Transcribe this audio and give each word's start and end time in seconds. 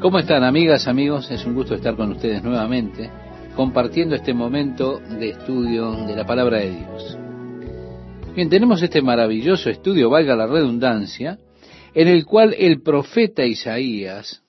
¿Cómo 0.00 0.18
están 0.18 0.44
amigas, 0.44 0.88
amigos? 0.88 1.30
Es 1.30 1.44
un 1.44 1.52
gusto 1.52 1.74
estar 1.74 1.94
con 1.94 2.12
ustedes 2.12 2.42
nuevamente, 2.42 3.10
compartiendo 3.54 4.14
este 4.14 4.32
momento 4.32 4.98
de 4.98 5.28
estudio 5.28 5.92
de 6.06 6.16
la 6.16 6.24
palabra 6.24 6.56
de 6.56 6.70
Dios. 6.70 7.18
Bien, 8.34 8.48
tenemos 8.48 8.82
este 8.82 9.02
maravilloso 9.02 9.68
estudio, 9.68 10.08
valga 10.08 10.34
la 10.34 10.46
redundancia, 10.46 11.38
en 11.92 12.08
el 12.08 12.24
cual 12.24 12.54
el 12.58 12.80
profeta 12.80 13.44
Isaías 13.44 14.42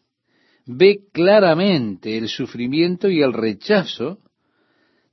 ve 0.65 1.01
claramente 1.11 2.17
el 2.17 2.29
sufrimiento 2.29 3.09
y 3.09 3.21
el 3.21 3.33
rechazo 3.33 4.19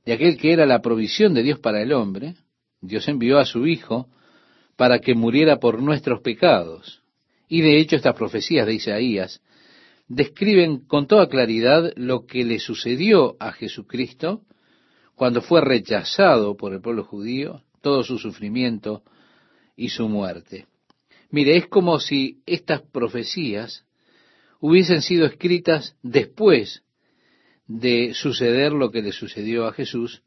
de 0.06 0.12
aquel 0.12 0.36
que 0.36 0.52
era 0.52 0.66
la 0.66 0.80
provisión 0.80 1.34
de 1.34 1.42
Dios 1.42 1.58
para 1.58 1.82
el 1.82 1.92
hombre. 1.92 2.36
Dios 2.80 3.08
envió 3.08 3.38
a 3.38 3.44
su 3.44 3.66
Hijo 3.66 4.06
para 4.76 5.00
que 5.00 5.16
muriera 5.16 5.58
por 5.58 5.82
nuestros 5.82 6.20
pecados. 6.20 7.02
Y 7.48 7.60
de 7.60 7.80
hecho 7.80 7.96
estas 7.96 8.14
profecías 8.14 8.68
de 8.68 8.74
Isaías 8.74 9.42
describen 10.08 10.78
con 10.86 11.06
toda 11.06 11.28
claridad 11.28 11.92
lo 11.96 12.26
que 12.26 12.44
le 12.44 12.58
sucedió 12.58 13.36
a 13.38 13.52
Jesucristo 13.52 14.42
cuando 15.14 15.42
fue 15.42 15.60
rechazado 15.60 16.56
por 16.56 16.72
el 16.72 16.80
pueblo 16.80 17.04
judío, 17.04 17.62
todo 17.82 18.02
su 18.02 18.18
sufrimiento 18.18 19.02
y 19.76 19.90
su 19.90 20.08
muerte. 20.08 20.66
Mire, 21.30 21.56
es 21.56 21.66
como 21.66 22.00
si 22.00 22.40
estas 22.46 22.82
profecías 22.82 23.84
hubiesen 24.60 25.02
sido 25.02 25.26
escritas 25.26 25.96
después 26.02 26.82
de 27.66 28.14
suceder 28.14 28.72
lo 28.72 28.90
que 28.90 29.02
le 29.02 29.12
sucedió 29.12 29.66
a 29.66 29.72
Jesús 29.72 30.22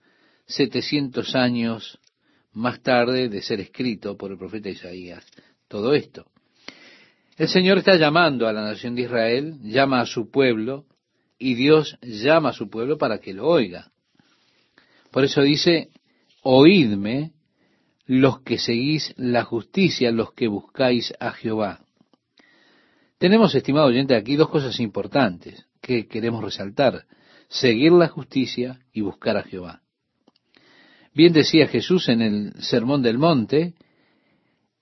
700 0.46 1.36
años 1.36 2.00
más 2.54 2.82
tarde 2.82 3.30
de 3.30 3.41
ser 3.41 3.60
escrito 3.62 4.18
por 4.18 4.32
el 4.32 4.38
profeta 4.38 4.70
Isaías. 4.70 5.26
Todo 5.68 5.94
esto. 5.94 6.26
El 7.38 7.48
Señor 7.48 7.77
está 7.77 7.95
llamando 7.95 8.48
a 8.48 8.53
la 8.53 8.62
nación 8.62 8.95
de 8.95 9.03
Israel, 9.03 9.58
llama 9.63 10.02
a 10.02 10.05
su 10.05 10.30
pueblo, 10.30 10.85
y 11.40 11.55
Dios 11.55 11.98
llama 12.02 12.49
a 12.49 12.54
su 12.54 12.70
pueblo 12.70 12.98
para 12.98 13.20
que 13.20 13.34
lo 13.34 13.48
oiga. 13.48 13.91
Por 15.12 15.23
eso 15.23 15.41
dice, 15.41 15.90
oídme 16.43 17.32
los 18.05 18.41
que 18.41 18.57
seguís 18.57 19.13
la 19.18 19.43
justicia, 19.43 20.12
los 20.12 20.34
que 20.34 20.48
buscáis 20.48 21.13
a 21.20 21.32
Jehová. 21.32 21.79
Tenemos, 23.18 23.55
estimado 23.55 23.88
oyente, 23.88 24.16
aquí 24.16 24.35
dos 24.35 24.49
cosas 24.49 24.79
importantes 24.79 25.66
que 25.79 26.07
queremos 26.07 26.43
resaltar. 26.43 27.05
Seguir 27.48 27.91
la 27.91 28.07
justicia 28.07 28.79
y 28.93 29.01
buscar 29.01 29.38
a 29.38 29.43
Jehová. 29.43 29.82
Bien 31.13 31.34
decía 31.34 31.68
Jesús 31.68 32.07
en 32.10 32.21
el 32.21 32.54
Sermón 32.63 33.01
del 33.01 33.18
Monte, 33.18 33.73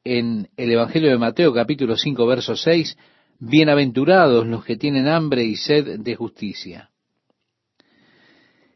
en 0.04 0.50
el 0.56 0.72
Evangelio 0.72 1.10
de 1.10 1.18
Mateo 1.18 1.54
capítulo 1.54 1.98
5 1.98 2.26
verso 2.26 2.56
6, 2.56 2.98
bienaventurados 3.40 4.48
los 4.48 4.64
que 4.64 4.78
tienen 4.78 5.08
hambre 5.08 5.44
y 5.44 5.56
sed 5.56 6.00
de 6.00 6.16
justicia. 6.16 6.90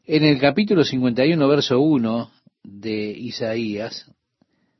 En 0.05 0.23
el 0.23 0.39
capítulo 0.39 0.83
51 0.83 1.47
verso 1.47 1.79
1 1.79 2.31
de 2.63 3.11
Isaías, 3.11 4.11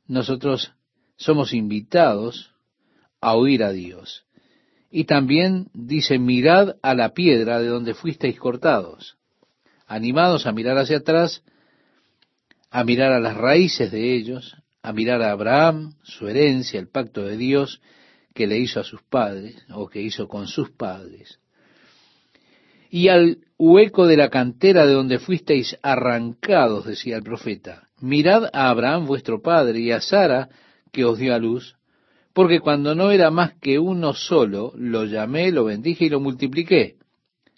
nosotros 0.06 0.72
somos 1.16 1.54
invitados 1.54 2.52
a 3.20 3.34
oír 3.34 3.62
a 3.62 3.72
Dios. 3.72 4.26
Y 4.90 5.04
también 5.04 5.68
dice, 5.72 6.18
mirad 6.18 6.76
a 6.82 6.94
la 6.94 7.14
piedra 7.14 7.58
de 7.58 7.68
donde 7.68 7.94
fuisteis 7.94 8.38
cortados, 8.38 9.16
animados 9.86 10.46
a 10.46 10.52
mirar 10.52 10.76
hacia 10.78 10.98
atrás, 10.98 11.42
a 12.70 12.84
mirar 12.84 13.12
a 13.12 13.20
las 13.20 13.36
raíces 13.36 13.90
de 13.90 14.14
ellos, 14.14 14.56
a 14.84 14.92
mirar 14.92 15.22
a 15.22 15.30
Abraham, 15.30 15.94
su 16.02 16.28
herencia, 16.28 16.78
el 16.78 16.88
pacto 16.88 17.22
de 17.22 17.38
Dios 17.38 17.80
que 18.34 18.46
le 18.46 18.58
hizo 18.58 18.80
a 18.80 18.84
sus 18.84 19.02
padres 19.02 19.56
o 19.72 19.88
que 19.88 20.02
hizo 20.02 20.28
con 20.28 20.46
sus 20.46 20.70
padres. 20.72 21.40
Y 22.90 23.08
al 23.08 23.38
hueco 23.56 24.06
de 24.06 24.18
la 24.18 24.28
cantera 24.28 24.84
de 24.84 24.92
donde 24.92 25.18
fuisteis 25.18 25.78
arrancados, 25.82 26.84
decía 26.84 27.16
el 27.16 27.22
profeta, 27.22 27.88
mirad 27.98 28.50
a 28.52 28.68
Abraham 28.68 29.06
vuestro 29.06 29.40
padre 29.40 29.80
y 29.80 29.90
a 29.90 30.02
Sara 30.02 30.50
que 30.92 31.06
os 31.06 31.18
dio 31.18 31.34
a 31.34 31.38
luz, 31.38 31.76
porque 32.34 32.60
cuando 32.60 32.94
no 32.94 33.10
era 33.10 33.30
más 33.30 33.54
que 33.54 33.78
uno 33.78 34.12
solo, 34.12 34.74
lo 34.76 35.06
llamé, 35.06 35.50
lo 35.50 35.64
bendije 35.64 36.04
y 36.04 36.10
lo 36.10 36.20
multipliqué. 36.20 36.96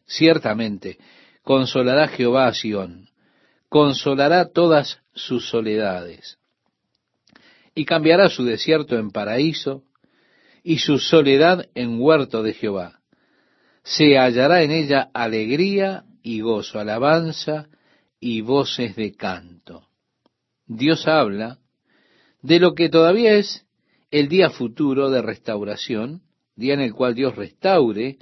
Ciertamente, 0.07 0.99
consolará 1.43 2.07
Jehová 2.07 2.47
a 2.47 2.55
Sión, 2.55 3.09
consolará 3.69 4.53
todas 4.53 5.01
sus 5.13 5.49
soledades 5.49 6.39
y 7.77 7.85
cambiará 7.85 8.31
su 8.31 8.43
desierto 8.43 8.99
en 8.99 9.11
paraíso 9.11 9.85
y 10.65 10.79
su 10.79 10.99
soledad 10.99 11.69
en 11.75 12.01
huerto 12.01 12.43
de 12.43 12.55
Jehová. 12.55 13.01
Se 13.85 14.19
hallará 14.19 14.63
en 14.63 14.73
ella 14.73 15.11
alegría 15.13 16.05
y 16.23 16.41
gozo, 16.41 16.81
alabanza 16.81 17.69
y 18.19 18.41
voces 18.41 18.97
de 18.97 19.15
canto. 19.15 19.87
Dios 20.67 21.07
habla 21.07 21.59
de 22.43 22.59
lo 22.59 22.75
que 22.75 22.89
todavía 22.89 23.35
es 23.35 23.67
el 24.11 24.29
día 24.29 24.49
futuro 24.49 25.11
de 25.11 25.21
restauración, 25.21 26.23
día 26.57 26.75
en 26.75 26.81
el 26.81 26.95
cual 26.95 27.15
Dios 27.15 27.37
restaure 27.37 28.17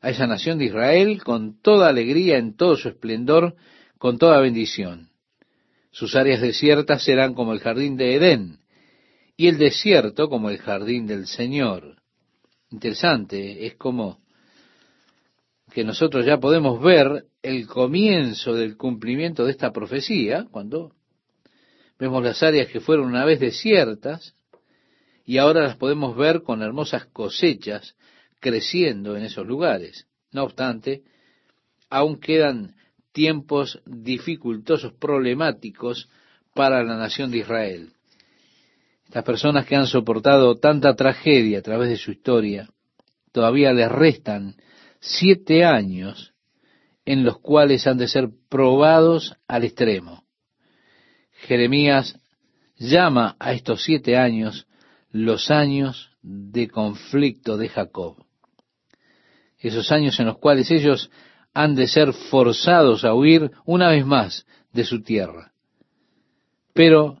a 0.00 0.10
esa 0.10 0.26
nación 0.26 0.58
de 0.58 0.64
Israel 0.64 1.22
con 1.22 1.62
toda 1.62 1.88
alegría, 1.88 2.38
en 2.38 2.56
todo 2.56 2.76
su 2.76 2.88
esplendor, 2.88 3.54
con 3.98 4.18
toda 4.18 4.40
bendición. 4.40 5.10
Sus 5.92 6.16
áreas 6.16 6.40
desiertas 6.40 7.04
serán 7.04 7.34
como 7.34 7.52
el 7.52 7.60
jardín 7.60 7.96
de 7.96 8.16
Edén, 8.16 8.59
y 9.40 9.48
el 9.48 9.56
desierto 9.56 10.28
como 10.28 10.50
el 10.50 10.58
jardín 10.58 11.06
del 11.06 11.26
Señor. 11.26 11.96
Interesante, 12.68 13.64
es 13.64 13.74
como 13.76 14.20
que 15.72 15.82
nosotros 15.82 16.26
ya 16.26 16.36
podemos 16.36 16.78
ver 16.82 17.24
el 17.40 17.66
comienzo 17.66 18.52
del 18.52 18.76
cumplimiento 18.76 19.46
de 19.46 19.52
esta 19.52 19.72
profecía, 19.72 20.46
cuando 20.50 20.92
vemos 21.98 22.22
las 22.22 22.42
áreas 22.42 22.68
que 22.68 22.80
fueron 22.80 23.06
una 23.06 23.24
vez 23.24 23.40
desiertas, 23.40 24.34
y 25.24 25.38
ahora 25.38 25.62
las 25.62 25.76
podemos 25.78 26.14
ver 26.18 26.42
con 26.42 26.60
hermosas 26.60 27.06
cosechas 27.06 27.96
creciendo 28.40 29.16
en 29.16 29.22
esos 29.22 29.46
lugares. 29.46 30.06
No 30.32 30.44
obstante, 30.44 31.02
aún 31.88 32.20
quedan 32.20 32.74
tiempos 33.12 33.80
dificultosos, 33.86 34.92
problemáticos 34.92 36.10
para 36.52 36.84
la 36.84 36.98
nación 36.98 37.30
de 37.30 37.38
Israel. 37.38 37.94
Las 39.12 39.24
personas 39.24 39.66
que 39.66 39.74
han 39.74 39.86
soportado 39.86 40.56
tanta 40.56 40.94
tragedia 40.94 41.58
a 41.58 41.62
través 41.62 41.88
de 41.88 41.96
su 41.96 42.12
historia, 42.12 42.68
todavía 43.32 43.72
les 43.72 43.90
restan 43.90 44.56
siete 45.00 45.64
años 45.64 46.32
en 47.04 47.24
los 47.24 47.38
cuales 47.38 47.86
han 47.86 47.98
de 47.98 48.06
ser 48.06 48.28
probados 48.48 49.34
al 49.48 49.64
extremo. 49.64 50.24
Jeremías 51.32 52.20
llama 52.76 53.36
a 53.40 53.52
estos 53.52 53.82
siete 53.82 54.16
años 54.16 54.66
los 55.10 55.50
años 55.50 56.10
de 56.22 56.68
conflicto 56.68 57.56
de 57.56 57.68
Jacob. 57.68 58.24
Esos 59.58 59.90
años 59.90 60.20
en 60.20 60.26
los 60.26 60.38
cuales 60.38 60.70
ellos 60.70 61.10
han 61.52 61.74
de 61.74 61.88
ser 61.88 62.12
forzados 62.12 63.04
a 63.04 63.14
huir 63.14 63.50
una 63.64 63.88
vez 63.88 64.06
más 64.06 64.46
de 64.72 64.84
su 64.84 65.02
tierra. 65.02 65.52
Pero 66.72 67.19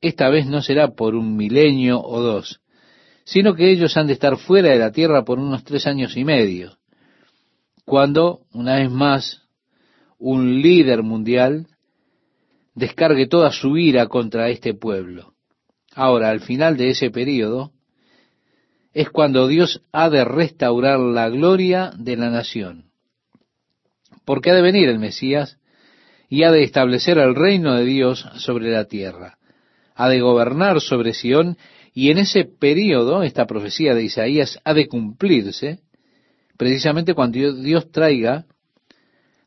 esta 0.00 0.28
vez 0.30 0.46
no 0.46 0.62
será 0.62 0.88
por 0.94 1.14
un 1.14 1.36
milenio 1.36 2.00
o 2.00 2.20
dos, 2.20 2.60
sino 3.24 3.54
que 3.54 3.70
ellos 3.70 3.96
han 3.96 4.06
de 4.06 4.14
estar 4.14 4.36
fuera 4.38 4.70
de 4.70 4.78
la 4.78 4.92
tierra 4.92 5.24
por 5.24 5.38
unos 5.38 5.64
tres 5.64 5.86
años 5.86 6.16
y 6.16 6.24
medio, 6.24 6.78
cuando, 7.84 8.40
una 8.52 8.76
vez 8.76 8.90
más, 8.90 9.42
un 10.18 10.62
líder 10.62 11.02
mundial 11.02 11.66
descargue 12.74 13.26
toda 13.26 13.52
su 13.52 13.76
ira 13.76 14.06
contra 14.06 14.48
este 14.48 14.74
pueblo. 14.74 15.34
Ahora, 15.94 16.30
al 16.30 16.40
final 16.40 16.76
de 16.76 16.90
ese 16.90 17.10
periodo, 17.10 17.72
es 18.92 19.10
cuando 19.10 19.48
Dios 19.48 19.82
ha 19.92 20.08
de 20.08 20.24
restaurar 20.24 20.98
la 20.98 21.28
gloria 21.28 21.92
de 21.96 22.16
la 22.16 22.30
nación. 22.30 22.90
Porque 24.24 24.50
ha 24.50 24.54
de 24.54 24.62
venir 24.62 24.88
el 24.88 24.98
Mesías 24.98 25.58
y 26.28 26.44
ha 26.44 26.52
de 26.52 26.62
establecer 26.62 27.18
el 27.18 27.34
reino 27.34 27.74
de 27.74 27.84
Dios 27.84 28.26
sobre 28.36 28.70
la 28.70 28.84
tierra 28.84 29.39
ha 30.00 30.08
de 30.08 30.22
gobernar 30.22 30.80
sobre 30.80 31.12
Sión, 31.12 31.58
y 31.92 32.10
en 32.10 32.16
ese 32.16 32.44
periodo, 32.44 33.22
esta 33.22 33.46
profecía 33.46 33.94
de 33.94 34.04
Isaías 34.04 34.58
ha 34.64 34.72
de 34.72 34.88
cumplirse, 34.88 35.80
precisamente 36.56 37.12
cuando 37.12 37.52
Dios 37.52 37.92
traiga 37.92 38.46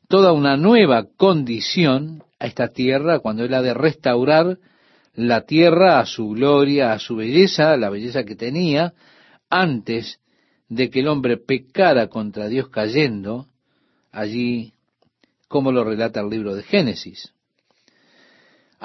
toda 0.07 0.31
una 0.31 0.55
nueva 0.55 1.07
condición 1.17 2.21
a 2.37 2.45
esta 2.45 2.67
tierra, 2.67 3.17
cuando 3.17 3.43
Él 3.43 3.53
ha 3.55 3.63
de 3.63 3.73
restaurar 3.73 4.59
la 5.15 5.41
tierra 5.41 5.99
a 5.99 6.05
su 6.05 6.29
gloria, 6.29 6.93
a 6.93 6.99
su 6.99 7.15
belleza, 7.15 7.75
la 7.75 7.89
belleza 7.89 8.23
que 8.23 8.35
tenía 8.35 8.93
antes 9.49 10.19
de 10.69 10.91
que 10.91 10.99
el 10.99 11.07
hombre 11.07 11.37
pecara 11.37 12.09
contra 12.09 12.47
Dios 12.47 12.69
cayendo, 12.69 13.47
allí 14.11 14.73
como 15.47 15.71
lo 15.71 15.83
relata 15.83 16.21
el 16.21 16.29
libro 16.29 16.53
de 16.53 16.61
Génesis. 16.61 17.32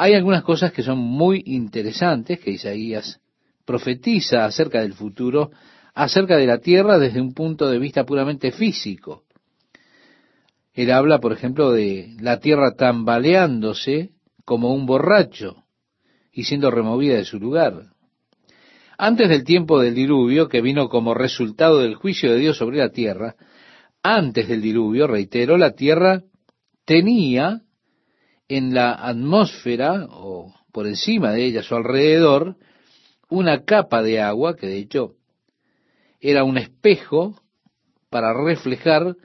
Hay 0.01 0.15
algunas 0.15 0.45
cosas 0.45 0.71
que 0.71 0.85
son 0.85 0.99
muy 0.99 1.43
interesantes 1.45 2.39
que 2.39 2.53
Isaías 2.53 3.21
profetiza 3.65 4.45
acerca 4.45 4.81
del 4.81 4.95
futuro 4.95 5.51
acerca 5.93 6.37
de 6.37 6.47
la 6.47 6.59
tierra 6.59 7.01
desde 7.01 7.21
un 7.21 7.35
punto 7.35 7.69
de 7.69 7.81
vista 7.81 8.07
puramente 8.07 8.53
físico. 8.53 9.25
Él 10.73 10.93
habla, 10.93 11.19
por 11.19 11.33
ejemplo, 11.33 11.73
de 11.73 12.15
la 12.21 12.39
tierra 12.39 12.77
tambaleándose 12.77 14.11
como 14.45 14.73
un 14.73 14.87
borracho 14.87 15.65
y 16.33 16.45
siendo 16.45 16.71
removida 16.71 17.17
de 17.17 17.25
su 17.25 17.41
lugar. 17.41 17.87
Antes 18.99 19.29
del 19.29 19.43
tiempo 19.43 19.81
del 19.81 19.97
diluvio, 19.97 20.47
que 20.47 20.61
vino 20.61 20.89
como 20.89 21.13
resultado 21.13 21.81
del 21.81 21.97
juicio 21.97 22.31
de 22.31 22.39
Dios 22.39 22.57
sobre 22.57 22.79
la 22.79 22.91
tierra, 22.91 23.35
antes 24.05 24.47
del 24.47 24.63
diluvio, 24.63 25.09
reitero, 25.09 25.59
la 25.59 25.73
tierra 25.73 26.23
tenía 26.85 27.63
en 28.49 28.75
la 28.75 28.93
atmósfera 28.93 30.07
o 30.11 30.55
por 30.73 30.87
encima 30.87 31.33
de 31.33 31.45
ella, 31.45 31.61
a 31.61 31.65
su 31.65 31.75
alrededor, 31.75 32.57
una 33.29 33.65
capa 33.65 34.03
de 34.03 34.21
agua 34.21 34.57
que 34.57 34.67
de 34.67 34.79
hecho 34.79 35.15
era 36.21 36.45
un 36.45 36.59
espejo 36.59 37.41
para 38.11 38.33
reflejar 38.33 39.17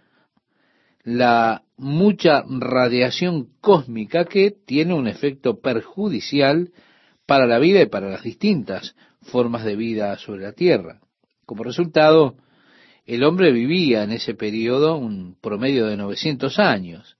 la 1.03 1.63
mucha 1.77 2.43
radiación 2.47 3.49
cósmica 3.61 4.25
que 4.25 4.51
tiene 4.51 4.93
un 4.93 5.07
efecto 5.07 5.59
perjudicial 5.59 6.71
para 7.25 7.47
la 7.47 7.59
vida 7.59 7.81
y 7.81 7.87
para 7.87 8.09
las 8.09 8.23
distintas 8.23 8.95
formas 9.21 9.63
de 9.63 9.75
vida 9.75 10.17
sobre 10.17 10.43
la 10.43 10.53
Tierra. 10.53 10.99
Como 11.45 11.63
resultado, 11.63 12.35
el 13.05 13.23
hombre 13.23 13.51
vivía 13.51 14.03
en 14.03 14.11
ese 14.11 14.33
periodo 14.33 14.97
un 14.97 15.35
promedio 15.41 15.87
de 15.87 15.97
900 15.97 16.59
años. 16.59 17.17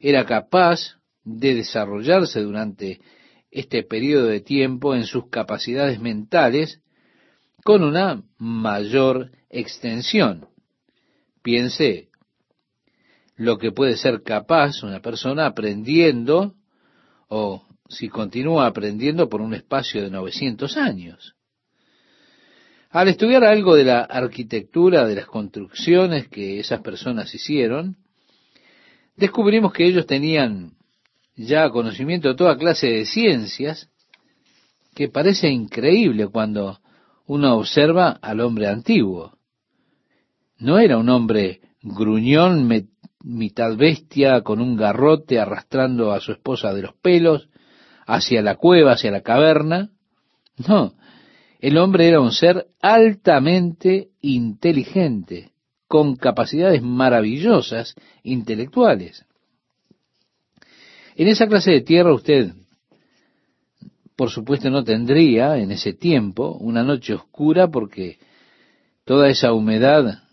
Era 0.00 0.24
capaz 0.24 0.95
de 1.26 1.56
desarrollarse 1.56 2.40
durante 2.40 3.00
este 3.50 3.82
periodo 3.82 4.28
de 4.28 4.40
tiempo 4.40 4.94
en 4.94 5.04
sus 5.04 5.28
capacidades 5.28 6.00
mentales 6.00 6.80
con 7.64 7.82
una 7.82 8.22
mayor 8.38 9.32
extensión. 9.50 10.46
Piense 11.42 12.08
lo 13.34 13.58
que 13.58 13.72
puede 13.72 13.96
ser 13.96 14.22
capaz 14.22 14.82
una 14.84 15.00
persona 15.00 15.46
aprendiendo 15.46 16.54
o 17.28 17.66
si 17.88 18.08
continúa 18.08 18.66
aprendiendo 18.66 19.28
por 19.28 19.40
un 19.40 19.52
espacio 19.52 20.02
de 20.02 20.10
900 20.10 20.76
años. 20.76 21.34
Al 22.90 23.08
estudiar 23.08 23.44
algo 23.44 23.74
de 23.74 23.84
la 23.84 24.02
arquitectura, 24.02 25.06
de 25.06 25.16
las 25.16 25.26
construcciones 25.26 26.28
que 26.28 26.60
esas 26.60 26.80
personas 26.82 27.34
hicieron, 27.34 27.96
descubrimos 29.16 29.72
que 29.72 29.86
ellos 29.86 30.06
tenían 30.06 30.75
ya 31.36 31.70
conocimiento 31.70 32.28
de 32.28 32.34
toda 32.34 32.56
clase 32.56 32.88
de 32.88 33.06
ciencias, 33.06 33.90
que 34.94 35.08
parece 35.08 35.48
increíble 35.50 36.26
cuando 36.28 36.80
uno 37.26 37.56
observa 37.56 38.10
al 38.22 38.40
hombre 38.40 38.66
antiguo. 38.66 39.36
No 40.58 40.78
era 40.78 40.96
un 40.96 41.10
hombre 41.10 41.60
gruñón, 41.82 42.68
mitad 43.22 43.76
bestia, 43.76 44.40
con 44.40 44.60
un 44.60 44.76
garrote 44.76 45.38
arrastrando 45.38 46.12
a 46.12 46.20
su 46.20 46.32
esposa 46.32 46.72
de 46.72 46.82
los 46.82 46.94
pelos 46.94 47.48
hacia 48.06 48.40
la 48.40 48.54
cueva, 48.54 48.92
hacia 48.92 49.10
la 49.10 49.20
caverna. 49.20 49.90
No, 50.66 50.94
el 51.60 51.76
hombre 51.76 52.08
era 52.08 52.20
un 52.20 52.32
ser 52.32 52.68
altamente 52.80 54.08
inteligente, 54.22 55.52
con 55.86 56.16
capacidades 56.16 56.80
maravillosas 56.80 57.94
intelectuales. 58.22 59.26
En 61.18 61.28
esa 61.28 61.46
clase 61.46 61.70
de 61.70 61.80
tierra 61.80 62.12
usted, 62.12 62.52
por 64.16 64.28
supuesto, 64.28 64.68
no 64.68 64.84
tendría 64.84 65.56
en 65.56 65.70
ese 65.70 65.94
tiempo 65.94 66.58
una 66.60 66.82
noche 66.82 67.14
oscura 67.14 67.68
porque 67.68 68.18
toda 69.06 69.30
esa 69.30 69.54
humedad 69.54 70.24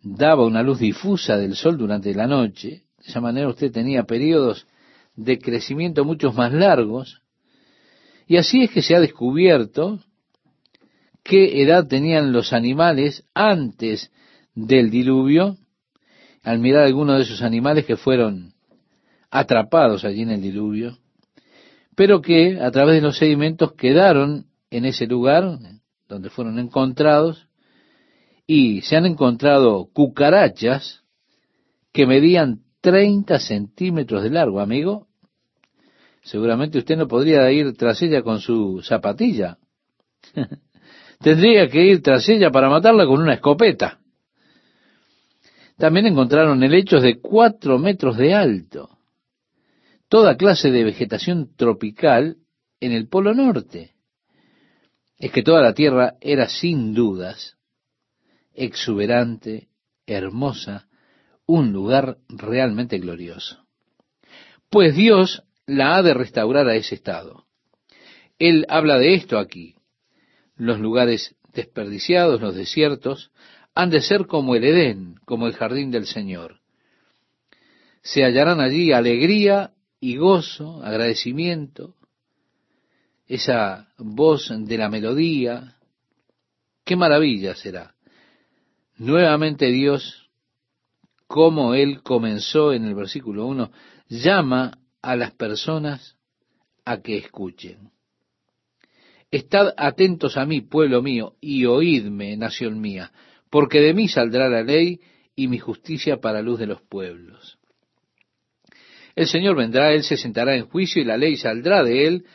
daba 0.00 0.46
una 0.46 0.62
luz 0.62 0.78
difusa 0.78 1.36
del 1.36 1.56
sol 1.56 1.76
durante 1.76 2.14
la 2.14 2.28
noche. 2.28 2.84
De 2.98 3.08
esa 3.08 3.20
manera 3.20 3.48
usted 3.48 3.72
tenía 3.72 4.04
periodos 4.04 4.68
de 5.16 5.40
crecimiento 5.40 6.04
muchos 6.04 6.36
más 6.36 6.52
largos. 6.52 7.20
Y 8.28 8.36
así 8.36 8.62
es 8.62 8.70
que 8.70 8.82
se 8.82 8.94
ha 8.94 9.00
descubierto 9.00 9.98
qué 11.24 11.62
edad 11.62 11.88
tenían 11.88 12.32
los 12.32 12.52
animales 12.52 13.24
antes 13.34 14.12
del 14.54 14.90
diluvio, 14.90 15.56
al 16.44 16.60
mirar 16.60 16.84
algunos 16.84 17.16
de 17.16 17.24
esos 17.24 17.42
animales 17.42 17.84
que 17.86 17.96
fueron 17.96 18.55
atrapados 19.38 20.04
allí 20.04 20.22
en 20.22 20.30
el 20.30 20.40
diluvio, 20.40 20.96
pero 21.94 22.22
que 22.22 22.58
a 22.60 22.70
través 22.70 22.96
de 22.96 23.02
los 23.02 23.18
sedimentos 23.18 23.74
quedaron 23.74 24.46
en 24.70 24.86
ese 24.86 25.06
lugar 25.06 25.58
donde 26.08 26.30
fueron 26.30 26.58
encontrados 26.58 27.46
y 28.46 28.80
se 28.82 28.96
han 28.96 29.04
encontrado 29.04 29.88
cucarachas 29.92 31.02
que 31.92 32.06
medían 32.06 32.60
30 32.80 33.38
centímetros 33.38 34.22
de 34.22 34.30
largo, 34.30 34.60
amigo. 34.60 35.06
Seguramente 36.22 36.78
usted 36.78 36.96
no 36.96 37.06
podría 37.06 37.50
ir 37.52 37.76
tras 37.76 38.00
ella 38.02 38.22
con 38.22 38.40
su 38.40 38.82
zapatilla. 38.82 39.58
Tendría 41.20 41.68
que 41.68 41.84
ir 41.84 42.02
tras 42.02 42.28
ella 42.28 42.50
para 42.50 42.70
matarla 42.70 43.06
con 43.06 43.20
una 43.20 43.34
escopeta. 43.34 43.98
También 45.76 46.06
encontraron 46.06 46.62
helechos 46.62 47.02
de 47.02 47.20
cuatro 47.20 47.78
metros 47.78 48.16
de 48.16 48.34
alto 48.34 48.95
toda 50.08 50.36
clase 50.36 50.70
de 50.70 50.84
vegetación 50.84 51.54
tropical 51.56 52.36
en 52.80 52.92
el 52.92 53.08
Polo 53.08 53.34
Norte. 53.34 53.94
Es 55.18 55.32
que 55.32 55.42
toda 55.42 55.62
la 55.62 55.74
tierra 55.74 56.14
era 56.20 56.48
sin 56.48 56.94
dudas 56.94 57.56
exuberante, 58.54 59.68
hermosa, 60.06 60.88
un 61.46 61.72
lugar 61.72 62.18
realmente 62.28 62.98
glorioso. 62.98 63.64
Pues 64.70 64.96
Dios 64.96 65.42
la 65.66 65.96
ha 65.96 66.02
de 66.02 66.14
restaurar 66.14 66.66
a 66.68 66.74
ese 66.74 66.94
estado. 66.94 67.44
Él 68.38 68.66
habla 68.68 68.98
de 68.98 69.14
esto 69.14 69.38
aquí. 69.38 69.76
Los 70.56 70.80
lugares 70.80 71.36
desperdiciados, 71.52 72.40
los 72.40 72.54
desiertos, 72.54 73.30
han 73.74 73.90
de 73.90 74.00
ser 74.00 74.26
como 74.26 74.54
el 74.54 74.64
Edén, 74.64 75.16
como 75.24 75.46
el 75.46 75.54
jardín 75.54 75.90
del 75.90 76.06
Señor. 76.06 76.60
Se 78.02 78.24
hallarán 78.24 78.60
allí 78.60 78.92
alegría 78.92 79.72
y 80.00 80.16
gozo, 80.16 80.82
agradecimiento, 80.82 81.94
esa 83.26 83.88
voz 83.98 84.50
de 84.50 84.78
la 84.78 84.88
melodía, 84.88 85.76
qué 86.84 86.96
maravilla 86.96 87.54
será. 87.54 87.94
Nuevamente 88.96 89.66
Dios, 89.66 90.30
como 91.26 91.74
Él 91.74 92.02
comenzó 92.02 92.72
en 92.72 92.84
el 92.84 92.94
versículo 92.94 93.46
1, 93.46 93.70
llama 94.08 94.78
a 95.02 95.16
las 95.16 95.32
personas 95.32 96.16
a 96.84 97.02
que 97.02 97.18
escuchen. 97.18 97.90
Estad 99.30 99.74
atentos 99.76 100.36
a 100.36 100.46
mí, 100.46 100.60
pueblo 100.60 101.02
mío, 101.02 101.34
y 101.40 101.66
oídme, 101.66 102.36
nación 102.36 102.80
mía, 102.80 103.12
porque 103.50 103.80
de 103.80 103.92
mí 103.92 104.08
saldrá 104.08 104.48
la 104.48 104.62
ley 104.62 105.00
y 105.34 105.48
mi 105.48 105.58
justicia 105.58 106.20
para 106.20 106.42
luz 106.42 106.60
de 106.60 106.66
los 106.66 106.80
pueblos. 106.82 107.55
El 109.16 109.26
Señor 109.26 109.56
vendrá, 109.56 109.92
Él 109.92 110.04
se 110.04 110.18
sentará 110.18 110.54
en 110.54 110.66
juicio 110.66 111.00
y 111.00 111.06
la 111.06 111.16
ley 111.16 111.38
saldrá 111.38 111.82
de 111.82 112.06
Él 112.06 112.26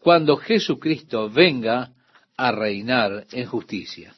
cuando 0.00 0.38
Jesucristo 0.38 1.28
venga 1.28 1.92
a 2.36 2.50
reinar 2.50 3.26
en 3.32 3.44
justicia. 3.44 4.14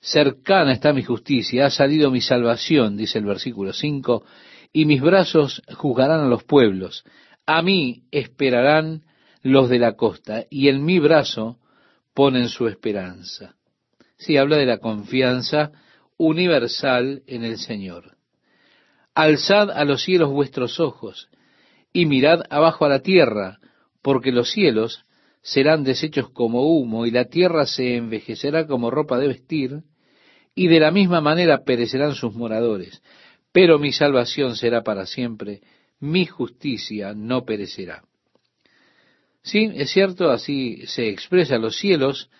Cercana 0.00 0.72
está 0.72 0.92
mi 0.92 1.04
justicia, 1.04 1.66
ha 1.66 1.70
salido 1.70 2.10
mi 2.10 2.20
salvación, 2.20 2.96
dice 2.96 3.18
el 3.18 3.26
versículo 3.26 3.72
5, 3.72 4.24
y 4.72 4.84
mis 4.84 5.00
brazos 5.00 5.62
juzgarán 5.76 6.20
a 6.20 6.28
los 6.28 6.42
pueblos. 6.42 7.04
A 7.46 7.62
mí 7.62 8.02
esperarán 8.10 9.04
los 9.42 9.68
de 9.68 9.78
la 9.78 9.92
costa, 9.94 10.46
y 10.50 10.68
en 10.68 10.84
mi 10.84 10.98
brazo 10.98 11.58
ponen 12.14 12.48
su 12.48 12.66
esperanza. 12.66 13.54
Sí, 14.16 14.36
habla 14.36 14.56
de 14.56 14.66
la 14.66 14.78
confianza 14.78 15.70
universal 16.16 17.22
en 17.26 17.44
el 17.44 17.58
Señor. 17.58 18.16
Alzad 19.14 19.70
a 19.70 19.84
los 19.84 20.02
cielos 20.02 20.30
vuestros 20.30 20.80
ojos 20.80 21.28
y 21.92 22.06
mirad 22.06 22.42
abajo 22.50 22.84
a 22.84 22.88
la 22.88 23.00
tierra, 23.00 23.58
porque 24.02 24.32
los 24.32 24.50
cielos 24.50 25.04
serán 25.42 25.84
deshechos 25.84 26.30
como 26.30 26.62
humo 26.62 27.06
y 27.06 27.10
la 27.10 27.24
tierra 27.24 27.66
se 27.66 27.96
envejecerá 27.96 28.66
como 28.66 28.90
ropa 28.90 29.18
de 29.18 29.28
vestir, 29.28 29.82
y 30.54 30.68
de 30.68 30.80
la 30.80 30.90
misma 30.90 31.20
manera 31.20 31.64
perecerán 31.64 32.14
sus 32.14 32.34
moradores. 32.34 33.02
Pero 33.52 33.78
mi 33.78 33.92
salvación 33.92 34.56
será 34.56 34.82
para 34.82 35.06
siempre, 35.06 35.60
mi 35.98 36.26
justicia 36.26 37.14
no 37.14 37.44
perecerá. 37.44 38.02
Sí, 39.42 39.70
es 39.74 39.90
cierto, 39.90 40.30
así 40.30 40.86
se 40.86 41.08
expresa, 41.08 41.56
los 41.58 41.76
cielos 41.76 42.30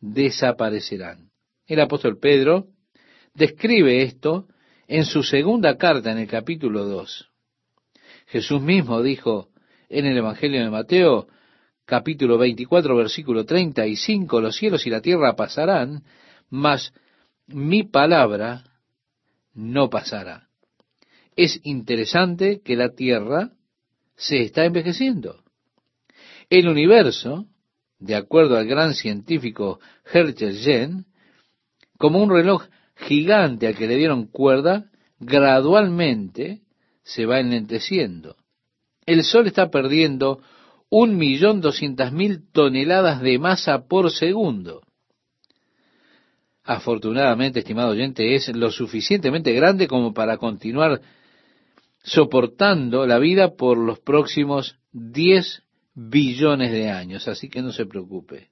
desaparecerán. 0.00 1.30
El 1.66 1.80
apóstol 1.80 2.18
Pedro 2.18 2.66
describe 3.34 4.02
esto 4.02 4.48
en 4.88 5.04
su 5.04 5.22
segunda 5.22 5.76
carta, 5.76 6.10
en 6.10 6.18
el 6.18 6.26
capítulo 6.26 6.84
2. 6.86 7.30
Jesús 8.26 8.60
mismo 8.60 9.02
dijo 9.02 9.50
en 9.88 10.06
el 10.06 10.16
Evangelio 10.16 10.62
de 10.62 10.70
Mateo, 10.70 11.28
capítulo 11.84 12.38
24, 12.38 12.96
versículo 12.96 13.44
35, 13.44 14.40
los 14.40 14.56
cielos 14.56 14.86
y 14.86 14.90
la 14.90 15.02
tierra 15.02 15.36
pasarán, 15.36 16.02
mas 16.50 16.92
mi 17.46 17.84
palabra 17.84 18.64
no 19.54 19.90
pasará. 19.90 20.48
Es 21.36 21.60
interesante 21.64 22.60
que 22.62 22.76
la 22.76 22.90
Tierra 22.90 23.52
se 24.16 24.42
está 24.42 24.64
envejeciendo. 24.64 25.44
El 26.50 26.68
universo, 26.68 27.46
de 27.98 28.16
acuerdo 28.16 28.56
al 28.56 28.66
gran 28.66 28.94
científico 28.94 29.80
Herschel 30.12 31.04
como 31.96 32.22
un 32.22 32.30
reloj 32.30 32.64
gigante 32.98 33.66
al 33.66 33.76
que 33.76 33.86
le 33.86 33.96
dieron 33.96 34.26
cuerda, 34.26 34.90
gradualmente 35.20 36.62
se 37.02 37.26
va 37.26 37.40
enlenteciendo. 37.40 38.36
El 39.06 39.24
Sol 39.24 39.46
está 39.46 39.70
perdiendo 39.70 40.40
un 40.90 41.16
millón 41.16 41.60
doscientas 41.60 42.12
mil 42.12 42.50
toneladas 42.50 43.20
de 43.20 43.38
masa 43.38 43.86
por 43.86 44.10
segundo. 44.10 44.82
Afortunadamente, 46.64 47.60
estimado 47.60 47.90
oyente, 47.90 48.34
es 48.34 48.54
lo 48.54 48.70
suficientemente 48.70 49.52
grande 49.52 49.88
como 49.88 50.12
para 50.12 50.36
continuar 50.36 51.00
soportando 52.02 53.06
la 53.06 53.18
vida 53.18 53.56
por 53.56 53.78
los 53.78 54.00
próximos 54.00 54.78
10 54.92 55.62
billones 55.94 56.70
de 56.70 56.90
años, 56.90 57.26
así 57.26 57.48
que 57.48 57.62
no 57.62 57.72
se 57.72 57.86
preocupe. 57.86 58.50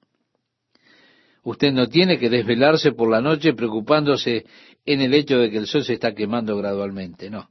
Usted 1.47 1.71
no 1.71 1.87
tiene 1.87 2.19
que 2.19 2.29
desvelarse 2.29 2.91
por 2.91 3.09
la 3.09 3.21
noche 3.21 3.53
preocupándose 3.53 4.45
en 4.85 4.99
el 4.99 5.13
hecho 5.13 5.37
de 5.37 5.49
que 5.49 5.55
el 5.55 5.65
sol 5.65 5.85
se 5.85 5.93
está 5.93 6.13
quemando 6.13 6.57
gradualmente, 6.57 7.29
no. 7.29 7.49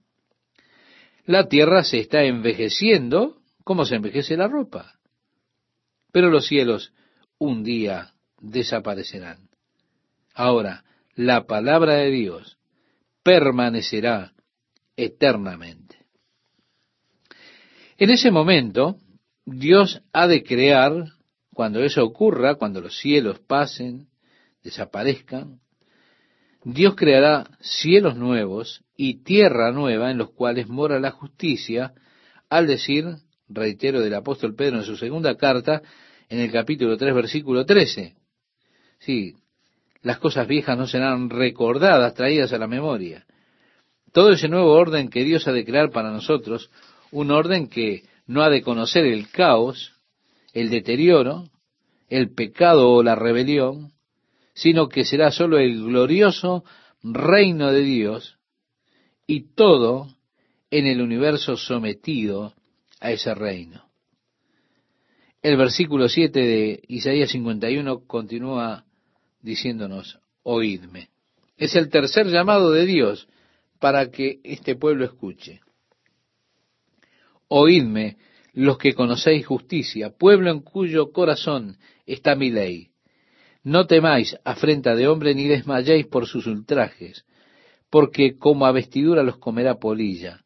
La 1.24 1.48
tierra 1.48 1.82
se 1.82 2.00
está 2.00 2.22
envejeciendo 2.22 3.38
como 3.64 3.86
se 3.86 3.94
envejece 3.94 4.36
la 4.36 4.48
ropa. 4.48 4.98
Pero 6.12 6.28
los 6.28 6.46
cielos 6.46 6.92
un 7.38 7.64
día 7.64 8.12
desaparecerán. 8.38 9.48
Ahora, 10.34 10.84
la 11.14 11.46
palabra 11.46 11.94
de 11.94 12.10
Dios 12.10 12.58
permanecerá 13.22 14.34
eternamente. 14.94 16.04
En 17.96 18.10
ese 18.10 18.30
momento, 18.30 18.98
Dios 19.46 20.02
ha 20.12 20.26
de 20.26 20.42
crear, 20.42 20.92
cuando 21.56 21.82
eso 21.82 22.04
ocurra, 22.04 22.56
cuando 22.56 22.82
los 22.82 22.98
cielos 22.98 23.40
pasen, 23.40 24.08
desaparezcan, 24.62 25.58
Dios 26.62 26.94
creará 26.94 27.48
cielos 27.60 28.14
nuevos 28.14 28.84
y 28.94 29.22
tierra 29.22 29.72
nueva 29.72 30.10
en 30.10 30.18
los 30.18 30.32
cuales 30.32 30.68
mora 30.68 31.00
la 31.00 31.12
justicia, 31.12 31.94
al 32.50 32.66
decir, 32.66 33.06
reitero 33.48 34.02
del 34.02 34.12
apóstol 34.12 34.54
Pedro 34.54 34.76
en 34.76 34.84
su 34.84 34.98
segunda 34.98 35.34
carta, 35.38 35.80
en 36.28 36.40
el 36.40 36.52
capítulo 36.52 36.98
3, 36.98 37.14
versículo 37.14 37.64
13. 37.64 38.16
Sí, 38.98 39.34
las 40.02 40.18
cosas 40.18 40.46
viejas 40.46 40.76
no 40.76 40.86
serán 40.86 41.30
recordadas, 41.30 42.12
traídas 42.12 42.52
a 42.52 42.58
la 42.58 42.66
memoria. 42.66 43.24
Todo 44.12 44.32
ese 44.32 44.48
nuevo 44.48 44.74
orden 44.74 45.08
que 45.08 45.24
Dios 45.24 45.48
ha 45.48 45.52
de 45.52 45.64
crear 45.64 45.90
para 45.90 46.10
nosotros, 46.10 46.70
un 47.12 47.30
orden 47.30 47.68
que 47.68 48.02
no 48.26 48.42
ha 48.42 48.50
de 48.50 48.60
conocer 48.60 49.06
el 49.06 49.30
caos, 49.30 49.95
el 50.56 50.70
deterioro, 50.70 51.50
el 52.08 52.32
pecado 52.32 52.90
o 52.90 53.02
la 53.02 53.14
rebelión, 53.14 53.92
sino 54.54 54.88
que 54.88 55.04
será 55.04 55.30
sólo 55.30 55.58
el 55.58 55.84
glorioso 55.84 56.64
reino 57.02 57.70
de 57.72 57.82
Dios 57.82 58.38
y 59.26 59.52
todo 59.54 60.08
en 60.70 60.86
el 60.86 61.02
universo 61.02 61.58
sometido 61.58 62.54
a 63.00 63.10
ese 63.10 63.34
reino. 63.34 63.84
El 65.42 65.58
versículo 65.58 66.08
7 66.08 66.40
de 66.40 66.82
Isaías 66.88 67.32
51 67.32 68.06
continúa 68.06 68.86
diciéndonos, 69.42 70.20
oídme. 70.42 71.10
Es 71.58 71.76
el 71.76 71.90
tercer 71.90 72.28
llamado 72.28 72.70
de 72.70 72.86
Dios 72.86 73.28
para 73.78 74.10
que 74.10 74.40
este 74.42 74.74
pueblo 74.74 75.04
escuche. 75.04 75.60
Oídme 77.46 78.16
los 78.56 78.78
que 78.78 78.94
conocéis 78.94 79.46
justicia, 79.46 80.16
pueblo 80.16 80.50
en 80.50 80.60
cuyo 80.60 81.12
corazón 81.12 81.76
está 82.06 82.34
mi 82.34 82.50
ley. 82.50 82.88
No 83.62 83.86
temáis 83.86 84.34
afrenta 84.44 84.94
de 84.94 85.08
hombre 85.08 85.34
ni 85.34 85.46
desmayéis 85.46 86.06
por 86.06 86.26
sus 86.26 86.46
ultrajes, 86.46 87.26
porque 87.90 88.38
como 88.38 88.64
a 88.64 88.72
vestidura 88.72 89.22
los 89.22 89.36
comerá 89.36 89.74
polilla, 89.78 90.42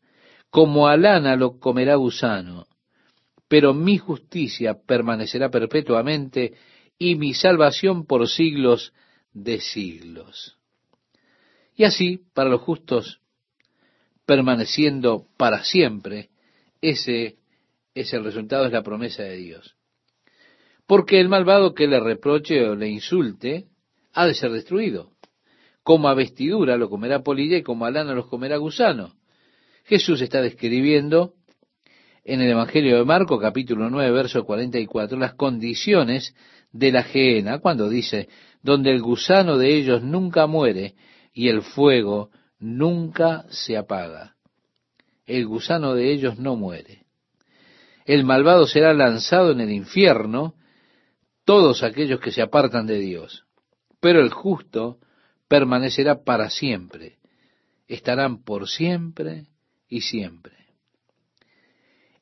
como 0.51 0.89
a 0.89 0.97
lana 0.97 1.37
lo 1.37 1.61
comerá 1.61 1.95
gusano, 1.95 2.67
pero 3.47 3.75
mi 3.75 3.97
justicia 3.97 4.75
permanecerá 4.75 5.49
perpetuamente 5.49 6.55
y 6.99 7.15
mi 7.15 7.33
salvación 7.33 8.07
por 8.07 8.29
siglos 8.29 8.93
de 9.33 9.61
siglos. 9.61 10.57
Y 11.77 11.85
así, 11.85 12.23
para 12.35 12.51
los 12.51 12.63
justos, 12.63 13.21
permaneciendo 14.27 15.27
para 15.37 15.63
siempre, 15.63 16.31
ese 16.81 17.40
es 18.01 18.13
el 18.13 18.25
resultado, 18.25 18.67
es 18.67 18.73
la 18.73 18.83
promesa 18.83 19.23
de 19.23 19.37
Dios. 19.37 19.77
Porque 20.87 21.21
el 21.21 21.29
malvado 21.29 21.75
que 21.75 21.87
le 21.87 22.01
reproche 22.01 22.69
o 22.69 22.75
le 22.75 22.89
insulte, 22.89 23.67
ha 24.13 24.27
de 24.27 24.35
ser 24.35 24.51
destruido. 24.51 25.13
Como 25.83 26.09
a 26.09 26.15
vestidura 26.15 26.77
lo 26.77 26.91
comerá 26.91 27.23
polilla 27.23 27.57
y 27.57 27.63
como 27.63 27.87
a 27.87 27.91
lana 27.91 28.15
los 28.15 28.27
comerá 28.27 28.57
gusano. 28.57 29.15
Jesús 29.85 30.21
está 30.21 30.43
describiendo 30.43 31.35
en 32.25 32.41
el 32.41 32.51
Evangelio 32.51 32.99
de 32.99 33.05
Marco, 33.05 33.39
capítulo 33.39 33.89
9, 33.89 34.11
verso 34.11 34.45
44, 34.45 35.19
las 35.19 35.35
condiciones 35.35 36.35
de 36.71 36.93
la 36.93 37.03
gehenna, 37.03 37.59
cuando 37.59 37.89
dice, 37.89 38.29
donde 38.63 38.91
el 38.91 39.01
gusano 39.01 39.59
de 39.59 39.75
ellos 39.75 40.03
nunca 40.03 40.47
muere 40.47 40.95
y 41.33 41.49
el 41.49 41.63
fuego 41.63 42.31
nunca 42.59 43.47
se 43.49 43.77
apaga. 43.77 44.37
El 45.27 45.47
gusano 45.47 45.95
de 45.95 46.13
ellos 46.13 46.39
no 46.39 46.57
muere. 46.57 47.00
El 48.11 48.25
malvado 48.25 48.67
será 48.67 48.93
lanzado 48.93 49.53
en 49.53 49.61
el 49.61 49.71
infierno, 49.71 50.57
todos 51.45 51.85
aquellos 51.85 52.19
que 52.19 52.33
se 52.33 52.43
apartan 52.43 52.85
de 52.89 52.99
Dios. 52.99 53.45
Pero 54.01 54.21
el 54.21 54.31
justo 54.31 54.99
permanecerá 55.47 56.25
para 56.25 56.51
siempre. 56.51 57.19
Estarán 57.87 58.43
por 58.43 58.69
siempre 58.69 59.47
y 59.89 60.01
siempre. 60.01 60.57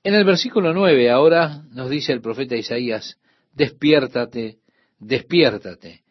En 0.04 0.12
el 0.12 0.26
versículo 0.26 0.75
9 0.75 1.11
ahora 1.11 1.62
nos 1.71 1.88
dice 1.88 2.12
el 2.12 2.21
profeta 2.21 2.54
Isaías, 2.54 3.18
despiértate, 3.54 4.59
despiértate, 4.99 6.02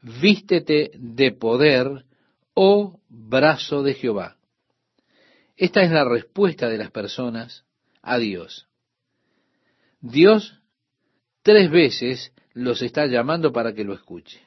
vístete 0.00 0.90
de 0.94 1.32
poder, 1.32 2.06
oh 2.54 2.98
brazo 3.10 3.82
de 3.82 3.92
Jehová. 3.92 4.38
Esta 5.54 5.82
es 5.82 5.90
la 5.90 6.08
respuesta 6.08 6.70
de 6.70 6.78
las 6.78 6.90
personas 6.90 7.66
a 8.00 8.16
Dios. 8.16 8.67
Dios 10.00 10.60
tres 11.42 11.70
veces 11.70 12.32
los 12.52 12.82
está 12.82 13.06
llamando 13.06 13.52
para 13.52 13.72
que 13.72 13.84
lo 13.84 13.94
escuche. 13.94 14.40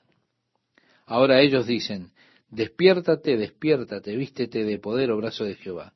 Ahora 1.06 1.42
ellos 1.42 1.66
dicen, 1.66 2.12
despiértate, 2.50 3.38
despiértate, 3.38 4.16
vístete 4.16 4.64
de 4.64 4.80
poder, 4.80 5.12
oh 5.12 5.18
brazo 5.18 5.44
de 5.44 5.56
Jehová. 5.56 5.94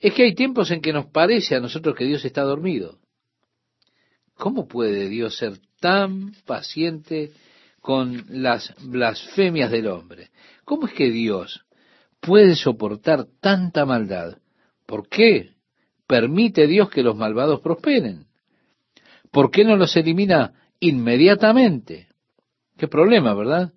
Es 0.00 0.12
que 0.14 0.24
hay 0.24 0.34
tiempos 0.34 0.70
en 0.70 0.80
que 0.80 0.92
nos 0.92 1.06
parece 1.06 1.56
a 1.56 1.60
nosotros 1.60 1.96
que 1.96 2.04
Dios 2.04 2.24
está 2.24 2.42
dormido. 2.42 2.98
¿Cómo 4.34 4.68
puede 4.68 5.08
Dios 5.08 5.36
ser 5.36 5.58
tan 5.80 6.32
paciente 6.44 7.32
con 7.80 8.24
las 8.28 8.74
blasfemias 8.82 9.70
del 9.70 9.86
hombre? 9.86 10.30
¿Cómo 10.64 10.86
es 10.86 10.92
que 10.92 11.10
Dios 11.10 11.64
puede 12.20 12.54
soportar 12.54 13.26
tanta 13.40 13.86
maldad? 13.86 14.38
¿Por 14.86 15.08
qué 15.08 15.53
permite 16.14 16.68
Dios 16.68 16.90
que 16.90 17.02
los 17.02 17.16
malvados 17.16 17.60
prosperen? 17.60 18.26
¿Por 19.32 19.50
qué 19.50 19.64
no 19.64 19.74
los 19.74 19.96
elimina 19.96 20.52
inmediatamente? 20.78 22.06
Qué 22.76 22.86
problema, 22.86 23.34
¿verdad? 23.34 23.72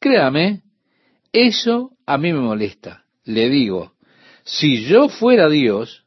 Créame, 0.00 0.62
eso 1.32 1.92
a 2.04 2.18
mí 2.18 2.32
me 2.32 2.40
molesta. 2.40 3.04
Le 3.22 3.48
digo, 3.48 3.92
si 4.42 4.86
yo 4.86 5.08
fuera 5.08 5.48
Dios, 5.48 6.04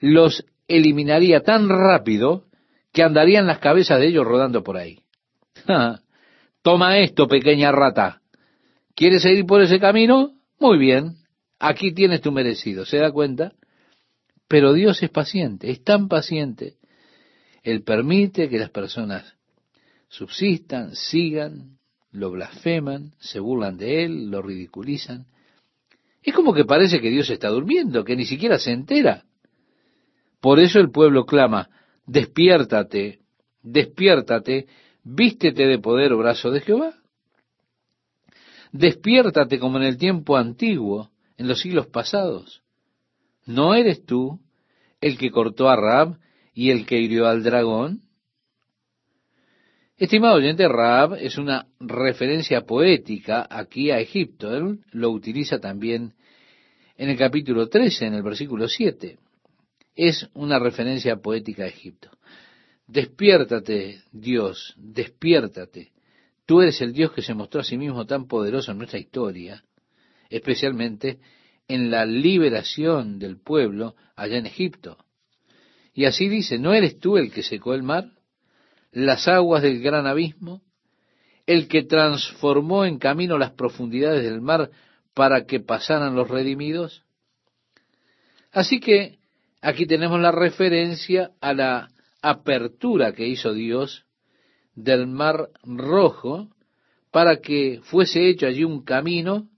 los 0.00 0.44
eliminaría 0.66 1.44
tan 1.44 1.68
rápido 1.68 2.46
que 2.92 3.04
andarían 3.04 3.46
las 3.46 3.60
cabezas 3.60 4.00
de 4.00 4.08
ellos 4.08 4.26
rodando 4.26 4.64
por 4.64 4.76
ahí. 4.78 4.98
Toma 6.62 6.98
esto, 6.98 7.28
pequeña 7.28 7.70
rata. 7.70 8.20
¿Quieres 8.96 9.22
seguir 9.22 9.46
por 9.46 9.62
ese 9.62 9.78
camino? 9.78 10.32
Muy 10.58 10.76
bien, 10.76 11.18
aquí 11.60 11.94
tienes 11.94 12.20
tu 12.20 12.32
merecido, 12.32 12.84
¿se 12.84 12.96
da 12.96 13.12
cuenta? 13.12 13.52
Pero 14.54 14.72
Dios 14.72 15.02
es 15.02 15.10
paciente, 15.10 15.68
es 15.68 15.82
tan 15.82 16.06
paciente. 16.06 16.76
Él 17.64 17.82
permite 17.82 18.48
que 18.48 18.60
las 18.60 18.70
personas 18.70 19.34
subsistan, 20.06 20.94
sigan, 20.94 21.78
lo 22.12 22.30
blasfeman, 22.30 23.14
se 23.18 23.40
burlan 23.40 23.76
de 23.76 24.04
Él, 24.04 24.30
lo 24.30 24.42
ridiculizan. 24.42 25.26
Es 26.22 26.32
como 26.32 26.54
que 26.54 26.64
parece 26.64 27.00
que 27.00 27.10
Dios 27.10 27.28
está 27.30 27.48
durmiendo, 27.48 28.04
que 28.04 28.14
ni 28.14 28.26
siquiera 28.26 28.60
se 28.60 28.70
entera. 28.70 29.24
Por 30.40 30.60
eso 30.60 30.78
el 30.78 30.92
pueblo 30.92 31.26
clama, 31.26 31.68
despiértate, 32.06 33.18
despiértate, 33.60 34.68
vístete 35.02 35.66
de 35.66 35.80
poder, 35.80 36.12
oh 36.12 36.18
brazo 36.18 36.52
de 36.52 36.60
Jehová. 36.60 36.94
Despiértate 38.70 39.58
como 39.58 39.78
en 39.78 39.82
el 39.82 39.96
tiempo 39.96 40.36
antiguo, 40.36 41.10
en 41.38 41.48
los 41.48 41.58
siglos 41.58 41.88
pasados. 41.88 42.62
¿No 43.46 43.74
eres 43.74 44.06
tú 44.06 44.43
el 45.04 45.18
que 45.18 45.30
cortó 45.30 45.68
a 45.68 45.76
Raab 45.76 46.18
y 46.54 46.70
el 46.70 46.86
que 46.86 46.98
hirió 46.98 47.26
al 47.26 47.42
dragón? 47.42 48.00
Estimado 49.98 50.36
oyente, 50.36 50.66
Raab 50.66 51.16
es 51.20 51.36
una 51.36 51.66
referencia 51.78 52.62
poética 52.62 53.46
aquí 53.50 53.90
a 53.90 54.00
Egipto. 54.00 54.56
Él 54.56 54.80
lo 54.92 55.10
utiliza 55.10 55.58
también 55.58 56.14
en 56.96 57.10
el 57.10 57.18
capítulo 57.18 57.68
13, 57.68 58.06
en 58.06 58.14
el 58.14 58.22
versículo 58.22 58.66
7. 58.66 59.18
Es 59.94 60.26
una 60.32 60.58
referencia 60.58 61.16
poética 61.16 61.64
a 61.64 61.68
Egipto. 61.68 62.08
Despiértate, 62.86 64.00
Dios, 64.10 64.74
despiértate. 64.78 65.92
Tú 66.46 66.62
eres 66.62 66.80
el 66.80 66.94
Dios 66.94 67.12
que 67.12 67.20
se 67.20 67.34
mostró 67.34 67.60
a 67.60 67.64
sí 67.64 67.76
mismo 67.76 68.06
tan 68.06 68.26
poderoso 68.26 68.72
en 68.72 68.78
nuestra 68.78 68.98
historia, 68.98 69.62
especialmente 70.30 71.18
en 71.68 71.90
la 71.90 72.04
liberación 72.06 73.18
del 73.18 73.40
pueblo 73.40 73.94
allá 74.16 74.38
en 74.38 74.46
Egipto. 74.46 74.98
Y 75.92 76.06
así 76.06 76.28
dice, 76.28 76.58
¿no 76.58 76.74
eres 76.74 76.98
tú 76.98 77.16
el 77.16 77.32
que 77.32 77.42
secó 77.42 77.74
el 77.74 77.82
mar, 77.82 78.10
las 78.90 79.28
aguas 79.28 79.62
del 79.62 79.80
gran 79.80 80.06
abismo, 80.06 80.62
el 81.46 81.68
que 81.68 81.82
transformó 81.82 82.84
en 82.84 82.98
camino 82.98 83.38
las 83.38 83.52
profundidades 83.52 84.24
del 84.24 84.40
mar 84.40 84.70
para 85.14 85.46
que 85.46 85.60
pasaran 85.60 86.14
los 86.14 86.28
redimidos? 86.28 87.04
Así 88.50 88.80
que 88.80 89.18
aquí 89.60 89.86
tenemos 89.86 90.20
la 90.20 90.32
referencia 90.32 91.32
a 91.40 91.54
la 91.54 91.88
apertura 92.22 93.12
que 93.12 93.26
hizo 93.26 93.52
Dios 93.52 94.04
del 94.74 95.06
mar 95.06 95.50
rojo 95.62 96.48
para 97.10 97.40
que 97.40 97.80
fuese 97.84 98.28
hecho 98.28 98.46
allí 98.46 98.64
un 98.64 98.82
camino 98.84 99.48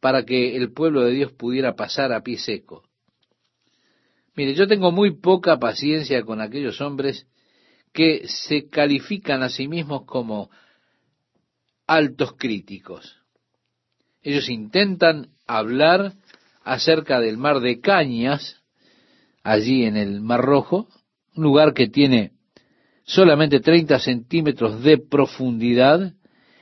para 0.00 0.24
que 0.24 0.56
el 0.56 0.72
pueblo 0.72 1.02
de 1.02 1.12
Dios 1.12 1.32
pudiera 1.32 1.74
pasar 1.74 2.12
a 2.12 2.22
pie 2.22 2.38
seco. 2.38 2.84
Mire, 4.34 4.54
yo 4.54 4.68
tengo 4.68 4.92
muy 4.92 5.16
poca 5.16 5.58
paciencia 5.58 6.22
con 6.22 6.40
aquellos 6.40 6.80
hombres 6.80 7.26
que 7.92 8.28
se 8.28 8.68
califican 8.68 9.42
a 9.42 9.48
sí 9.48 9.66
mismos 9.66 10.04
como 10.04 10.50
altos 11.86 12.34
críticos. 12.36 13.16
Ellos 14.22 14.48
intentan 14.48 15.30
hablar 15.46 16.12
acerca 16.62 17.18
del 17.18 17.38
mar 17.38 17.60
de 17.60 17.80
cañas, 17.80 18.62
allí 19.42 19.84
en 19.84 19.96
el 19.96 20.20
Mar 20.20 20.42
Rojo, 20.42 20.88
un 21.34 21.42
lugar 21.42 21.72
que 21.72 21.88
tiene 21.88 22.32
solamente 23.04 23.60
30 23.60 23.98
centímetros 23.98 24.82
de 24.82 24.98
profundidad, 24.98 26.12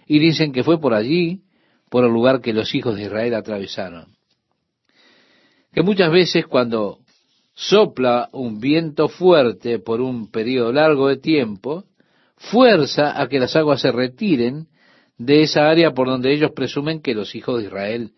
y 0.07 0.21
dicen 0.21 0.53
que 0.53 0.63
fue 0.63 0.81
por 0.81 0.95
allí, 0.95 1.43
por 1.91 2.05
el 2.05 2.11
lugar 2.11 2.41
que 2.41 2.53
los 2.53 2.75
hijos 2.75 2.97
de 2.97 3.03
Israel 3.03 3.35
atravesaron. 3.35 4.17
Que 5.73 5.83
muchas 5.83 6.11
veces 6.11 6.47
cuando 6.47 6.99
sopla 7.55 8.29
un 8.33 8.61
viento 8.61 9.09
fuerte 9.09 9.79
por 9.79 10.01
un 10.01 10.31
periodo 10.31 10.73
largo 10.73 11.09
de 11.09 11.17
tiempo, 11.17 11.85
fuerza 12.37 13.21
a 13.21 13.29
que 13.29 13.39
las 13.39 13.57
aguas 13.57 13.81
se 13.81 13.93
retiren 13.93 14.69
de 15.19 15.43
esa 15.43 15.69
área 15.69 15.93
por 15.93 16.09
donde 16.09 16.33
ellos 16.33 16.53
presumen 16.53 17.01
que 17.01 17.15
los 17.15 17.35
hijos 17.35 17.59
de 17.59 17.67
Israel 17.67 18.13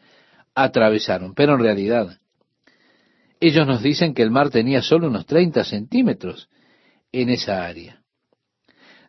atravesaron. 0.54 1.34
Pero 1.34 1.54
en 1.54 1.60
realidad, 1.60 2.18
ellos 3.40 3.66
nos 3.66 3.82
dicen 3.82 4.14
que 4.14 4.22
el 4.22 4.30
mar 4.30 4.50
tenía 4.50 4.82
solo 4.82 5.06
unos 5.06 5.26
30 5.26 5.64
centímetros 5.64 6.48
en 7.12 7.28
esa 7.30 7.64
área. 7.64 8.02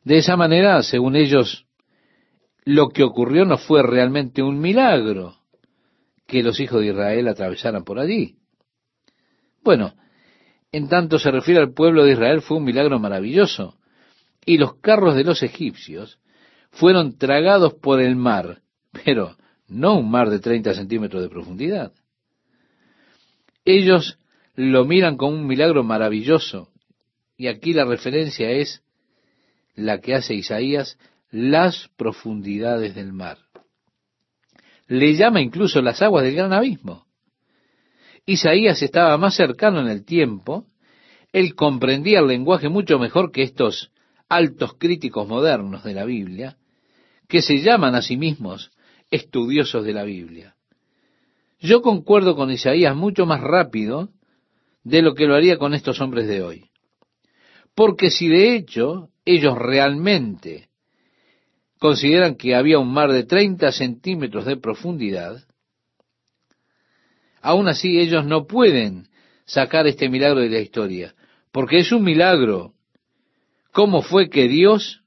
De 0.03 0.17
esa 0.17 0.37
manera, 0.37 0.81
según 0.83 1.15
ellos, 1.15 1.65
lo 2.69 2.89
que 2.89 3.01
ocurrió 3.01 3.45
no 3.45 3.57
fue 3.57 3.81
realmente 3.81 4.43
un 4.43 4.59
milagro 4.59 5.37
que 6.27 6.43
los 6.43 6.59
hijos 6.59 6.81
de 6.81 6.89
Israel 6.89 7.27
atravesaran 7.27 7.83
por 7.83 7.97
allí. 7.97 8.35
Bueno, 9.63 9.95
en 10.71 10.87
tanto 10.87 11.17
se 11.17 11.31
refiere 11.31 11.61
al 11.61 11.73
pueblo 11.73 12.03
de 12.03 12.11
Israel, 12.11 12.41
fue 12.41 12.57
un 12.57 12.65
milagro 12.65 12.99
maravilloso. 12.99 13.79
Y 14.45 14.59
los 14.59 14.75
carros 14.75 15.15
de 15.15 15.23
los 15.23 15.41
egipcios 15.41 16.19
fueron 16.69 17.17
tragados 17.17 17.73
por 17.73 18.01
el 18.01 18.15
mar, 18.15 18.61
pero 19.03 19.35
no 19.67 19.97
un 19.97 20.11
mar 20.11 20.29
de 20.29 20.37
30 20.37 20.75
centímetros 20.75 21.23
de 21.23 21.29
profundidad. 21.29 21.91
Ellos 23.65 24.19
lo 24.53 24.85
miran 24.85 25.17
como 25.17 25.35
un 25.35 25.47
milagro 25.47 25.83
maravilloso. 25.83 26.69
Y 27.35 27.47
aquí 27.47 27.73
la 27.73 27.85
referencia 27.85 28.51
es 28.51 28.83
la 29.73 30.01
que 30.01 30.13
hace 30.13 30.35
Isaías, 30.35 30.99
las 31.31 31.89
profundidades 31.95 32.95
del 32.95 33.13
mar. 33.13 33.37
Le 34.87 35.15
llama 35.15 35.41
incluso 35.41 35.81
las 35.81 36.01
aguas 36.01 36.23
del 36.23 36.35
gran 36.35 36.53
abismo. 36.53 37.05
Isaías 38.25 38.81
estaba 38.81 39.17
más 39.17 39.35
cercano 39.35 39.79
en 39.79 39.87
el 39.87 40.03
tiempo, 40.05 40.65
él 41.31 41.55
comprendía 41.55 42.19
el 42.19 42.27
lenguaje 42.27 42.69
mucho 42.69 42.97
mejor 42.97 43.31
que 43.31 43.43
estos 43.43 43.91
altos 44.27 44.73
críticos 44.77 45.27
modernos 45.27 45.83
de 45.83 45.93
la 45.93 46.05
Biblia, 46.05 46.57
que 47.27 47.41
se 47.41 47.61
llaman 47.61 47.95
a 47.95 48.01
sí 48.01 48.17
mismos 48.17 48.71
estudiosos 49.11 49.85
de 49.85 49.93
la 49.93 50.03
Biblia. 50.03 50.55
Yo 51.59 51.81
concuerdo 51.81 52.35
con 52.35 52.51
Isaías 52.51 52.95
mucho 52.95 53.25
más 53.25 53.41
rápido 53.41 54.09
de 54.83 55.01
lo 55.01 55.13
que 55.13 55.25
lo 55.25 55.35
haría 55.35 55.57
con 55.57 55.73
estos 55.73 55.99
hombres 56.01 56.27
de 56.27 56.41
hoy. 56.41 56.69
Porque 57.75 58.09
si 58.09 58.27
de 58.27 58.55
hecho 58.55 59.09
ellos 59.25 59.57
realmente 59.57 60.68
consideran 61.79 62.35
que 62.35 62.55
había 62.55 62.77
un 62.77 62.91
mar 62.91 63.11
de 63.11 63.23
30 63.23 63.71
centímetros 63.71 64.45
de 64.45 64.57
profundidad, 64.57 65.43
aún 67.41 67.67
así 67.69 67.99
ellos 67.99 68.25
no 68.25 68.45
pueden 68.45 69.07
sacar 69.45 69.87
este 69.87 70.09
milagro 70.09 70.41
de 70.41 70.49
la 70.49 70.59
historia, 70.59 71.15
porque 71.51 71.79
es 71.79 71.91
un 71.91 72.03
milagro. 72.03 72.73
¿Cómo 73.71 74.01
fue 74.01 74.29
que 74.29 74.47
Dios 74.47 75.03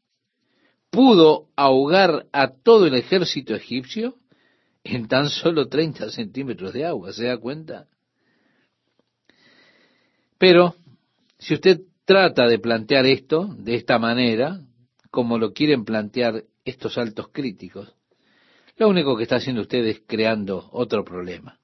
pudo 0.90 1.48
ahogar 1.56 2.26
a 2.32 2.48
todo 2.48 2.86
el 2.86 2.94
ejército 2.94 3.54
egipcio 3.54 4.16
en 4.82 5.08
tan 5.08 5.28
solo 5.28 5.68
30 5.68 6.10
centímetros 6.10 6.72
de 6.72 6.86
agua? 6.86 7.12
¿Se 7.12 7.26
da 7.26 7.36
cuenta? 7.36 7.86
Pero, 10.38 10.74
si 11.38 11.54
usted 11.54 11.82
trata 12.04 12.46
de 12.46 12.58
plantear 12.58 13.06
esto 13.06 13.54
de 13.58 13.74
esta 13.74 13.98
manera, 13.98 14.60
como 15.10 15.38
lo 15.38 15.52
quieren 15.52 15.84
plantear 15.84 16.44
estos 16.64 16.98
altos 16.98 17.28
críticos, 17.32 17.94
lo 18.76 18.88
único 18.88 19.16
que 19.16 19.24
está 19.24 19.36
haciendo 19.36 19.62
usted 19.62 19.84
es 19.84 20.02
creando 20.06 20.68
otro 20.72 21.04
problema. 21.04 21.58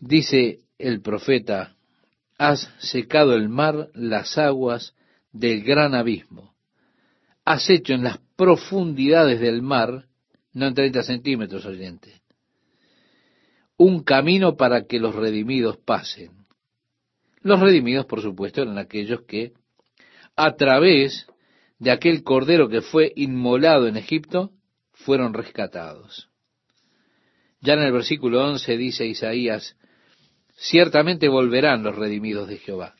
Dice 0.00 0.60
el 0.78 1.00
profeta, 1.00 1.76
has 2.38 2.70
secado 2.78 3.34
el 3.34 3.48
mar, 3.48 3.88
las 3.94 4.38
aguas 4.38 4.94
del 5.32 5.64
gran 5.64 5.94
abismo 5.94 6.54
has 7.48 7.70
hecho 7.70 7.94
en 7.94 8.04
las 8.04 8.18
profundidades 8.36 9.40
del 9.40 9.62
mar, 9.62 10.04
no 10.52 10.66
en 10.66 10.74
30 10.74 11.02
centímetros, 11.02 11.64
oyente, 11.64 12.20
un 13.78 14.02
camino 14.02 14.54
para 14.54 14.84
que 14.84 14.98
los 14.98 15.14
redimidos 15.14 15.78
pasen. 15.78 16.44
Los 17.40 17.58
redimidos, 17.60 18.04
por 18.04 18.20
supuesto, 18.20 18.60
eran 18.60 18.76
aquellos 18.76 19.22
que, 19.22 19.54
a 20.36 20.56
través 20.56 21.26
de 21.78 21.90
aquel 21.90 22.22
cordero 22.22 22.68
que 22.68 22.80
fue 22.80 23.12
inmolado 23.16 23.86
en 23.86 23.96
Egipto, 23.96 24.50
fueron 24.92 25.34
rescatados. 25.34 26.28
Ya 27.60 27.74
en 27.74 27.82
el 27.82 27.92
versículo 27.92 28.44
11 28.44 28.76
dice 28.76 29.06
Isaías, 29.06 29.76
ciertamente 30.56 31.28
volverán 31.28 31.82
los 31.82 31.96
redimidos 31.96 32.48
de 32.48 32.58
Jehová. 32.58 32.94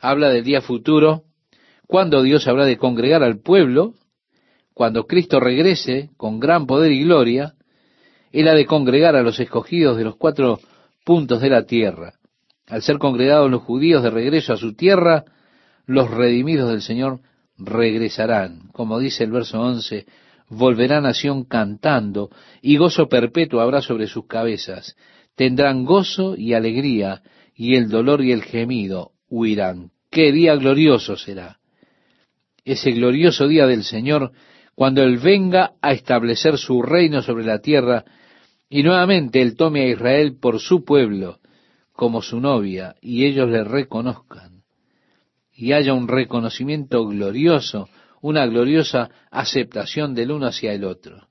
Habla 0.00 0.28
del 0.28 0.44
día 0.44 0.60
futuro 0.60 1.24
cuando 1.86 2.22
Dios 2.22 2.46
habrá 2.48 2.64
de 2.64 2.76
congregar 2.76 3.22
al 3.22 3.40
pueblo, 3.40 3.94
cuando 4.72 5.06
Cristo 5.06 5.38
regrese 5.38 6.10
con 6.16 6.40
gran 6.40 6.66
poder 6.66 6.92
y 6.92 7.04
gloria, 7.04 7.54
Él 8.32 8.48
ha 8.48 8.54
de 8.54 8.66
congregar 8.66 9.14
a 9.16 9.22
los 9.22 9.38
escogidos 9.38 9.96
de 9.96 10.04
los 10.04 10.16
cuatro 10.16 10.58
puntos 11.04 11.40
de 11.40 11.50
la 11.50 11.64
tierra. 11.66 12.14
Al 12.66 12.82
ser 12.82 12.98
congregados 12.98 13.50
los 13.50 13.62
judíos 13.62 14.02
de 14.02 14.10
regreso 14.10 14.52
a 14.52 14.56
su 14.56 14.74
tierra, 14.74 15.24
los 15.86 16.10
redimidos 16.10 16.70
del 16.70 16.82
Señor 16.82 17.20
regresarán. 17.58 18.68
Como 18.72 18.98
dice 18.98 19.24
el 19.24 19.30
verso 19.30 19.60
11, 19.60 20.06
volverá 20.48 21.00
nación 21.00 21.44
cantando, 21.44 22.30
y 22.60 22.76
gozo 22.76 23.08
perpetuo 23.08 23.60
habrá 23.60 23.80
sobre 23.80 24.06
sus 24.06 24.26
cabezas. 24.26 24.96
Tendrán 25.34 25.84
gozo 25.84 26.36
y 26.36 26.54
alegría, 26.54 27.22
y 27.54 27.76
el 27.76 27.88
dolor 27.88 28.22
y 28.22 28.32
el 28.32 28.42
gemido 28.42 29.12
huirán. 29.28 29.90
¡Qué 30.10 30.32
día 30.32 30.54
glorioso 30.56 31.16
será! 31.16 31.58
ese 32.64 32.92
glorioso 32.92 33.46
día 33.46 33.66
del 33.66 33.84
Señor, 33.84 34.32
cuando 34.74 35.02
Él 35.02 35.18
venga 35.18 35.72
a 35.82 35.92
establecer 35.92 36.58
su 36.58 36.82
reino 36.82 37.22
sobre 37.22 37.44
la 37.44 37.60
tierra 37.60 38.04
y 38.68 38.82
nuevamente 38.82 39.40
Él 39.40 39.56
tome 39.56 39.82
a 39.82 39.88
Israel 39.88 40.36
por 40.40 40.58
su 40.60 40.84
pueblo 40.84 41.38
como 41.92 42.22
su 42.22 42.40
novia 42.40 42.96
y 43.00 43.24
ellos 43.24 43.48
le 43.48 43.62
reconozcan 43.62 44.53
y 45.54 45.72
haya 45.72 45.94
un 45.94 46.08
reconocimiento 46.08 47.06
glorioso, 47.06 47.88
una 48.20 48.46
gloriosa 48.46 49.10
aceptación 49.30 50.14
del 50.14 50.32
uno 50.32 50.46
hacia 50.46 50.72
el 50.72 50.84
otro. 50.84 51.28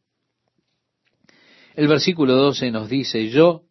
El 1.75 1.87
versículo 1.87 2.35
12 2.35 2.71
nos 2.71 2.89
dice, 2.89 3.29
yo, 3.29 3.63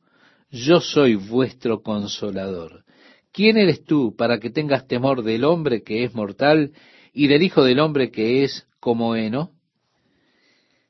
yo 0.51 0.81
soy 0.81 1.15
vuestro 1.15 1.83
consolador. 1.83 2.85
¿Quién 3.33 3.57
eres 3.57 3.85
tú 3.85 4.15
para 4.17 4.39
que 4.39 4.51
tengas 4.51 4.87
temor 4.87 5.23
del 5.23 5.45
hombre 5.45 5.83
que 5.83 6.05
es 6.05 6.15
mortal 6.15 6.73
y 7.15 7.29
del 7.29 7.43
Hijo 7.43 7.65
del 7.65 7.81
hombre 7.81 8.11
que 8.11 8.45
es 8.45 8.67
como 8.81 9.17
heno? 9.17 9.53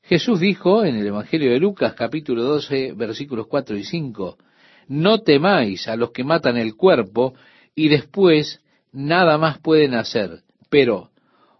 Jesús 0.02 0.40
dijo 0.40 0.84
en 0.84 0.96
el 0.96 1.06
Evangelio 1.06 1.52
de 1.52 1.60
Lucas 1.60 1.94
capítulo 1.94 2.42
12 2.42 2.94
versículos 2.94 3.46
4 3.46 3.76
y 3.76 3.84
5, 3.84 4.38
no 4.88 5.20
temáis 5.20 5.86
a 5.86 5.94
los 5.94 6.10
que 6.10 6.24
matan 6.24 6.56
el 6.56 6.74
cuerpo 6.74 7.34
y 7.76 7.88
después 7.88 8.60
nada 8.92 9.38
más 9.38 9.58
pueden 9.58 9.94
hacer, 9.94 10.42
pero 10.68 11.10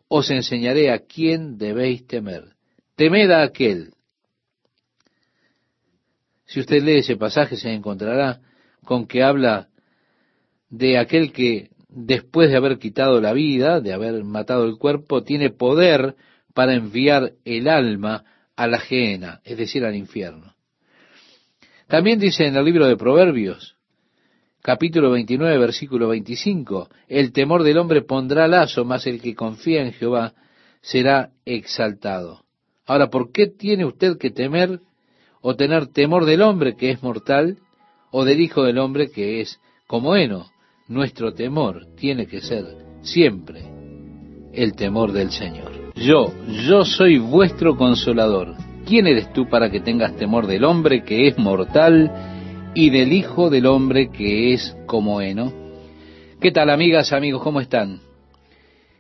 os 0.09 0.31
enseñaré 0.31 0.93
a 0.93 1.01
quién 1.01 1.59
debéis 1.59 2.07
temer. 2.07 2.55
Temed 2.97 3.31
a 3.31 3.43
aquel. 3.43 3.95
Si 6.45 6.61
usted 6.61 6.83
lee 6.83 6.99
ese 6.99 7.17
pasaje 7.17 7.57
se 7.57 7.73
encontrará 7.73 8.41
con 8.85 9.07
que 9.07 9.23
habla 9.23 9.69
de 10.69 10.99
aquel 10.99 11.33
que 11.33 11.71
después 11.89 12.51
de 12.51 12.57
haber 12.57 12.79
quitado 12.79 13.21
la 13.21 13.33
vida, 13.33 13.81
de 13.81 13.93
haber 13.93 14.23
matado 14.25 14.65
el 14.65 14.77
cuerpo, 14.77 15.23
tiene 15.23 15.51
poder 15.51 16.17
para 16.55 16.75
enviar 16.75 17.33
el 17.45 17.69
alma 17.69 18.25
a 18.57 18.67
la 18.67 18.79
ajena, 18.79 19.41
es 19.45 19.57
decir, 19.57 19.85
al 19.85 19.97
infierno. 19.97 20.55
También 21.87 22.19
dice 22.19 22.47
en 22.47 22.57
el 22.57 22.65
libro 22.65 22.87
de 22.87 22.97
Proverbios, 22.97 23.72
capítulo 24.63 25.11
29, 25.11 25.59
versículo 25.59 26.09
25, 26.09 26.89
el 27.09 27.33
temor 27.33 27.65
del 27.65 27.79
hombre 27.79 28.03
pondrá 28.03 28.47
lazo, 28.47 28.85
mas 28.85 29.07
el 29.07 29.21
que 29.21 29.35
confía 29.35 29.83
en 29.83 29.93
Jehová 29.93 30.35
será 30.81 31.31
exaltado. 31.45 32.45
Ahora, 32.87 33.09
¿por 33.09 33.33
qué 33.33 33.49
tiene 33.49 33.85
usted 33.85 34.19
que 34.19 34.31
temer 34.31 34.81
o 35.41 35.57
tener 35.57 35.89
temor 35.89 36.25
del 36.25 36.43
hombre 36.43 36.77
que 36.77 36.91
es 36.91 37.03
mortal 37.03 37.59
o 38.13 38.25
del 38.25 38.41
Hijo 38.41 38.63
del 38.63 38.79
hombre 38.79 39.11
que 39.11 39.41
es 39.41 39.61
como 39.87 40.15
heno? 40.15 40.47
Nuestro 40.89 41.33
temor 41.33 41.87
tiene 41.97 42.27
que 42.27 42.41
ser 42.41 42.65
siempre 43.03 43.65
el 44.53 44.75
temor 44.75 45.13
del 45.13 45.31
Señor. 45.31 45.93
Yo, 45.95 46.33
yo 46.69 46.85
soy 46.85 47.19
vuestro 47.19 47.77
consolador. 47.77 48.55
¿Quién 48.87 49.07
eres 49.07 49.33
tú 49.33 49.49
para 49.49 49.71
que 49.71 49.81
tengas 49.81 50.17
temor 50.17 50.47
del 50.47 50.65
hombre 50.65 51.03
que 51.05 51.29
es 51.29 51.39
mortal 51.39 52.32
y 52.75 52.91
del 52.91 53.13
Hijo 53.13 53.51
del 53.51 53.67
Hombre 53.67 54.11
que 54.11 54.55
es 54.55 54.77
como 54.87 55.21
heno. 55.21 55.53
¿Qué 56.41 56.51
tal 56.51 56.71
amigas, 56.71 57.13
amigos? 57.13 57.43
¿Cómo 57.43 57.61
están? 57.61 58.01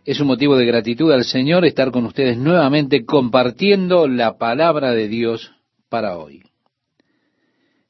Es 0.04 0.20
un 0.20 0.26
motivo 0.26 0.56
de 0.56 0.66
gratitud 0.66 1.10
al 1.12 1.24
Señor 1.24 1.64
estar 1.64 1.90
con 1.90 2.04
ustedes 2.04 2.36
nuevamente 2.36 3.06
compartiendo 3.06 4.08
la 4.08 4.36
palabra 4.36 4.92
de 4.92 5.08
Dios 5.08 5.52
para 5.88 6.18
hoy. 6.18 6.42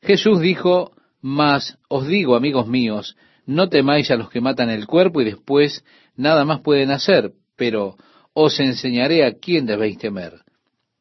Jesús 0.02 0.40
dijo, 0.40 0.92
mas 1.20 1.78
os 1.88 2.06
digo, 2.06 2.36
amigos 2.36 2.68
míos, 2.68 3.16
no 3.44 3.68
temáis 3.68 4.10
a 4.10 4.16
los 4.16 4.30
que 4.30 4.40
matan 4.40 4.70
el 4.70 4.86
cuerpo 4.86 5.20
y 5.20 5.24
después 5.24 5.84
nada 6.16 6.44
más 6.44 6.60
pueden 6.60 6.90
hacer, 6.90 7.32
pero 7.56 7.96
os 8.34 8.60
enseñaré 8.60 9.24
a 9.24 9.34
quién 9.34 9.66
debéis 9.66 9.98
temer. 9.98 10.42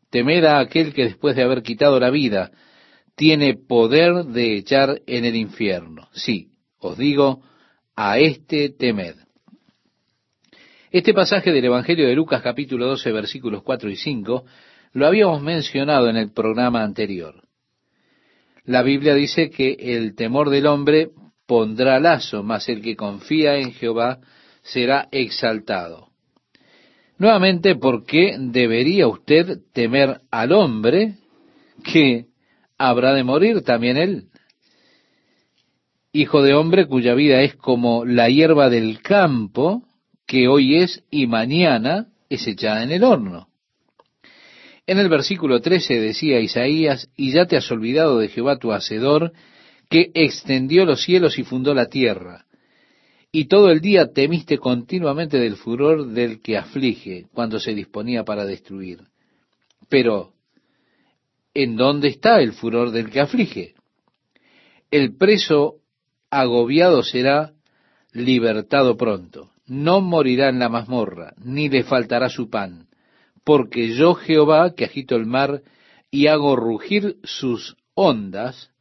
Temed 0.09 0.43
a 0.45 0.59
aquel 0.59 0.93
que 0.93 1.03
después 1.03 1.35
de 1.35 1.43
haber 1.43 1.61
quitado 1.61 1.99
la 1.99 2.09
vida, 2.09 2.51
tiene 3.21 3.53
poder 3.53 4.25
de 4.25 4.57
echar 4.57 5.03
en 5.05 5.25
el 5.25 5.35
infierno. 5.35 6.09
Sí, 6.11 6.53
os 6.79 6.97
digo, 6.97 7.43
a 7.95 8.17
este 8.17 8.69
temed. 8.69 9.13
Este 10.89 11.13
pasaje 11.13 11.51
del 11.51 11.65
Evangelio 11.65 12.07
de 12.07 12.15
Lucas 12.15 12.41
capítulo 12.41 12.87
12 12.87 13.11
versículos 13.11 13.61
4 13.61 13.91
y 13.91 13.95
5 13.95 14.43
lo 14.93 15.05
habíamos 15.05 15.43
mencionado 15.43 16.09
en 16.09 16.15
el 16.15 16.33
programa 16.33 16.81
anterior. 16.81 17.43
La 18.63 18.81
Biblia 18.81 19.13
dice 19.13 19.51
que 19.51 19.73
el 19.79 20.15
temor 20.15 20.49
del 20.49 20.65
hombre 20.65 21.11
pondrá 21.45 21.99
lazo, 21.99 22.41
mas 22.41 22.69
el 22.69 22.81
que 22.81 22.95
confía 22.95 23.57
en 23.57 23.71
Jehová 23.73 24.17
será 24.63 25.09
exaltado. 25.11 26.07
Nuevamente, 27.19 27.75
¿por 27.75 28.03
qué 28.03 28.35
debería 28.39 29.07
usted 29.07 29.59
temer 29.73 30.21
al 30.31 30.53
hombre 30.53 31.17
que 31.83 32.30
habrá 32.89 33.13
de 33.13 33.23
morir 33.23 33.61
también 33.61 33.97
él. 33.97 34.25
Hijo 36.13 36.41
de 36.41 36.53
hombre 36.53 36.87
cuya 36.87 37.13
vida 37.13 37.41
es 37.41 37.55
como 37.55 38.05
la 38.05 38.29
hierba 38.29 38.69
del 38.69 39.01
campo, 39.01 39.83
que 40.27 40.47
hoy 40.47 40.77
es 40.77 41.03
y 41.09 41.27
mañana 41.27 42.07
es 42.29 42.47
echada 42.47 42.83
en 42.83 42.91
el 42.91 43.03
horno. 43.03 43.47
En 44.87 44.97
el 44.97 45.09
versículo 45.09 45.61
13 45.61 45.99
decía 45.99 46.39
Isaías, 46.39 47.09
y 47.15 47.31
ya 47.31 47.45
te 47.45 47.55
has 47.55 47.71
olvidado 47.71 48.19
de 48.19 48.27
Jehová 48.27 48.57
tu 48.57 48.71
Hacedor, 48.71 49.31
que 49.89 50.11
extendió 50.13 50.85
los 50.85 51.03
cielos 51.03 51.37
y 51.37 51.43
fundó 51.43 51.73
la 51.73 51.87
tierra. 51.87 52.45
Y 53.31 53.45
todo 53.45 53.71
el 53.71 53.79
día 53.79 54.11
temiste 54.11 54.57
continuamente 54.57 55.37
del 55.37 55.55
furor 55.55 56.07
del 56.07 56.41
que 56.41 56.57
aflige 56.57 57.27
cuando 57.33 57.59
se 57.59 57.73
disponía 57.73 58.25
para 58.25 58.45
destruir. 58.45 58.99
Pero, 59.87 60.33
¿En 61.53 61.75
dónde 61.75 62.07
está 62.07 62.41
el 62.41 62.53
furor 62.53 62.91
del 62.91 63.09
que 63.09 63.19
aflige? 63.19 63.73
El 64.89 65.17
preso 65.17 65.75
agobiado 66.29 67.03
será 67.03 67.53
libertado 68.13 68.95
pronto. 68.95 69.51
No 69.65 70.01
morirá 70.01 70.49
en 70.49 70.59
la 70.59 70.69
mazmorra, 70.69 71.33
ni 71.37 71.69
le 71.69 71.83
faltará 71.83 72.29
su 72.29 72.49
pan. 72.49 72.87
Porque 73.43 73.95
yo, 73.95 74.13
Jehová, 74.15 74.75
que 74.75 74.85
agito 74.85 75.15
el 75.15 75.25
mar 75.25 75.61
y 76.09 76.27
hago 76.27 76.55
rugir 76.55 77.17
sus 77.23 77.75
ondas, 77.95 78.71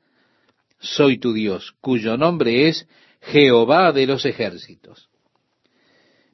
soy 0.78 1.18
tu 1.18 1.33
Dios, 1.33 1.74
cuyo 1.80 2.16
nombre 2.16 2.68
es 2.68 2.88
Jehová 3.20 3.92
de 3.92 4.06
los 4.06 4.24
ejércitos. 4.24 5.09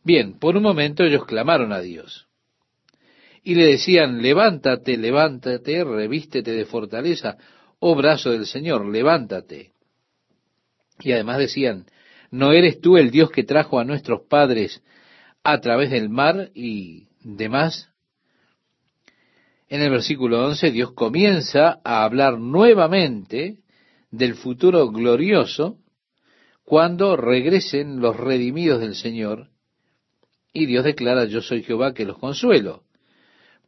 Bien, 0.04 0.38
por 0.38 0.56
un 0.56 0.62
momento 0.62 1.02
ellos 1.02 1.24
clamaron 1.24 1.72
a 1.72 1.80
Dios 1.80 2.25
y 3.46 3.54
le 3.54 3.64
decían, 3.64 4.22
levántate, 4.22 4.96
levántate, 4.96 5.84
revístete 5.84 6.50
de 6.50 6.64
fortaleza, 6.64 7.36
oh 7.78 7.94
brazo 7.94 8.32
del 8.32 8.44
Señor, 8.44 8.84
levántate. 8.84 9.70
Y 10.98 11.12
además 11.12 11.38
decían, 11.38 11.86
¿no 12.32 12.50
eres 12.50 12.80
tú 12.80 12.96
el 12.96 13.12
Dios 13.12 13.30
que 13.30 13.44
trajo 13.44 13.78
a 13.78 13.84
nuestros 13.84 14.22
padres 14.22 14.82
a 15.44 15.60
través 15.60 15.92
del 15.92 16.08
mar 16.08 16.50
y 16.54 17.06
demás? 17.22 17.88
En 19.68 19.80
el 19.80 19.90
versículo 19.90 20.44
11 20.44 20.72
Dios 20.72 20.92
comienza 20.94 21.78
a 21.84 22.02
hablar 22.02 22.40
nuevamente 22.40 23.58
del 24.10 24.34
futuro 24.34 24.90
glorioso 24.90 25.78
cuando 26.64 27.16
regresen 27.16 28.00
los 28.00 28.16
redimidos 28.16 28.80
del 28.80 28.96
Señor 28.96 29.50
y 30.52 30.66
Dios 30.66 30.84
declara, 30.84 31.26
yo 31.26 31.42
soy 31.42 31.62
Jehová 31.62 31.94
que 31.94 32.04
los 32.04 32.18
consuelo. 32.18 32.85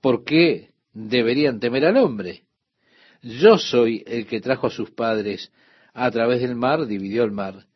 ¿Por 0.00 0.24
qué 0.24 0.70
deberían 0.92 1.60
temer 1.60 1.84
al 1.84 1.96
hombre? 1.96 2.44
Yo 3.22 3.58
soy 3.58 4.04
el 4.06 4.26
que 4.26 4.40
trajo 4.40 4.68
a 4.68 4.70
sus 4.70 4.90
padres 4.90 5.52
a 5.92 6.10
través 6.10 6.40
del 6.40 6.54
mar, 6.54 6.86
dividió 6.86 7.24
el 7.24 7.32
mar. 7.32 7.66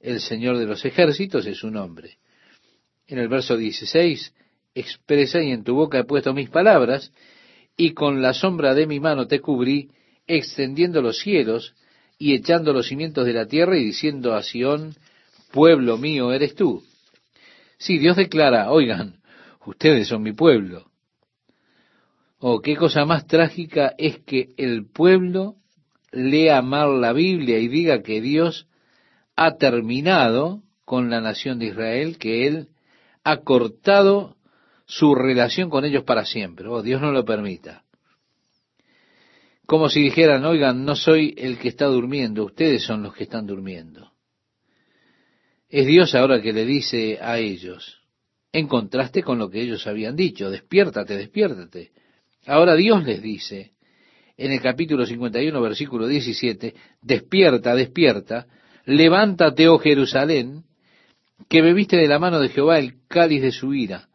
El 0.00 0.20
Señor 0.20 0.58
de 0.58 0.66
los 0.66 0.84
ejércitos 0.84 1.46
es 1.46 1.58
su 1.58 1.70
nombre. 1.70 2.18
En 3.06 3.18
el 3.18 3.28
verso 3.28 3.56
16 3.56 4.32
expresa, 4.74 5.42
y 5.42 5.50
en 5.50 5.64
tu 5.64 5.74
boca 5.74 5.98
he 5.98 6.04
puesto 6.04 6.32
mis 6.32 6.50
palabras, 6.50 7.12
y 7.76 7.92
con 7.92 8.22
la 8.22 8.34
sombra 8.34 8.74
de 8.74 8.86
mi 8.86 9.00
mano 9.00 9.26
te 9.26 9.40
cubrí, 9.40 9.90
extendiendo 10.26 11.02
los 11.02 11.18
cielos 11.18 11.74
y 12.18 12.34
echando 12.34 12.72
los 12.72 12.88
cimientos 12.88 13.26
de 13.26 13.32
la 13.32 13.46
tierra 13.46 13.76
y 13.76 13.84
diciendo 13.84 14.34
a 14.34 14.42
Sión, 14.42 14.94
pueblo 15.50 15.98
mío 15.98 16.32
eres 16.32 16.54
tú. 16.54 16.82
Sí, 17.78 17.98
Dios 17.98 18.16
declara, 18.16 18.70
oigan, 18.70 19.20
ustedes 19.66 20.08
son 20.08 20.22
mi 20.22 20.32
pueblo. 20.32 20.90
Oh, 22.46 22.60
qué 22.60 22.76
cosa 22.76 23.06
más 23.06 23.26
trágica 23.26 23.94
es 23.96 24.18
que 24.18 24.50
el 24.58 24.84
pueblo 24.84 25.56
lea 26.12 26.60
mal 26.60 27.00
la 27.00 27.14
Biblia 27.14 27.58
y 27.58 27.68
diga 27.68 28.02
que 28.02 28.20
Dios 28.20 28.68
ha 29.34 29.56
terminado 29.56 30.62
con 30.84 31.08
la 31.08 31.22
nación 31.22 31.58
de 31.58 31.68
Israel, 31.68 32.18
que 32.18 32.46
Él 32.46 32.68
ha 33.22 33.38
cortado 33.38 34.36
su 34.84 35.14
relación 35.14 35.70
con 35.70 35.86
ellos 35.86 36.04
para 36.04 36.26
siempre. 36.26 36.68
Oh, 36.68 36.82
Dios 36.82 37.00
no 37.00 37.12
lo 37.12 37.24
permita. 37.24 37.82
Como 39.64 39.88
si 39.88 40.02
dijeran, 40.02 40.44
oigan, 40.44 40.84
no 40.84 40.96
soy 40.96 41.32
el 41.38 41.56
que 41.56 41.68
está 41.68 41.86
durmiendo, 41.86 42.44
ustedes 42.44 42.84
son 42.84 43.02
los 43.02 43.14
que 43.14 43.24
están 43.24 43.46
durmiendo. 43.46 44.12
Es 45.70 45.86
Dios 45.86 46.14
ahora 46.14 46.42
que 46.42 46.52
le 46.52 46.66
dice 46.66 47.18
a 47.22 47.38
ellos, 47.38 48.02
en 48.52 48.68
contraste 48.68 49.22
con 49.22 49.38
lo 49.38 49.48
que 49.48 49.62
ellos 49.62 49.86
habían 49.86 50.14
dicho, 50.14 50.50
despiértate, 50.50 51.16
despiértate. 51.16 52.03
Ahora 52.46 52.74
Dios 52.74 53.04
les 53.04 53.22
dice 53.22 53.72
en 54.36 54.52
el 54.52 54.60
capítulo 54.60 55.06
51, 55.06 55.60
versículo 55.60 56.06
17, 56.06 56.74
despierta, 57.02 57.74
despierta, 57.74 58.46
levántate, 58.84 59.68
oh 59.68 59.78
Jerusalén, 59.78 60.64
que 61.48 61.62
bebiste 61.62 61.96
de 61.96 62.08
la 62.08 62.18
mano 62.18 62.40
de 62.40 62.48
Jehová 62.48 62.78
el 62.78 62.94
cáliz 63.08 63.42
de 63.42 63.52
su 63.52 63.74
ira, 63.74 64.08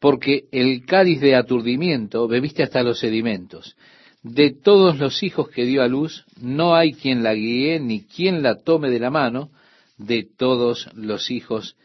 porque 0.00 0.44
el 0.50 0.84
cáliz 0.84 1.20
de 1.20 1.36
aturdimiento 1.36 2.26
bebiste 2.26 2.62
hasta 2.62 2.82
los 2.82 2.98
sedimentos. 2.98 3.76
de 4.22 4.52
todos 4.52 4.98
los 4.98 5.24
hijos 5.24 5.48
que 5.48 5.64
dio 5.64 5.82
a 5.82 5.88
luz, 5.88 6.24
no 6.40 6.76
hay 6.76 6.92
quien 6.92 7.24
la 7.24 7.34
guíe 7.34 7.80
ni 7.80 8.02
quien 8.04 8.40
la 8.40 8.54
tome 8.54 8.88
de 8.88 9.00
la 9.00 9.10
mano 9.10 9.50
de 9.98 10.22
todos 10.24 10.88
los 10.94 11.30
hijos 11.32 11.76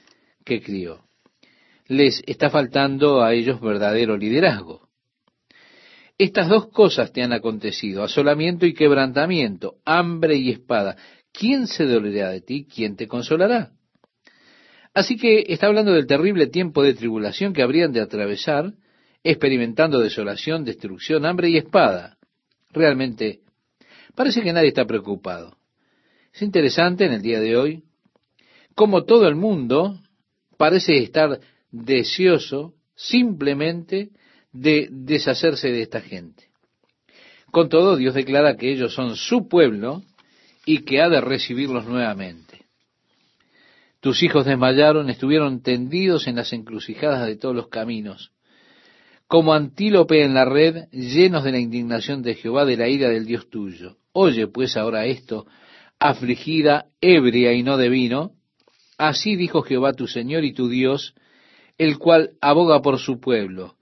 que 0.45 0.61
crió. 0.61 0.99
Les 1.87 2.21
está 2.27 2.51
faltando 2.51 3.23
a 3.23 3.33
ellos 3.33 3.59
verdadero 3.59 4.17
liderazgo. 4.17 4.86
Estas 6.17 6.49
dos 6.49 6.67
cosas 6.69 7.11
te 7.11 7.21
han 7.21 7.31
acontecido, 7.31 8.03
asolamiento 8.03 8.65
y 8.65 8.73
quebrantamiento, 8.73 9.75
hambre 9.85 10.35
y 10.35 10.49
espada. 10.49 10.97
¿Quién 11.31 11.67
se 11.67 11.85
dolerá 11.85 12.29
de 12.29 12.41
ti? 12.41 12.65
¿Quién 12.65 12.95
te 12.95 13.07
consolará? 13.07 13.71
Así 14.95 15.15
que 15.15 15.45
está 15.49 15.67
hablando 15.67 15.93
del 15.93 16.07
terrible 16.07 16.47
tiempo 16.47 16.81
de 16.81 16.95
tribulación 16.95 17.53
que 17.53 17.61
habrían 17.61 17.91
de 17.91 18.01
atravesar, 18.01 18.73
experimentando 19.23 19.99
desolación, 19.99 20.65
destrucción, 20.65 21.23
hambre 21.23 21.49
y 21.49 21.57
espada. 21.57 22.17
Realmente, 22.71 23.41
parece 24.15 24.41
que 24.41 24.53
nadie 24.53 24.69
está 24.69 24.85
preocupado. 24.85 25.55
Es 26.33 26.41
interesante 26.41 27.05
en 27.05 27.13
el 27.13 27.21
día 27.21 27.39
de 27.39 27.57
hoy 27.57 27.83
cómo 28.73 29.03
todo 29.03 29.27
el 29.27 29.35
mundo 29.35 29.99
parece 30.57 30.97
estar 30.97 31.39
deseoso 31.71 32.73
simplemente 32.95 34.09
de 34.61 34.87
deshacerse 34.91 35.71
de 35.71 35.83
esta 35.83 36.01
gente. 36.01 36.45
Con 37.51 37.69
todo, 37.69 37.95
Dios 37.95 38.13
declara 38.13 38.57
que 38.57 38.71
ellos 38.71 38.93
son 38.93 39.15
su 39.15 39.47
pueblo 39.47 40.03
y 40.65 40.79
que 40.79 41.01
ha 41.01 41.09
de 41.09 41.21
recibirlos 41.21 41.85
nuevamente. 41.85 42.65
Tus 43.99 44.21
hijos 44.23 44.45
desmayaron, 44.45 45.09
estuvieron 45.09 45.61
tendidos 45.61 46.27
en 46.27 46.35
las 46.35 46.53
encrucijadas 46.53 47.25
de 47.25 47.35
todos 47.35 47.55
los 47.55 47.67
caminos, 47.69 48.31
como 49.27 49.53
antílope 49.53 50.23
en 50.23 50.33
la 50.33 50.45
red, 50.45 50.85
llenos 50.91 51.43
de 51.43 51.51
la 51.51 51.59
indignación 51.59 52.21
de 52.21 52.35
Jehová, 52.35 52.65
de 52.65 52.77
la 52.77 52.87
ira 52.87 53.09
del 53.09 53.25
Dios 53.25 53.49
tuyo. 53.49 53.97
Oye 54.13 54.47
pues 54.47 54.77
ahora 54.77 55.05
esto, 55.05 55.45
afligida, 55.99 56.85
ebria 57.01 57.53
y 57.53 57.63
no 57.63 57.77
de 57.77 57.89
vino, 57.89 58.31
así 58.97 59.35
dijo 59.35 59.61
Jehová 59.61 59.93
tu 59.93 60.07
Señor 60.07 60.43
y 60.43 60.53
tu 60.53 60.69
Dios, 60.69 61.13
el 61.77 61.97
cual 61.97 62.31
aboga 62.41 62.81
por 62.81 62.99
su 62.99 63.19
pueblo. 63.19 63.76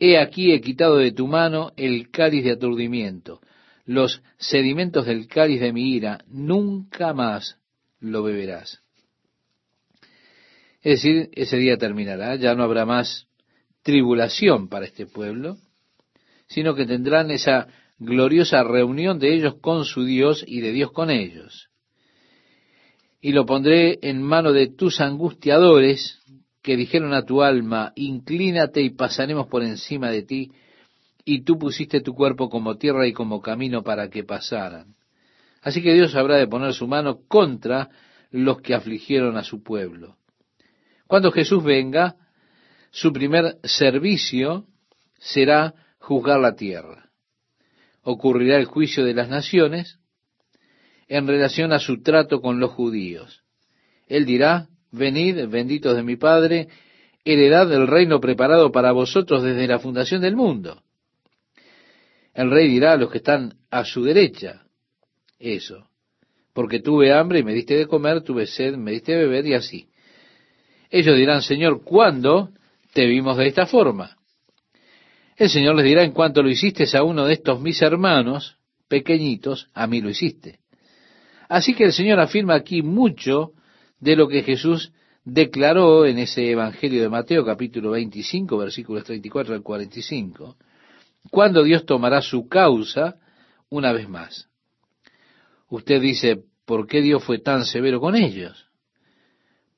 He 0.00 0.18
aquí 0.18 0.52
he 0.52 0.62
quitado 0.62 0.96
de 0.96 1.12
tu 1.12 1.26
mano 1.26 1.72
el 1.76 2.10
cáliz 2.10 2.42
de 2.44 2.52
aturdimiento, 2.52 3.40
los 3.84 4.22
sedimentos 4.38 5.04
del 5.04 5.28
cáliz 5.28 5.60
de 5.60 5.74
mi 5.74 5.92
ira, 5.94 6.24
nunca 6.26 7.12
más 7.12 7.58
lo 8.00 8.22
beberás. 8.22 8.80
Es 10.80 11.02
decir, 11.02 11.28
ese 11.32 11.58
día 11.58 11.76
terminará, 11.76 12.36
ya 12.36 12.54
no 12.54 12.62
habrá 12.62 12.86
más 12.86 13.26
tribulación 13.82 14.68
para 14.70 14.86
este 14.86 15.06
pueblo, 15.06 15.58
sino 16.46 16.74
que 16.74 16.86
tendrán 16.86 17.30
esa 17.30 17.68
gloriosa 17.98 18.64
reunión 18.64 19.18
de 19.18 19.34
ellos 19.34 19.56
con 19.60 19.84
su 19.84 20.04
Dios 20.04 20.42
y 20.46 20.62
de 20.62 20.72
Dios 20.72 20.92
con 20.92 21.10
ellos. 21.10 21.68
Y 23.20 23.32
lo 23.32 23.44
pondré 23.44 23.98
en 24.00 24.22
mano 24.22 24.52
de 24.52 24.68
tus 24.68 25.02
angustiadores 25.02 26.22
que 26.62 26.76
dijeron 26.76 27.14
a 27.14 27.24
tu 27.24 27.42
alma, 27.42 27.92
inclínate 27.96 28.82
y 28.82 28.90
pasaremos 28.90 29.46
por 29.46 29.62
encima 29.62 30.10
de 30.10 30.22
ti, 30.22 30.52
y 31.24 31.42
tú 31.42 31.58
pusiste 31.58 32.00
tu 32.00 32.14
cuerpo 32.14 32.48
como 32.48 32.76
tierra 32.76 33.06
y 33.06 33.12
como 33.12 33.40
camino 33.40 33.82
para 33.82 34.08
que 34.08 34.24
pasaran. 34.24 34.94
Así 35.62 35.82
que 35.82 35.92
Dios 35.92 36.14
habrá 36.14 36.36
de 36.36 36.48
poner 36.48 36.72
su 36.72 36.86
mano 36.86 37.20
contra 37.28 37.90
los 38.30 38.60
que 38.60 38.74
afligieron 38.74 39.36
a 39.36 39.44
su 39.44 39.62
pueblo. 39.62 40.16
Cuando 41.06 41.30
Jesús 41.32 41.62
venga, 41.62 42.16
su 42.90 43.12
primer 43.12 43.58
servicio 43.64 44.66
será 45.18 45.74
juzgar 45.98 46.40
la 46.40 46.54
tierra. 46.54 47.10
Ocurrirá 48.02 48.56
el 48.56 48.64
juicio 48.64 49.04
de 49.04 49.14
las 49.14 49.28
naciones 49.28 49.98
en 51.08 51.26
relación 51.26 51.72
a 51.72 51.78
su 51.78 52.02
trato 52.02 52.40
con 52.40 52.60
los 52.60 52.70
judíos. 52.70 53.42
Él 54.06 54.24
dirá, 54.24 54.69
venid, 54.92 55.48
benditos 55.48 55.96
de 55.96 56.02
mi 56.02 56.16
Padre, 56.16 56.68
heredad 57.24 57.68
del 57.68 57.86
reino 57.86 58.20
preparado 58.20 58.72
para 58.72 58.92
vosotros 58.92 59.42
desde 59.42 59.66
la 59.66 59.78
fundación 59.78 60.20
del 60.22 60.36
mundo. 60.36 60.82
El 62.34 62.50
rey 62.50 62.68
dirá 62.68 62.92
a 62.92 62.96
los 62.96 63.10
que 63.10 63.18
están 63.18 63.54
a 63.70 63.84
su 63.84 64.02
derecha, 64.02 64.62
eso, 65.38 65.88
porque 66.52 66.80
tuve 66.80 67.12
hambre 67.12 67.40
y 67.40 67.44
me 67.44 67.54
diste 67.54 67.74
de 67.74 67.86
comer, 67.86 68.22
tuve 68.22 68.46
sed, 68.46 68.76
me 68.76 68.92
diste 68.92 69.12
de 69.12 69.18
beber 69.18 69.46
y 69.46 69.54
así. 69.54 69.88
Ellos 70.90 71.16
dirán, 71.16 71.42
Señor, 71.42 71.82
¿cuándo 71.84 72.50
te 72.92 73.06
vimos 73.06 73.36
de 73.36 73.46
esta 73.46 73.66
forma? 73.66 74.16
El 75.36 75.48
Señor 75.48 75.74
les 75.76 75.84
dirá, 75.84 76.02
en 76.02 76.12
cuanto 76.12 76.42
lo 76.42 76.50
hiciste 76.50 76.84
a 76.96 77.02
uno 77.02 77.24
de 77.24 77.34
estos 77.34 77.60
mis 77.60 77.80
hermanos 77.80 78.58
pequeñitos, 78.88 79.68
a 79.72 79.86
mí 79.86 80.00
lo 80.00 80.10
hiciste. 80.10 80.58
Así 81.48 81.74
que 81.74 81.84
el 81.84 81.92
Señor 81.92 82.20
afirma 82.20 82.54
aquí 82.54 82.82
mucho 82.82 83.52
de 84.00 84.16
lo 84.16 84.28
que 84.28 84.42
Jesús 84.42 84.92
declaró 85.24 86.06
en 86.06 86.18
ese 86.18 86.50
Evangelio 86.50 87.02
de 87.02 87.08
Mateo 87.08 87.44
capítulo 87.44 87.90
25 87.92 88.56
versículos 88.56 89.04
34 89.04 89.54
al 89.54 89.62
45, 89.62 90.56
cuando 91.30 91.62
Dios 91.62 91.84
tomará 91.86 92.22
su 92.22 92.48
causa 92.48 93.16
una 93.68 93.92
vez 93.92 94.08
más. 94.08 94.48
Usted 95.68 96.00
dice, 96.00 96.42
¿por 96.64 96.86
qué 96.86 97.00
Dios 97.00 97.22
fue 97.22 97.38
tan 97.38 97.64
severo 97.64 98.00
con 98.00 98.16
ellos? 98.16 98.70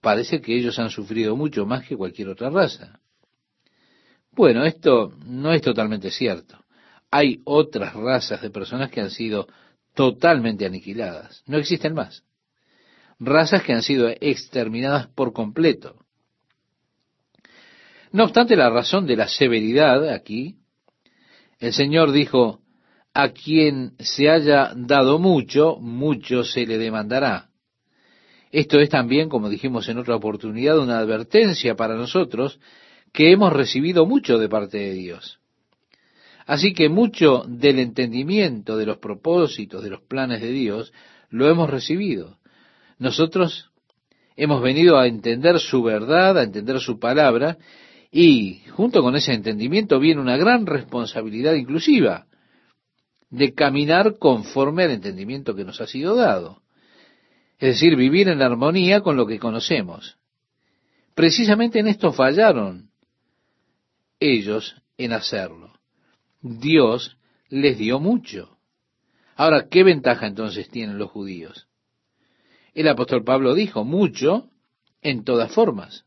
parece 0.02 0.40
que 0.42 0.54
ellos 0.54 0.78
han 0.78 0.90
sufrido 0.90 1.36
mucho 1.36 1.64
más 1.64 1.86
que 1.86 1.96
cualquier 1.96 2.28
otra 2.28 2.50
raza. 2.50 2.98
Bueno, 4.32 4.64
esto 4.64 5.14
no 5.24 5.52
es 5.52 5.62
totalmente 5.62 6.10
cierto. 6.10 6.58
Hay 7.10 7.40
otras 7.44 7.94
razas 7.94 8.42
de 8.42 8.50
personas 8.50 8.90
que 8.90 9.00
han 9.00 9.10
sido 9.10 9.46
totalmente 9.94 10.66
aniquiladas. 10.66 11.42
No 11.46 11.56
existen 11.56 11.94
más. 11.94 12.24
Razas 13.24 13.62
que 13.62 13.72
han 13.72 13.82
sido 13.82 14.08
exterminadas 14.08 15.06
por 15.06 15.32
completo. 15.32 15.94
No 18.10 18.24
obstante 18.24 18.56
la 18.56 18.68
razón 18.68 19.06
de 19.06 19.14
la 19.14 19.28
severidad 19.28 20.08
aquí, 20.08 20.56
el 21.60 21.72
Señor 21.72 22.10
dijo, 22.10 22.62
a 23.14 23.28
quien 23.28 23.92
se 24.00 24.28
haya 24.28 24.72
dado 24.74 25.20
mucho, 25.20 25.76
mucho 25.76 26.42
se 26.42 26.66
le 26.66 26.78
demandará. 26.78 27.50
Esto 28.50 28.80
es 28.80 28.88
también, 28.88 29.28
como 29.28 29.48
dijimos 29.48 29.88
en 29.88 29.98
otra 29.98 30.16
oportunidad, 30.16 30.80
una 30.80 30.98
advertencia 30.98 31.76
para 31.76 31.94
nosotros 31.94 32.58
que 33.12 33.30
hemos 33.30 33.52
recibido 33.52 34.04
mucho 34.04 34.36
de 34.38 34.48
parte 34.48 34.78
de 34.78 34.94
Dios. 34.94 35.38
Así 36.44 36.74
que 36.74 36.88
mucho 36.88 37.44
del 37.46 37.78
entendimiento 37.78 38.76
de 38.76 38.86
los 38.86 38.98
propósitos, 38.98 39.84
de 39.84 39.90
los 39.90 40.00
planes 40.02 40.40
de 40.40 40.50
Dios, 40.50 40.92
lo 41.30 41.48
hemos 41.48 41.70
recibido. 41.70 42.41
Nosotros 43.02 43.70
hemos 44.36 44.62
venido 44.62 44.98
a 44.98 45.06
entender 45.06 45.58
su 45.58 45.82
verdad, 45.82 46.38
a 46.38 46.44
entender 46.44 46.80
su 46.80 46.98
palabra, 46.98 47.58
y 48.10 48.62
junto 48.70 49.02
con 49.02 49.16
ese 49.16 49.32
entendimiento 49.32 49.98
viene 49.98 50.20
una 50.20 50.36
gran 50.36 50.66
responsabilidad 50.66 51.54
inclusiva 51.54 52.26
de 53.30 53.54
caminar 53.54 54.18
conforme 54.18 54.84
al 54.84 54.92
entendimiento 54.92 55.54
que 55.54 55.64
nos 55.64 55.80
ha 55.80 55.86
sido 55.86 56.14
dado 56.16 56.62
es 57.62 57.76
decir, 57.76 57.94
vivir 57.94 58.26
en 58.26 58.42
armonía 58.42 59.02
con 59.02 59.16
lo 59.16 59.24
que 59.24 59.38
conocemos. 59.38 60.16
Precisamente 61.14 61.78
en 61.78 61.86
esto 61.86 62.12
fallaron 62.12 62.90
ellos 64.18 64.74
en 64.98 65.12
hacerlo. 65.12 65.72
Dios 66.40 67.16
les 67.50 67.78
dio 67.78 68.00
mucho. 68.00 68.58
Ahora, 69.36 69.68
¿qué 69.70 69.84
ventaja 69.84 70.26
entonces 70.26 70.70
tienen 70.70 70.98
los 70.98 71.12
judíos? 71.12 71.68
El 72.74 72.88
apóstol 72.88 73.24
Pablo 73.24 73.54
dijo, 73.54 73.84
mucho 73.84 74.48
en 75.02 75.24
todas 75.24 75.52
formas. 75.52 76.04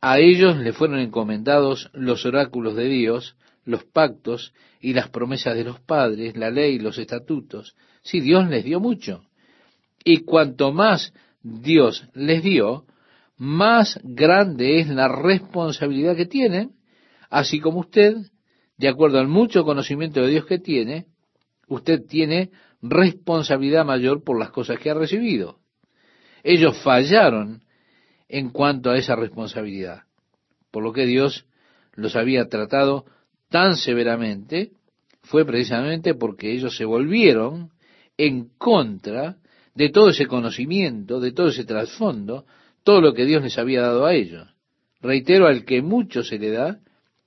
A 0.00 0.18
ellos 0.18 0.56
le 0.56 0.72
fueron 0.72 0.98
encomendados 0.98 1.90
los 1.94 2.26
oráculos 2.26 2.76
de 2.76 2.88
Dios, 2.88 3.36
los 3.64 3.84
pactos 3.84 4.52
y 4.80 4.92
las 4.92 5.08
promesas 5.08 5.54
de 5.54 5.64
los 5.64 5.80
padres, 5.80 6.36
la 6.36 6.50
ley, 6.50 6.78
los 6.78 6.98
estatutos. 6.98 7.74
Sí, 8.02 8.20
Dios 8.20 8.48
les 8.48 8.64
dio 8.64 8.80
mucho. 8.80 9.24
Y 10.04 10.18
cuanto 10.18 10.72
más 10.72 11.14
Dios 11.42 12.06
les 12.12 12.42
dio, 12.42 12.84
más 13.38 13.98
grande 14.02 14.78
es 14.80 14.88
la 14.88 15.08
responsabilidad 15.08 16.16
que 16.16 16.26
tienen, 16.26 16.72
así 17.30 17.58
como 17.58 17.80
usted, 17.80 18.14
de 18.76 18.88
acuerdo 18.88 19.18
al 19.18 19.28
mucho 19.28 19.64
conocimiento 19.64 20.20
de 20.20 20.28
Dios 20.28 20.46
que 20.46 20.58
tiene, 20.58 21.06
usted 21.66 22.04
tiene 22.06 22.50
responsabilidad 22.86 23.86
mayor 23.86 24.22
por 24.22 24.38
las 24.38 24.50
cosas 24.50 24.78
que 24.78 24.90
ha 24.90 24.94
recibido. 24.94 25.58
Ellos 26.42 26.76
fallaron 26.82 27.62
en 28.28 28.50
cuanto 28.50 28.90
a 28.90 28.98
esa 28.98 29.16
responsabilidad, 29.16 30.02
por 30.70 30.82
lo 30.82 30.92
que 30.92 31.06
Dios 31.06 31.46
los 31.94 32.14
había 32.14 32.48
tratado 32.48 33.06
tan 33.48 33.76
severamente, 33.76 34.72
fue 35.22 35.46
precisamente 35.46 36.14
porque 36.14 36.52
ellos 36.52 36.76
se 36.76 36.84
volvieron 36.84 37.70
en 38.18 38.50
contra 38.58 39.38
de 39.74 39.88
todo 39.88 40.10
ese 40.10 40.26
conocimiento, 40.26 41.20
de 41.20 41.32
todo 41.32 41.48
ese 41.48 41.64
trasfondo, 41.64 42.44
todo 42.82 43.00
lo 43.00 43.14
que 43.14 43.24
Dios 43.24 43.42
les 43.42 43.56
había 43.56 43.80
dado 43.80 44.04
a 44.04 44.14
ellos. 44.14 44.46
Reitero, 45.00 45.46
al 45.46 45.64
que 45.64 45.80
mucho 45.80 46.22
se 46.22 46.38
le 46.38 46.50
da, 46.50 46.80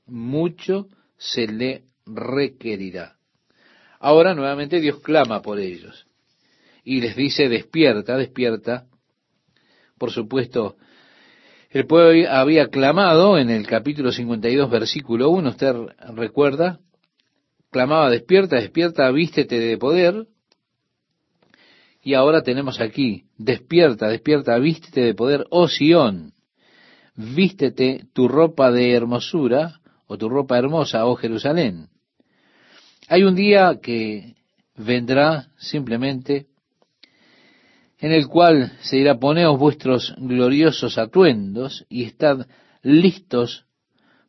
mucho 0.06 0.88
se 1.18 1.48
le 1.48 1.86
requerirá. 2.06 3.17
Ahora 4.00 4.34
nuevamente 4.34 4.80
Dios 4.80 5.00
clama 5.02 5.42
por 5.42 5.60
ellos 5.60 6.08
y 6.88 7.02
les 7.02 7.18
dice, 7.18 7.50
despierta, 7.50 8.16
despierta. 8.16 8.86
Por 9.98 10.10
supuesto, 10.10 10.78
el 11.70 11.86
pueblo 11.86 12.30
había 12.32 12.70
clamado 12.70 13.38
en 13.38 13.50
el 13.50 13.68
capítulo 13.68 14.14
52, 14.14 14.70
versículo 14.70 15.30
1, 15.30 15.50
usted 15.50 15.76
recuerda, 16.16 16.80
clamaba, 17.72 18.10
despierta, 18.10 18.56
despierta, 18.56 19.12
vístete 19.12 19.60
de 19.60 19.78
poder. 19.78 20.28
Y 22.02 22.14
ahora 22.14 22.42
tenemos 22.42 22.80
aquí, 22.80 23.26
despierta, 23.38 24.08
despierta, 24.08 24.58
vístete 24.58 25.02
de 25.02 25.14
poder, 25.14 25.46
oh 25.50 25.68
Sión, 25.68 26.32
vístete 27.16 28.06
tu 28.14 28.30
ropa 28.30 28.72
de 28.72 28.94
hermosura, 28.94 29.82
o 30.06 30.18
tu 30.18 30.30
ropa 30.30 30.58
hermosa, 30.58 31.06
oh 31.06 31.18
Jerusalén. 31.18 31.90
Hay 33.10 33.24
un 33.24 33.36
día 33.36 33.80
que 33.82 34.36
vendrá 34.76 35.48
simplemente 35.58 36.48
en 38.00 38.12
el 38.12 38.28
cual 38.28 38.74
se 38.82 38.98
dirá, 38.98 39.18
poneos 39.18 39.58
vuestros 39.58 40.14
gloriosos 40.18 40.98
atuendos 40.98 41.86
y 41.90 42.04
estad 42.04 42.46
listos 42.84 43.66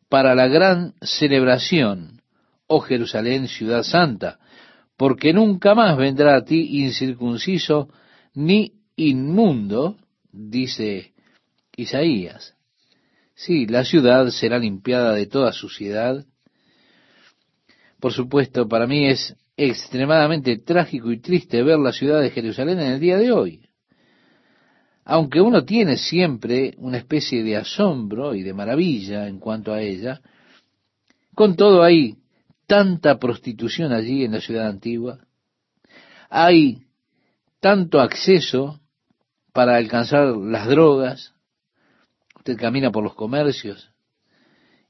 para 0.08 0.34
la 0.36 0.46
gran 0.46 0.94
celebración, 1.02 2.22
oh 2.68 2.80
Jerusalén, 2.80 3.48
ciudad 3.48 3.82
santa, 3.82 4.38
porque 4.96 5.32
nunca 5.32 5.74
más 5.74 5.96
vendrá 5.96 6.36
a 6.36 6.44
ti 6.44 6.82
incircunciso 6.82 7.88
ni 8.34 8.74
inmundo, 8.96 9.96
dice 10.30 11.14
Isaías. 11.76 12.54
Sí, 13.34 13.66
la 13.66 13.84
ciudad 13.84 14.28
será 14.28 14.58
limpiada 14.58 15.12
de 15.14 15.26
toda 15.26 15.52
suciedad. 15.52 16.24
Por 18.00 18.12
supuesto, 18.12 18.68
para 18.68 18.86
mí 18.86 19.08
es 19.08 19.34
extremadamente 19.56 20.58
trágico 20.58 21.10
y 21.10 21.20
triste 21.20 21.62
ver 21.62 21.78
la 21.78 21.92
ciudad 21.92 22.20
de 22.20 22.30
Jerusalén 22.30 22.78
en 22.78 22.92
el 22.92 23.00
día 23.00 23.18
de 23.18 23.32
hoy. 23.32 23.68
Aunque 25.04 25.40
uno 25.40 25.64
tiene 25.64 25.96
siempre 25.96 26.74
una 26.78 26.98
especie 26.98 27.42
de 27.42 27.56
asombro 27.56 28.34
y 28.34 28.42
de 28.42 28.52
maravilla 28.52 29.26
en 29.26 29.40
cuanto 29.40 29.72
a 29.72 29.80
ella, 29.80 30.20
con 31.34 31.56
todo 31.56 31.82
hay 31.82 32.18
tanta 32.66 33.18
prostitución 33.18 33.92
allí 33.92 34.24
en 34.24 34.32
la 34.32 34.40
ciudad 34.40 34.68
antigua, 34.68 35.18
hay 36.28 36.82
tanto 37.60 38.00
acceso 38.00 38.80
para 39.52 39.76
alcanzar 39.76 40.36
las 40.36 40.68
drogas, 40.68 41.34
usted 42.36 42.56
camina 42.56 42.92
por 42.92 43.02
los 43.02 43.14
comercios 43.14 43.90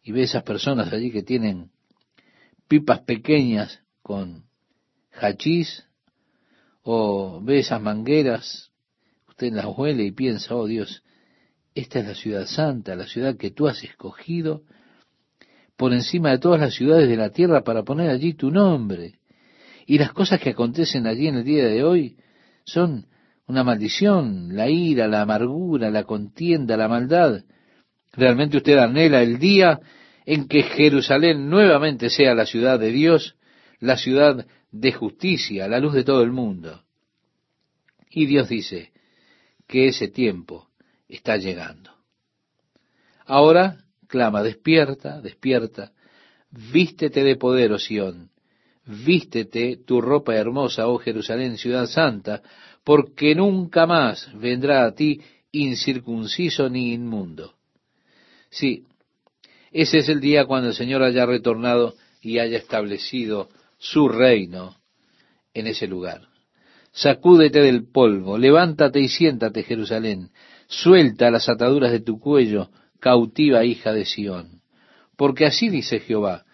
y 0.02 0.12
ve 0.12 0.22
esas 0.22 0.42
personas 0.42 0.92
allí 0.92 1.10
que 1.10 1.22
tienen 1.22 1.70
pipas 2.68 3.00
pequeñas 3.00 3.81
con 4.02 4.44
hachís 5.12 5.85
o 6.83 7.40
ve 7.42 7.59
esas 7.59 7.81
mangueras, 7.81 8.70
usted 9.28 9.52
las 9.52 9.66
huele 9.66 10.04
y 10.04 10.12
piensa, 10.12 10.54
oh 10.54 10.66
Dios, 10.66 11.02
esta 11.74 12.00
es 12.00 12.07
la 12.07 12.14
ciudad 12.14 12.46
santa, 12.46 12.94
la 12.94 13.07
ciudad 13.07 13.37
que 13.37 13.50
tú 13.50 13.68
has 13.68 13.83
escogido 13.83 14.62
por 15.76 15.92
encima 15.92 16.31
de 16.31 16.38
todas 16.38 16.61
las 16.61 16.74
ciudades 16.74 17.09
de 17.09 17.16
la 17.16 17.31
tierra 17.31 17.62
para 17.62 17.85
poner 17.85 18.11
allí 18.11 18.35
tu 18.35 18.50
nombre. 18.50 19.18
Y 19.87 19.98
las 19.98 20.12
cosas 20.12 20.40
que 20.40 20.50
acontecen 20.50 21.07
allí 21.07 21.28
en 21.28 21.37
el 21.37 21.44
día 21.44 21.66
de 21.66 21.85
hoy 21.85 22.16
son 22.64 23.07
una 23.46 23.64
maldición, 23.64 24.54
la 24.54 24.68
ira, 24.68 25.07
la 25.07 25.22
amargura, 25.22 25.90
la 25.90 26.04
contienda, 26.04 26.76
la 26.76 26.88
maldad. 26.88 27.44
Realmente 28.12 28.59
usted 28.59 28.76
anhela 28.76 29.22
el 29.22 29.38
día 29.38 29.81
en 30.30 30.46
que 30.46 30.62
Jerusalén 30.62 31.48
nuevamente 31.48 32.10
sea 32.10 32.34
la 32.34 32.44
ciudad 32.44 32.78
de 32.78 32.92
Dios, 32.92 33.36
la 33.80 33.96
ciudad 33.96 34.46
de 34.70 34.92
justicia, 34.92 35.66
la 35.68 35.80
luz 35.80 35.94
de 35.94 36.04
todo 36.04 36.22
el 36.22 36.32
mundo. 36.32 36.82
Y 38.10 38.26
Dios 38.26 38.50
dice 38.50 38.92
que 39.66 39.88
ese 39.88 40.08
tiempo 40.08 40.68
está 41.08 41.38
llegando. 41.38 41.92
Ahora 43.24 43.78
clama, 44.06 44.42
despierta, 44.42 45.18
despierta, 45.22 45.92
vístete 46.50 47.24
de 47.24 47.36
poder, 47.36 47.72
oh 47.72 47.78
Sión, 47.78 48.28
vístete 48.84 49.78
tu 49.78 50.02
ropa 50.02 50.34
hermosa, 50.34 50.88
oh 50.88 50.98
Jerusalén, 50.98 51.56
ciudad 51.56 51.86
santa, 51.86 52.42
porque 52.84 53.34
nunca 53.34 53.86
más 53.86 54.30
vendrá 54.34 54.84
a 54.84 54.94
ti 54.94 55.22
incircunciso 55.52 56.68
ni 56.68 56.92
inmundo. 56.92 57.54
Sí, 58.50 58.84
ese 59.72 59.98
es 59.98 60.09
el 60.09 60.20
día 60.20 60.46
cuando 60.46 60.68
el 60.68 60.74
Señor 60.74 61.02
haya 61.02 61.26
retornado 61.26 61.94
y 62.20 62.38
haya 62.38 62.59
establecido 62.59 63.48
su 63.78 64.09
reino 64.09 64.76
en 65.54 65.66
ese 65.66 65.87
lugar. 65.87 66.22
Sacúdete 66.92 67.61
del 67.61 67.90
polvo, 67.90 68.38
levántate 68.38 69.00
y 69.00 69.09
siéntate, 69.09 69.62
Jerusalén, 69.62 70.31
suelta 70.66 71.31
las 71.31 71.48
ataduras 71.48 71.92
de 71.92 72.00
tu 72.00 72.18
cuello, 72.18 72.70
cautiva 72.98 73.64
hija 73.64 73.92
de 73.92 74.04
Sión. 74.04 74.62
Porque 75.16 75.46
así 75.46 75.68
dice 75.68 76.00
Jehová, 76.00 76.44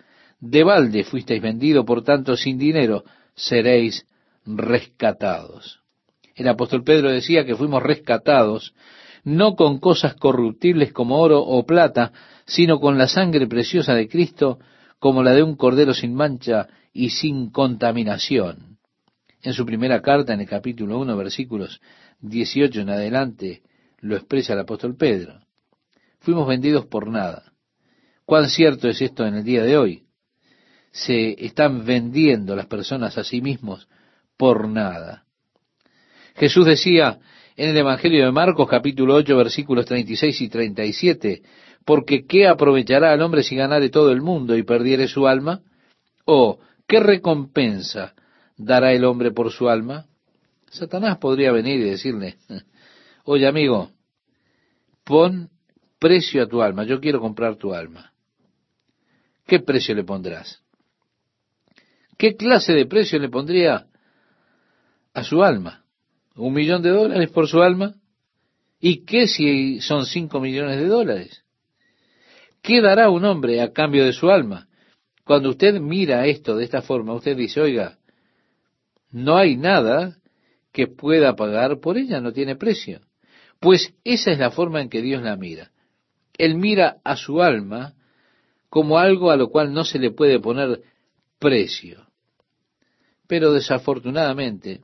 de 0.41 0.65
balde 0.65 1.05
fuisteis 1.05 1.41
vendido, 1.41 1.85
por 1.85 2.03
tanto 2.03 2.37
sin 2.37 2.59
dinero 2.59 3.05
seréis 3.35 4.07
rescatados. 4.45 5.81
El 6.35 6.49
apóstol 6.49 6.83
Pedro 6.85 7.11
decía 7.11 7.45
que 7.45 7.57
fuimos 7.57 7.83
rescatados 7.83 8.75
no 9.23 9.57
con 9.57 9.81
cosas 9.81 10.15
corruptibles 10.15 10.93
como 10.93 11.19
oro 11.19 11.41
o 11.41 11.65
plata, 11.65 12.13
sino 12.47 12.81
con 12.81 12.99
la 12.99 13.09
sangre 13.09 13.47
preciosa 13.47 13.95
de 13.95 14.09
Cristo, 14.09 14.59
como 14.99 15.23
la 15.23 15.33
de 15.33 15.43
un 15.43 15.57
cordero 15.57 15.95
sin 15.95 16.15
mancha 16.15 16.69
y 16.93 17.11
sin 17.11 17.51
contaminación. 17.51 18.79
En 19.43 19.53
su 19.53 19.67
primera 19.67 20.01
carta, 20.01 20.33
en 20.33 20.41
el 20.41 20.49
capítulo 20.49 20.99
1, 20.99 21.17
versículos 21.17 21.81
18 22.21 22.81
en 22.81 22.91
adelante, 22.91 23.63
lo 24.01 24.17
expresa 24.17 24.55
el 24.55 24.61
apóstol 24.61 24.97
Pedro. 24.97 25.41
Fuimos 26.21 26.49
vendidos 26.49 26.87
por 26.87 27.09
nada. 27.09 27.53
¿Cuán 28.25 28.49
cierto 28.49 28.89
es 28.89 29.03
esto 29.03 29.27
en 29.27 29.35
el 29.35 29.45
día 29.45 29.63
de 29.63 29.77
hoy? 29.77 30.05
Se 30.91 31.45
están 31.45 31.85
vendiendo 31.85 32.57
las 32.57 32.67
personas 32.67 33.19
a 33.19 33.25
sí 33.25 33.43
mismos 33.43 33.89
por 34.37 34.69
nada. 34.69 35.25
Jesús 36.37 36.67
decía 36.67 37.19
en 37.57 37.71
el 37.71 37.77
Evangelio 37.77 38.25
de 38.25 38.33
Marcos 38.33 38.69
capítulo 38.69 39.15
8 39.15 39.37
versículos 39.37 39.87
36 39.87 40.41
y 40.41 40.49
37, 40.49 41.43
porque 41.85 42.27
¿qué 42.27 42.47
aprovechará 42.47 43.13
al 43.13 43.23
hombre 43.23 43.43
si 43.43 43.57
ganare 43.57 43.91
todo 43.91 44.11
el 44.11 44.23
mundo 44.23 44.57
y 44.57 44.63
perdiere 44.63 45.09
su 45.09 45.27
alma? 45.27 45.63
¿O 46.25 46.59
¿Qué 46.87 47.01
recompensa 47.01 48.15
dará 48.57 48.93
el 48.93 49.05
hombre 49.05 49.31
por 49.31 49.51
su 49.51 49.69
alma? 49.69 50.07
Satanás 50.71 51.19
podría 51.19 51.53
venir 51.53 51.81
y 51.81 51.91
decirle, 51.91 52.37
oye 53.25 53.47
amigo, 53.47 53.91
pon 55.05 55.51
precio 55.99 56.43
a 56.43 56.47
tu 56.47 56.63
alma, 56.63 56.85
yo 56.85 57.01
quiero 57.01 57.21
comprar 57.21 57.57
tu 57.57 57.73
alma. 57.73 58.13
¿Qué 59.47 59.61
precio 59.61 59.95
le 59.95 60.05
pondrás? 60.05 60.63
¿Qué 62.19 62.37
clase 62.37 62.73
de 62.73 62.87
precio 62.87 63.19
le 63.19 63.29
pondría 63.29 63.87
a 65.13 65.25
su 65.25 65.43
alma? 65.43 65.85
¿Un 66.37 66.53
millón 66.53 66.83
de 66.83 66.91
dólares 66.91 67.31
por 67.31 67.49
su 67.49 67.63
alma? 67.63 67.95
¿Y 68.81 69.05
qué 69.05 69.27
si 69.27 69.81
son 69.81 70.05
cinco 70.07 70.41
millones 70.41 70.79
de 70.79 70.87
dólares? 70.87 71.44
¿Qué 72.65 72.81
dará 72.81 73.11
un 73.11 73.27
hombre 73.27 73.61
a 73.61 73.75
cambio 73.75 74.07
de 74.07 74.15
su 74.15 74.31
alma? 74.31 74.69
Cuando 75.23 75.51
usted 75.51 75.79
mira 75.81 76.27
esto 76.27 76.57
de 76.57 76.65
esta 76.65 76.81
forma, 76.81 77.13
usted 77.13 77.37
dice, 77.37 77.61
oiga, 77.61 77.99
no 79.11 79.37
hay 79.37 79.59
nada 79.59 80.17
que 80.73 80.87
pueda 80.87 81.37
pagar 81.37 81.79
por 81.81 81.99
ella, 81.99 82.23
no 82.23 82.33
tiene 82.33 82.57
precio. 82.57 83.03
Pues 83.61 83.93
esa 84.03 84.33
es 84.33 84.39
la 84.39 84.51
forma 84.51 84.81
en 84.81 84.89
que 84.89 85.03
Dios 85.03 85.23
la 85.23 85.37
mira. 85.37 85.73
Él 86.39 86.55
mira 86.55 87.03
a 87.05 87.17
su 87.17 87.43
alma 87.43 87.97
como 88.71 88.97
algo 88.97 89.31
a 89.31 89.37
lo 89.37 89.51
cual 89.51 89.75
no 89.75 89.85
se 89.85 89.99
le 89.99 90.11
puede 90.11 90.41
poner 90.41 90.81
precio. 91.39 92.07
Pero 93.29 93.53
desafortunadamente, 93.53 94.81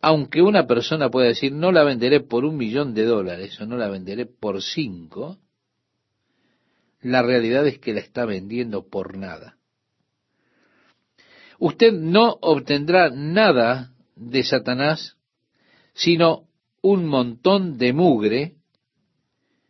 aunque 0.00 0.40
una 0.40 0.66
persona 0.66 1.10
pueda 1.10 1.28
decir, 1.28 1.52
no 1.52 1.72
la 1.72 1.84
venderé 1.84 2.20
por 2.20 2.46
un 2.46 2.56
millón 2.56 2.94
de 2.94 3.04
dólares 3.04 3.60
o 3.60 3.66
no 3.66 3.76
la 3.76 3.90
venderé 3.90 4.24
por 4.24 4.62
cinco, 4.62 5.36
la 7.00 7.22
realidad 7.22 7.66
es 7.66 7.78
que 7.78 7.92
la 7.92 8.00
está 8.00 8.24
vendiendo 8.24 8.88
por 8.88 9.16
nada. 9.16 9.56
Usted 11.58 11.92
no 11.92 12.38
obtendrá 12.40 13.10
nada 13.10 13.92
de 14.14 14.44
Satanás, 14.44 15.16
sino 15.94 16.48
un 16.82 17.06
montón 17.06 17.78
de 17.78 17.92
mugre 17.92 18.54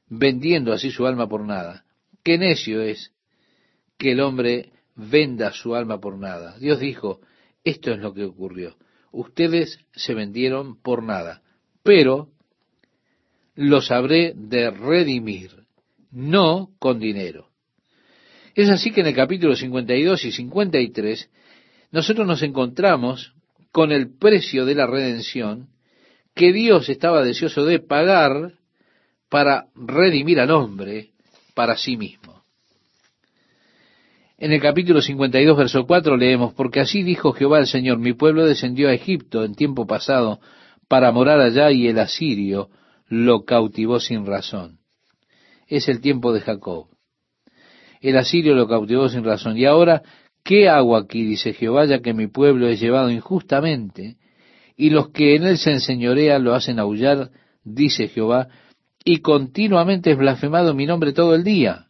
vendiendo 0.09 0.73
así 0.73 0.91
su 0.91 1.07
alma 1.07 1.29
por 1.29 1.45
nada. 1.45 1.85
Qué 2.23 2.39
necio 2.39 2.83
es 2.83 3.13
que 3.97 4.13
el 4.13 4.21
hombre 4.21 4.73
venda 4.95 5.53
su 5.53 5.75
alma 5.75 6.01
por 6.01 6.19
nada. 6.19 6.59
Dios 6.59 6.79
dijo, 6.81 7.21
esto 7.65 7.93
es 7.93 7.99
lo 7.99 8.13
que 8.13 8.25
ocurrió. 8.25 8.77
Ustedes 9.11 9.79
se 9.93 10.15
vendieron 10.15 10.81
por 10.81 11.03
nada, 11.03 11.43
pero 11.83 12.29
los 13.55 13.91
habré 13.91 14.35
de 14.37 14.71
redimir 14.71 15.68
no 16.11 16.71
con 16.79 16.99
dinero. 16.99 17.49
Es 18.55 18.69
así 18.71 18.91
que 18.91 19.03
en 19.03 19.09
el 19.09 19.15
capítulo 19.15 19.55
52 19.55 20.25
y 20.25 20.33
53 20.33 21.31
nosotros 21.93 22.27
nos 22.27 22.43
encontramos 22.43 23.35
con 23.73 23.93
el 23.93 24.17
precio 24.17 24.65
de 24.65 24.75
la 24.75 24.87
redención 24.87 25.69
que 26.35 26.53
Dios 26.53 26.89
estaba 26.89 27.23
deseoso 27.23 27.65
de 27.65 27.81
pagar 27.81 28.53
para 29.29 29.67
redimir 29.75 30.41
al 30.41 30.51
hombre 30.51 31.11
para 31.55 31.77
sí 31.77 31.97
mismo. 31.97 32.43
En 34.39 34.53
el 34.53 34.61
capítulo 34.61 35.03
52, 35.03 35.57
verso 35.57 35.85
4 35.85 36.17
leemos, 36.17 36.55
porque 36.55 36.81
así 36.81 37.03
dijo 37.03 37.33
Jehová 37.33 37.59
el 37.59 37.67
Señor, 37.67 37.99
mi 37.99 38.13
pueblo 38.13 38.47
descendió 38.47 38.89
a 38.89 38.95
Egipto 38.95 39.45
en 39.45 39.55
tiempo 39.55 39.87
pasado 39.87 40.41
para 40.87 41.11
morar 41.11 41.41
allá 41.41 41.73
y 41.73 41.89
el 41.89 41.99
asirio 41.99 42.71
lo 43.09 43.45
cautivó 43.45 43.99
sin 43.99 44.27
razón. 44.27 44.78
Es 45.69 45.89
el 45.89 46.01
tiempo 46.01 46.33
de 46.33 46.41
Jacob. 46.41 46.89
El 48.01 48.17
asirio 48.17 48.55
lo 48.55 48.67
cautivó 48.67 49.09
sin 49.09 49.23
razón. 49.23 49.57
Y 49.57 49.67
ahora, 49.67 50.03
¿qué 50.43 50.69
hago 50.69 50.97
aquí? 50.97 51.25
dice 51.25 51.53
Jehová, 51.53 51.85
ya 51.85 52.01
que 52.01 52.15
mi 52.15 52.27
pueblo 52.27 52.69
es 52.69 52.81
llevado 52.81 53.11
injustamente, 53.11 54.17
y 54.77 54.91
los 54.91 55.11
que 55.11 55.37
en 55.37 55.45
él 55.45 55.59
se 55.59 55.73
enseñorean 55.73 56.43
lo 56.43 56.55
hacen 56.55 56.79
aullar, 56.79 57.31
dice 57.65 58.09
Jehová, 58.09 58.49
y 59.05 59.19
continuamente 59.19 60.13
es 60.13 60.19
blasfemado 60.19 60.75
mi 60.75 60.87
nombre 60.87 61.13
todo 61.13 61.35
el 61.35 61.45
día. 61.45 61.87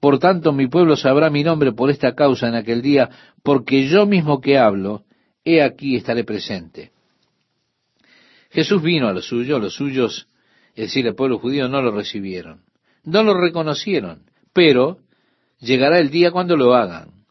Por 0.00 0.18
tanto, 0.18 0.52
mi 0.52 0.66
pueblo 0.66 0.96
sabrá 0.96 1.28
mi 1.28 1.44
nombre 1.44 1.72
por 1.72 1.90
esta 1.90 2.14
causa 2.14 2.48
en 2.48 2.54
aquel 2.54 2.80
día, 2.80 3.10
porque 3.42 3.86
yo 3.88 4.06
mismo 4.06 4.40
que 4.40 4.56
hablo, 4.56 5.04
he 5.44 5.62
aquí 5.62 5.96
estaré 5.96 6.24
presente. 6.24 6.92
Jesús 8.50 8.82
vino 8.82 9.08
a 9.08 9.12
los 9.12 9.26
suyos, 9.26 9.60
los 9.60 9.74
suyos, 9.74 10.29
es 10.74 10.86
decir, 10.86 11.06
el 11.06 11.14
pueblo 11.14 11.38
judío, 11.38 11.68
no 11.68 11.82
lo 11.82 11.90
recibieron, 11.90 12.62
no 13.04 13.22
lo 13.22 13.34
reconocieron, 13.34 14.24
pero 14.52 14.98
llegará 15.58 15.98
el 15.98 16.10
día 16.10 16.30
cuando 16.30 16.56
lo 16.56 16.74
hagan, 16.74 17.24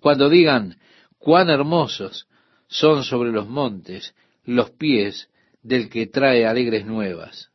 cuando 0.00 0.28
digan, 0.28 0.78
cuán 1.18 1.50
hermosos 1.50 2.26
son 2.68 3.04
sobre 3.04 3.30
los 3.30 3.48
montes 3.48 4.14
los 4.44 4.70
pies 4.70 5.28
del 5.62 5.90
que 5.90 6.06
trae 6.06 6.46
alegres 6.46 6.86
nuevas. 6.86 7.50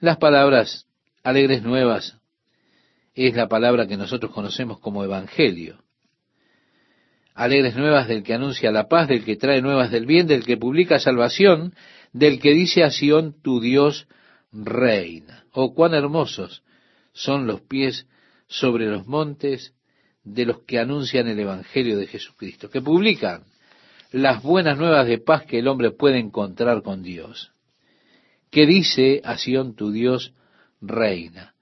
Las 0.00 0.16
palabras 0.18 0.86
alegres 1.22 1.62
nuevas 1.62 2.18
es 3.14 3.34
la 3.34 3.48
palabra 3.48 3.86
que 3.86 3.96
nosotros 3.96 4.32
conocemos 4.32 4.78
como 4.80 5.04
evangelio. 5.04 5.82
Alegres 7.34 7.74
nuevas 7.76 8.06
del 8.06 8.22
que 8.22 8.34
anuncia 8.34 8.70
la 8.70 8.88
paz, 8.88 9.08
del 9.08 9.24
que 9.24 9.36
trae 9.36 9.60
nuevas 9.60 9.90
del 9.90 10.06
bien, 10.06 10.26
del 10.26 10.44
que 10.44 10.56
publica 10.56 10.98
salvación, 10.98 11.74
del 12.14 12.40
que 12.40 12.54
dice 12.54 12.84
a 12.84 12.90
Sión, 12.90 13.34
tu 13.42 13.60
Dios 13.60 14.06
reina. 14.52 15.44
Oh, 15.52 15.74
cuán 15.74 15.94
hermosos 15.94 16.62
son 17.12 17.46
los 17.46 17.60
pies 17.60 18.06
sobre 18.46 18.86
los 18.86 19.06
montes 19.06 19.74
de 20.22 20.46
los 20.46 20.60
que 20.62 20.78
anuncian 20.78 21.28
el 21.28 21.40
Evangelio 21.40 21.98
de 21.98 22.06
Jesucristo, 22.06 22.70
que 22.70 22.80
publican 22.80 23.42
las 24.12 24.42
buenas 24.42 24.78
nuevas 24.78 25.06
de 25.08 25.18
paz 25.18 25.44
que 25.44 25.58
el 25.58 25.66
hombre 25.68 25.90
puede 25.90 26.18
encontrar 26.18 26.82
con 26.82 27.02
Dios. 27.02 27.52
Que 28.50 28.64
dice 28.64 29.20
a 29.24 29.36
Sión, 29.36 29.74
tu 29.74 29.90
Dios 29.90 30.32
reina. 30.80 31.54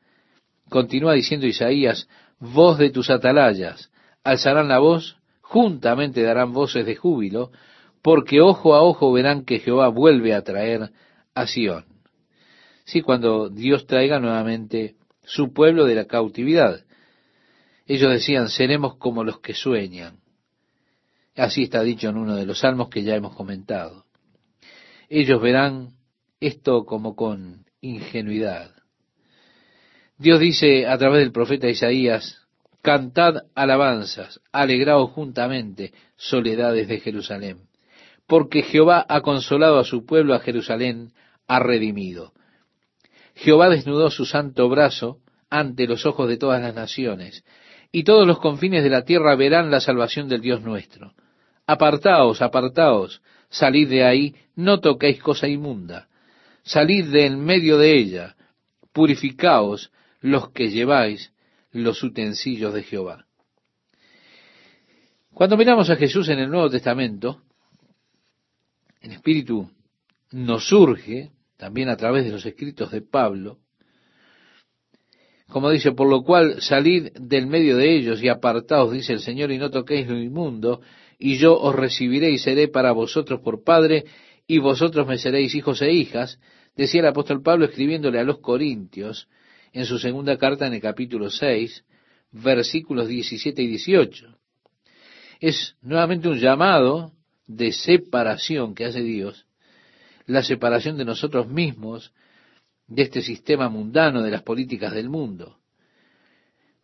Continúa 0.69 1.15
diciendo 1.15 1.47
Isaías, 1.47 2.09
voz 2.39 2.77
de 2.77 2.91
tus 2.91 3.09
atalayas, 3.09 3.91
alzarán 4.23 4.69
la 4.69 4.81
voz, 4.81 5.17
juntamente 5.41 6.23
darán 6.23 6.53
voces 6.53 6.85
de 6.85 6.95
júbilo, 6.95 7.53
porque 8.03 8.41
ojo 8.41 8.75
a 8.75 8.83
ojo 8.83 9.13
verán 9.13 9.45
que 9.45 9.61
Jehová 9.61 9.89
vuelve 9.89 10.35
a 10.35 10.43
traer 10.43 10.91
a 11.35 11.47
Sión. 11.47 11.85
Sí, 12.85 13.01
cuando 13.01 13.49
Dios 13.49 13.87
traiga 13.87 14.19
nuevamente 14.19 14.97
su 15.25 15.53
pueblo 15.53 15.87
de 15.87 15.95
la 15.95 16.07
cautividad. 16.07 16.85
Ellos 17.87 18.11
decían, 18.11 18.49
seremos 18.49 18.97
como 18.97 19.25
los 19.25 19.41
que 19.41 19.55
sueñan. 19.55 20.19
Así 21.37 21.63
está 21.63 21.83
dicho 21.83 22.09
en 22.09 22.17
uno 22.17 22.37
de 22.37 22.45
los 22.45 22.61
salmos 22.61 22.89
que 22.89 23.03
ya 23.03 23.15
hemos 23.15 23.35
comentado. 23.35 24.05
Ellos 25.09 25.41
verán 25.41 25.95
esto 26.41 26.85
como 26.85 27.15
con 27.15 27.65
ingenuidad. 27.81 28.75
Dios 30.19 30.41
dice 30.41 30.87
a 30.87 30.99
través 30.99 31.21
del 31.21 31.33
profeta 31.33 31.69
Isaías, 31.69 32.43
cantad 32.83 33.45
alabanzas, 33.55 34.41
alegraos 34.53 35.11
juntamente, 35.11 35.93
soledades 36.17 36.89
de 36.89 37.01
Jerusalén, 37.01 37.69
porque 38.33 38.63
Jehová 38.63 39.05
ha 39.11 39.21
consolado 39.21 39.79
a 39.79 39.85
su 39.85 40.07
pueblo, 40.07 40.33
a 40.33 40.41
Jerusalén, 40.41 41.13
ha 41.47 41.59
redimido. 41.59 42.33
Jehová 43.35 43.69
desnudó 43.69 44.09
su 44.09 44.25
santo 44.25 44.71
brazo 44.71 45.19
ante 45.51 45.87
los 45.87 46.07
ojos 46.07 46.31
de 46.31 46.39
todas 46.39 46.63
las 46.63 46.75
naciones, 46.75 47.45
y 47.93 48.05
todos 48.05 48.27
los 48.27 48.39
confines 48.39 48.85
de 48.85 48.89
la 48.89 49.05
tierra 49.05 49.37
verán 49.37 49.71
la 49.71 49.81
salvación 49.81 50.31
del 50.31 50.41
Dios 50.41 50.63
nuestro. 50.63 51.13
Apartaos, 51.67 52.41
apartaos, 52.41 53.21
salid 53.51 53.91
de 53.91 54.03
ahí, 54.03 54.35
no 54.57 54.81
toquéis 54.81 55.21
cosa 55.23 55.47
inmunda, 55.47 56.09
salid 56.63 57.13
de 57.13 57.27
en 57.27 57.39
medio 57.39 57.77
de 57.77 57.99
ella, 57.99 58.35
purificaos, 58.95 59.93
los 60.23 60.49
que 60.53 60.71
lleváis 60.71 61.35
los 61.71 62.03
utensilios 62.03 62.73
de 62.73 62.83
Jehová. 62.83 63.27
Cuando 65.35 65.59
miramos 65.59 65.91
a 65.91 65.97
Jesús 65.97 66.31
en 66.31 66.39
el 66.39 66.49
Nuevo 66.49 66.71
Testamento, 66.71 67.43
el 69.03 69.13
Espíritu 69.13 69.69
nos 70.31 70.69
surge, 70.69 71.33
también 71.57 71.89
a 71.89 71.97
través 71.97 72.25
de 72.25 72.31
los 72.31 72.47
escritos 72.47 72.91
de 72.91 73.03
Pablo, 73.03 73.59
como 75.49 75.69
dice, 75.69 75.93
por 75.93 76.09
lo 76.09 76.23
cual 76.23 76.63
salid 76.63 77.11
del 77.21 77.47
medio 77.47 77.77
de 77.77 77.95
ellos 77.95 78.23
y 78.23 78.29
apartaos, 78.29 78.93
dice 78.93 79.13
el 79.13 79.21
Señor, 79.21 79.51
y 79.51 79.59
no 79.59 79.71
toquéis 79.71 80.09
lo 80.09 80.19
inmundo, 80.19 80.81
y 81.19 81.37
yo 81.37 81.59
os 81.59 81.75
recibiré 81.75 82.31
y 82.31 82.39
seré 82.39 82.69
para 82.69 82.93
vosotros 82.93 83.41
por 83.41 83.63
Padre, 83.63 84.05
y 84.47 84.59
vosotros 84.59 85.07
me 85.07 85.19
seréis 85.19 85.55
hijos 85.55 85.83
e 85.83 85.93
hijas, 85.93 86.39
decía 86.75 87.01
el 87.01 87.09
apóstol 87.09 87.43
Pablo 87.43 87.67
escribiéndole 87.67 88.19
a 88.19 88.25
los 88.25 88.39
Corintios, 88.39 89.29
en 89.73 89.85
su 89.85 89.99
segunda 89.99 90.39
carta 90.39 90.67
en 90.67 90.75
el 90.75 90.81
capítulo 90.81 91.29
6, 91.29 91.85
versículos 92.33 93.09
17 93.09 93.63
y 93.63 93.67
18. 93.67 94.39
Es 95.41 95.77
nuevamente 95.83 96.29
un 96.29 96.39
llamado 96.39 97.13
de 97.47 97.73
separación 97.73 98.75
que 98.75 98.85
hace 98.85 99.03
Dios, 99.03 99.47
la 100.27 100.43
separación 100.43 100.97
de 100.97 101.05
nosotros 101.05 101.49
mismos, 101.49 102.13
de 102.87 103.03
este 103.03 103.23
sistema 103.23 103.69
mundano, 103.69 104.23
de 104.23 104.31
las 104.31 104.43
políticas 104.43 104.93
del 104.93 105.09
mundo. 105.09 105.59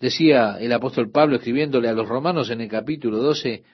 Decía 0.01 0.59
el 0.61 0.73
apóstol 0.73 1.11
Pablo 1.11 1.37
escribiéndole 1.37 1.89
a 1.89 1.93
los 1.93 2.09
romanos 2.09 2.51
en 2.51 2.61
el 2.61 2.69
capítulo 2.69 3.19
12 3.19 3.65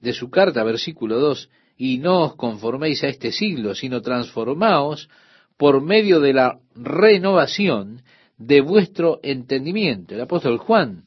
de 0.00 0.12
su 0.12 0.28
carta, 0.28 0.62
versículo 0.64 1.18
2, 1.18 1.50
y 1.78 1.98
no 1.98 2.22
os 2.22 2.36
conforméis 2.36 3.04
a 3.04 3.08
este 3.08 3.32
siglo, 3.32 3.74
sino 3.74 4.02
transformaos 4.02 5.08
por 5.56 5.82
medio 5.82 6.20
de 6.20 6.32
la 6.32 6.58
renovación 6.74 8.02
de 8.38 8.60
vuestro 8.60 9.20
entendimiento. 9.22 10.14
El 10.14 10.20
apóstol 10.20 10.58
Juan, 10.58 11.04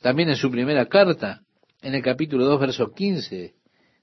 también 0.00 0.28
en 0.28 0.36
su 0.36 0.50
primera 0.50 0.86
carta, 0.86 1.42
en 1.82 1.94
el 1.94 2.02
capítulo 2.02 2.44
2, 2.44 2.60
verso 2.60 2.92
15, 2.92 3.54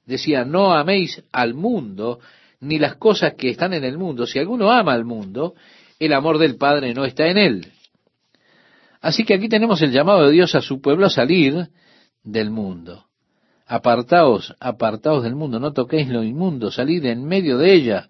decía, 0.05 0.45
no 0.45 0.73
améis 0.73 1.23
al 1.31 1.53
mundo 1.53 2.19
ni 2.59 2.79
las 2.79 2.95
cosas 2.95 3.33
que 3.35 3.49
están 3.49 3.73
en 3.73 3.83
el 3.83 3.97
mundo. 3.97 4.25
Si 4.25 4.39
alguno 4.39 4.71
ama 4.71 4.93
al 4.93 5.05
mundo, 5.05 5.55
el 5.99 6.13
amor 6.13 6.37
del 6.37 6.57
Padre 6.57 6.93
no 6.93 7.05
está 7.05 7.27
en 7.27 7.37
él. 7.37 7.67
Así 9.01 9.23
que 9.23 9.35
aquí 9.35 9.49
tenemos 9.49 9.81
el 9.81 9.91
llamado 9.91 10.25
de 10.25 10.31
Dios 10.31 10.55
a 10.55 10.61
su 10.61 10.81
pueblo 10.81 11.05
a 11.05 11.11
salir 11.11 11.69
del 12.23 12.49
mundo. 12.49 13.05
Apartaos, 13.67 14.55
apartaos 14.59 15.23
del 15.23 15.35
mundo, 15.35 15.59
no 15.59 15.73
toquéis 15.73 16.07
lo 16.07 16.23
inmundo, 16.23 16.71
salid 16.71 17.05
en 17.05 17.25
medio 17.25 17.57
de 17.57 17.73
ella, 17.73 18.09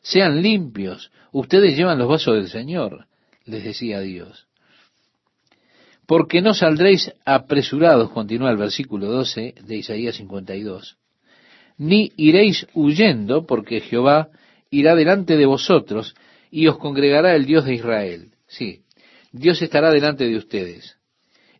sean 0.00 0.42
limpios, 0.42 1.10
ustedes 1.32 1.76
llevan 1.76 1.98
los 1.98 2.08
vasos 2.08 2.34
del 2.34 2.48
Señor 2.48 3.06
les 3.44 3.64
decía 3.64 4.00
Dios. 4.00 4.46
Porque 6.06 6.42
no 6.42 6.52
saldréis 6.52 7.12
apresurados, 7.24 8.10
continúa 8.10 8.50
el 8.50 8.56
versículo 8.56 9.06
12 9.06 9.54
de 9.62 9.76
Isaías 9.76 10.16
52, 10.16 10.98
ni 11.78 12.12
iréis 12.16 12.66
huyendo, 12.74 13.46
porque 13.46 13.80
Jehová 13.80 14.28
irá 14.70 14.94
delante 14.94 15.36
de 15.36 15.46
vosotros 15.46 16.14
y 16.50 16.66
os 16.66 16.78
congregará 16.78 17.34
el 17.34 17.46
Dios 17.46 17.64
de 17.64 17.74
Israel. 17.74 18.30
Sí, 18.46 18.82
Dios 19.32 19.60
estará 19.62 19.90
delante 19.90 20.24
de 20.24 20.36
ustedes 20.36 20.96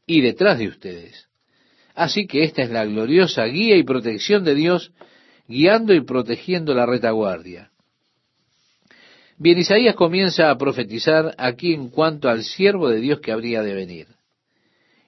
y 0.07 0.21
detrás 0.21 0.59
de 0.59 0.69
ustedes. 0.69 1.29
Así 1.95 2.27
que 2.27 2.45
esta 2.45 2.63
es 2.63 2.71
la 2.71 2.85
gloriosa 2.85 3.45
guía 3.45 3.77
y 3.77 3.85
protección 3.85 4.45
de 4.45 4.55
Dios, 4.55 4.93
guiando 5.47 5.95
y 5.95 6.01
protegiendo 6.01 6.75
la 6.75 6.87
retaguardia. 6.87 7.71
Bien, 9.37 9.59
Isaías 9.59 9.95
comienza 9.97 10.51
a 10.51 10.59
profetizar 10.59 11.35
aquí 11.39 11.75
en 11.75 11.89
cuanto 11.89 12.29
al 12.29 12.45
siervo 12.45 12.89
de 12.89 13.01
Dios 13.01 13.21
que 13.21 13.33
habría 13.33 13.63
de 13.63 13.75
venir. 13.75 14.07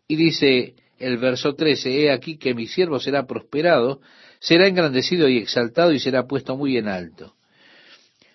Y 0.09 0.16
dice 0.16 0.74
el 0.98 1.18
verso 1.18 1.54
13, 1.54 2.04
He 2.04 2.11
aquí 2.11 2.36
que 2.36 2.54
mi 2.54 2.66
siervo 2.66 2.98
será 2.98 3.26
prosperado, 3.26 4.00
será 4.41 4.66
engrandecido 4.66 5.28
y 5.28 5.39
exaltado 5.39 5.93
y 5.93 6.01
será 6.01 6.26
puesto 6.26 6.57
muy 6.57 6.76
en 6.76 6.89
alto. 6.89 7.34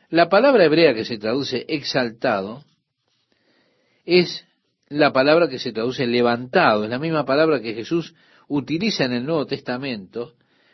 La 0.10 0.30
palabra 0.30 0.66
hebrea 0.66 0.94
que 0.94 1.06
se 1.06 1.18
traduce 1.18 1.66
exaltado 1.70 2.64
es 4.06 4.46
la 4.90 5.14
palabra 5.14 5.48
que 5.48 5.60
se 5.60 5.72
traduce 5.72 6.06
levantado, 6.06 6.84
es 6.84 6.90
la 6.90 7.00
misma 7.00 7.26
palabra 7.26 7.62
que 7.62 7.74
Jesús 7.74 8.14
utiliza 8.48 9.06
en 9.06 9.14
el 9.14 9.26
Nuevo 9.26 9.46
Testamento 9.46 10.34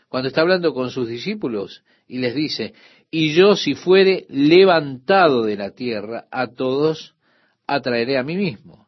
cuando 0.09 0.29
está 0.29 0.41
hablando 0.41 0.73
con 0.73 0.89
sus 0.89 1.07
discípulos 1.07 1.83
y 2.07 2.17
les 2.19 2.33
dice, 2.33 2.73
y 3.11 3.33
yo 3.33 3.55
si 3.55 3.75
fuere 3.75 4.25
levantado 4.29 5.43
de 5.43 5.55
la 5.55 5.71
tierra, 5.71 6.25
a 6.31 6.47
todos 6.47 7.15
atraeré 7.67 8.17
a 8.17 8.23
mí 8.23 8.35
mismo. 8.35 8.87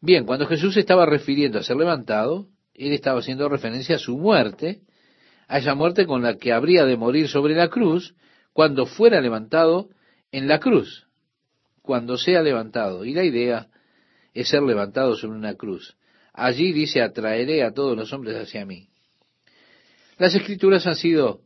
Bien, 0.00 0.26
cuando 0.26 0.46
Jesús 0.46 0.76
estaba 0.76 1.06
refiriendo 1.06 1.58
a 1.58 1.62
ser 1.62 1.76
levantado, 1.76 2.48
él 2.74 2.92
estaba 2.92 3.20
haciendo 3.20 3.48
referencia 3.48 3.96
a 3.96 4.00
su 4.00 4.18
muerte, 4.18 4.80
a 5.48 5.58
esa 5.58 5.74
muerte 5.74 6.06
con 6.06 6.22
la 6.22 6.36
que 6.36 6.52
habría 6.52 6.84
de 6.84 6.96
morir 6.96 7.28
sobre 7.28 7.54
la 7.54 7.68
cruz, 7.68 8.14
cuando 8.52 8.86
fuera 8.86 9.20
levantado 9.20 9.90
en 10.32 10.48
la 10.48 10.60
cruz, 10.60 11.06
cuando 11.82 12.16
sea 12.16 12.42
levantado. 12.42 13.04
Y 13.04 13.12
la 13.12 13.24
idea 13.24 13.68
es 14.34 14.48
ser 14.48 14.62
levantado 14.62 15.14
sobre 15.14 15.38
una 15.38 15.54
cruz. 15.54 15.96
Allí 16.32 16.72
dice, 16.72 17.00
atraeré 17.00 17.62
a 17.62 17.72
todos 17.72 17.96
los 17.96 18.12
hombres 18.12 18.36
hacia 18.36 18.66
mí. 18.66 18.88
Las 20.18 20.34
escrituras 20.34 20.86
han 20.86 20.96
sido 20.96 21.40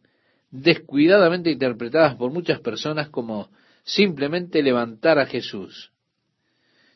descuidadamente 0.51 1.51
interpretadas 1.51 2.17
por 2.17 2.33
muchas 2.33 2.61
personas 2.61 3.09
como 3.09 3.51
simplemente 3.85 4.63
levantar 4.63 5.19
a 5.19 5.27
Jesús. 5.27 5.93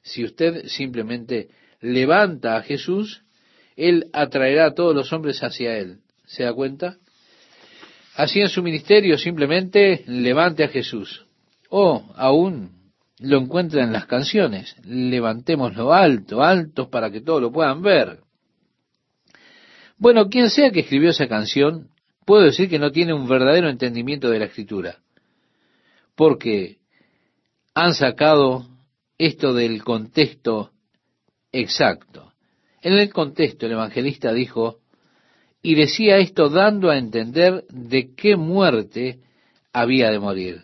Si 0.03 0.25
usted 0.25 0.67
simplemente 0.67 1.49
levanta 1.81 2.57
a 2.57 2.63
Jesús, 2.63 3.25
Él 3.77 4.11
atraerá 4.13 4.67
a 4.67 4.75
todos 4.75 4.95
los 4.95 5.13
hombres 5.13 5.43
hacia 5.43 5.79
Él. 5.79 6.01
¿Se 6.35 6.43
da 6.43 6.53
cuenta? 6.53 6.97
Así 8.17 8.41
en 8.41 8.49
su 8.49 8.61
ministerio 8.61 9.17
simplemente 9.17 10.03
levante 10.09 10.65
a 10.65 10.69
Jesús. 10.69 11.27
O 11.71 12.13
aún 12.17 12.93
lo 13.21 13.39
encuentra 13.39 13.85
en 13.85 13.93
las 13.93 14.07
canciones. 14.07 14.75
Levantémoslo 14.85 15.93
alto, 15.93 16.43
altos 16.43 16.89
para 16.89 17.13
que 17.13 17.21
todos 17.21 17.41
lo 17.41 17.53
puedan 17.53 17.83
ver. 17.83 18.19
Bueno, 19.97 20.29
quien 20.29 20.51
sea 20.51 20.73
que 20.73 20.81
escribió 20.81 21.11
esa 21.11 21.29
canción, 21.29 21.91
puedo 22.27 22.43
decir 22.43 22.69
que 22.69 22.81
no 22.81 22.91
tiene 22.91 23.15
un 23.15 23.29
verdadero 23.29 23.69
entendimiento 23.69 24.29
de 24.29 24.41
la 24.41 24.47
escritura. 24.47 24.99
Porque 26.17 26.79
han 27.75 27.95
sacado 27.95 28.67
esto 29.19 29.55
del 29.55 29.85
contexto 29.85 30.73
exacto. 31.53 32.33
En 32.83 32.95
el 32.95 33.13
contexto 33.13 33.67
el 33.67 33.73
evangelista 33.73 34.33
dijo, 34.33 34.81
y 35.65 35.75
decía 35.77 36.19
esto 36.19 36.51
dando 36.51 36.91
a 36.91 36.99
entender 36.99 37.65
de 37.71 38.15
qué 38.15 38.37
muerte 38.37 39.21
había 39.73 40.11
de 40.11 40.19
morir, 40.19 40.61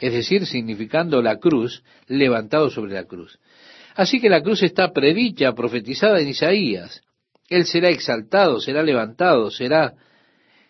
es 0.00 0.12
decir, 0.12 0.46
significando 0.46 1.20
la 1.20 1.38
cruz, 1.38 1.82
levantado 2.06 2.70
sobre 2.70 2.94
la 2.94 3.04
cruz. 3.04 3.40
Así 3.96 4.20
que 4.20 4.30
la 4.30 4.42
cruz 4.42 4.62
está 4.62 4.92
predicha, 4.92 5.52
profetizada 5.54 6.20
en 6.20 6.28
Isaías. 6.28 7.02
Él 7.48 7.66
será 7.66 7.90
exaltado, 7.90 8.60
será 8.60 8.84
levantado, 8.84 9.50
será 9.50 9.94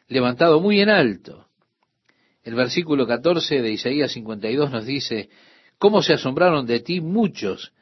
levantado 0.09 0.61
muy 0.61 0.81
en 0.81 0.89
alto. 0.89 1.47
El 2.43 2.55
versículo 2.55 3.07
14 3.07 3.61
de 3.61 3.71
Isaías 3.71 4.13
52 4.13 4.71
nos 4.71 4.87
dice, 4.87 5.29
¿cómo 5.79 6.03
se 6.03 6.15
asombraron 6.15 6.65
de 6.65 6.81
ti 6.81 7.03
muchos? 7.03 7.75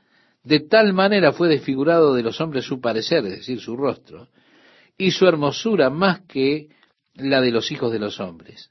De 0.42 0.58
tal 0.58 0.94
manera 0.94 1.32
fue 1.32 1.48
desfigurado 1.48 2.12
de 2.12 2.24
los 2.24 2.40
hombres 2.40 2.64
su 2.64 2.80
parecer, 2.80 3.24
es 3.26 3.38
decir, 3.38 3.60
su 3.60 3.76
rostro, 3.76 4.26
y 4.96 5.10
su 5.10 5.26
hermosura 5.26 5.90
más 5.90 6.20
que 6.22 6.68
la 7.14 7.40
de 7.40 7.50
los 7.50 7.70
hijos 7.72 7.92
de 7.92 7.98
los 7.98 8.20
hombres. 8.20 8.70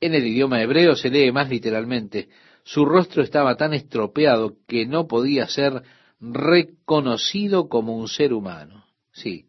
En 0.00 0.14
el 0.14 0.26
idioma 0.26 0.60
hebreo 0.62 0.96
se 0.96 1.10
lee 1.10 1.32
más 1.32 1.48
literalmente, 1.48 2.28
su 2.64 2.84
rostro 2.84 3.22
estaba 3.22 3.56
tan 3.56 3.72
estropeado 3.72 4.56
que 4.66 4.86
no 4.86 5.06
podía 5.06 5.46
ser 5.48 5.82
reconocido 6.20 7.68
como 7.68 7.96
un 7.96 8.08
ser 8.08 8.32
humano. 8.32 8.86
Sí, 9.12 9.46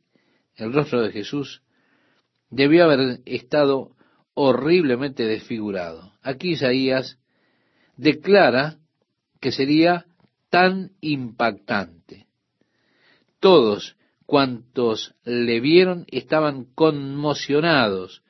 el 0.55 0.73
rostro 0.73 1.01
de 1.01 1.11
Jesús 1.11 1.61
debió 2.49 2.85
haber 2.85 3.21
estado 3.25 3.95
horriblemente 4.33 5.25
desfigurado. 5.25 6.13
Aquí 6.21 6.51
Isaías 6.51 7.19
declara 7.97 8.77
que 9.39 9.51
sería 9.51 10.05
tan 10.49 10.91
impactante. 11.01 12.27
Todos 13.39 13.95
cuantos 14.25 15.15
le 15.23 15.59
vieron 15.59 16.05
estaban 16.09 16.65
conmocionados 16.75 18.23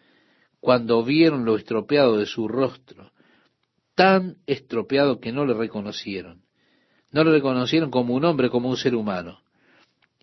cuando 0.60 1.04
vieron 1.04 1.46
lo 1.46 1.58
estropeado 1.58 2.18
de 2.18 2.26
su 2.26 2.48
rostro, 2.48 3.12
tan 3.96 4.38
estropeado 4.48 5.20
que 5.20 5.32
no 5.32 5.46
le 5.46 5.54
reconocieron. 5.54 6.44
No 7.12 7.24
le 7.24 7.32
reconocieron 7.32 7.92
como 7.92 8.16
un 8.16 8.26
hombre, 8.26 8.50
como 8.50 8.70
un 8.70 8.78
ser 8.78 8.96
humano. 8.96 9.42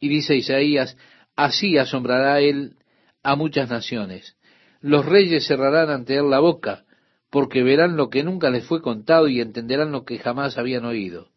Y 0.01 0.09
dice 0.09 0.37
Isaías, 0.37 0.97
así 1.37 1.79
asombrará 1.79 2.41
él 2.41 2.77
a 3.23 3.37
muchas 3.37 3.69
naciones. 3.69 4.37
Los 4.81 5.05
reyes 5.05 5.47
cerrarán 5.47 5.91
ante 5.91 6.17
él 6.17 6.31
la 6.31 6.41
boca, 6.41 6.85
porque 7.31 7.63
verán 7.63 7.97
lo 7.97 8.09
que 8.09 8.25
nunca 8.25 8.51
les 8.51 8.65
fue 8.65 8.81
contado 8.81 9.29
y 9.29 9.41
entenderán 9.41 9.93
lo 9.93 10.05
que 10.05 10.19
jamás 10.19 10.59
habían 10.59 10.85
oído. 10.85 11.29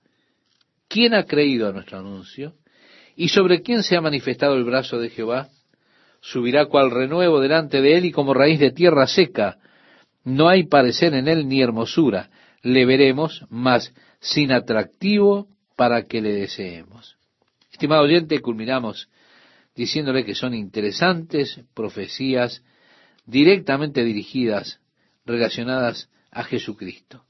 ¿Quién 0.87 1.13
ha 1.13 1.25
creído 1.25 1.67
a 1.67 1.71
nuestro 1.71 1.99
anuncio? 1.99 2.55
¿Y 3.15 3.29
sobre 3.29 3.61
quién 3.61 3.83
se 3.83 3.95
ha 3.95 4.01
manifestado 4.01 4.55
el 4.55 4.63
brazo 4.63 4.99
de 4.99 5.09
Jehová? 5.09 5.49
Subirá 6.21 6.65
cual 6.65 6.91
renuevo 6.91 7.39
delante 7.39 7.81
de 7.81 7.97
él 7.97 8.05
y 8.05 8.11
como 8.11 8.33
raíz 8.33 8.59
de 8.59 8.71
tierra 8.71 9.07
seca. 9.07 9.57
No 10.23 10.47
hay 10.47 10.63
parecer 10.63 11.13
en 11.13 11.27
él 11.27 11.47
ni 11.47 11.61
hermosura. 11.61 12.29
Le 12.61 12.85
veremos, 12.85 13.45
mas 13.49 13.93
sin 14.19 14.51
atractivo 14.51 15.47
para 15.75 16.03
que 16.03 16.21
le 16.21 16.33
deseemos. 16.33 17.17
Estimado 17.71 18.03
oyente, 18.03 18.39
culminamos 18.39 19.09
diciéndole 19.75 20.23
que 20.23 20.35
son 20.35 20.53
interesantes 20.53 21.59
profecías 21.73 22.63
directamente 23.25 24.03
dirigidas, 24.03 24.79
relacionadas 25.25 26.09
a 26.31 26.43
Jesucristo. 26.43 27.25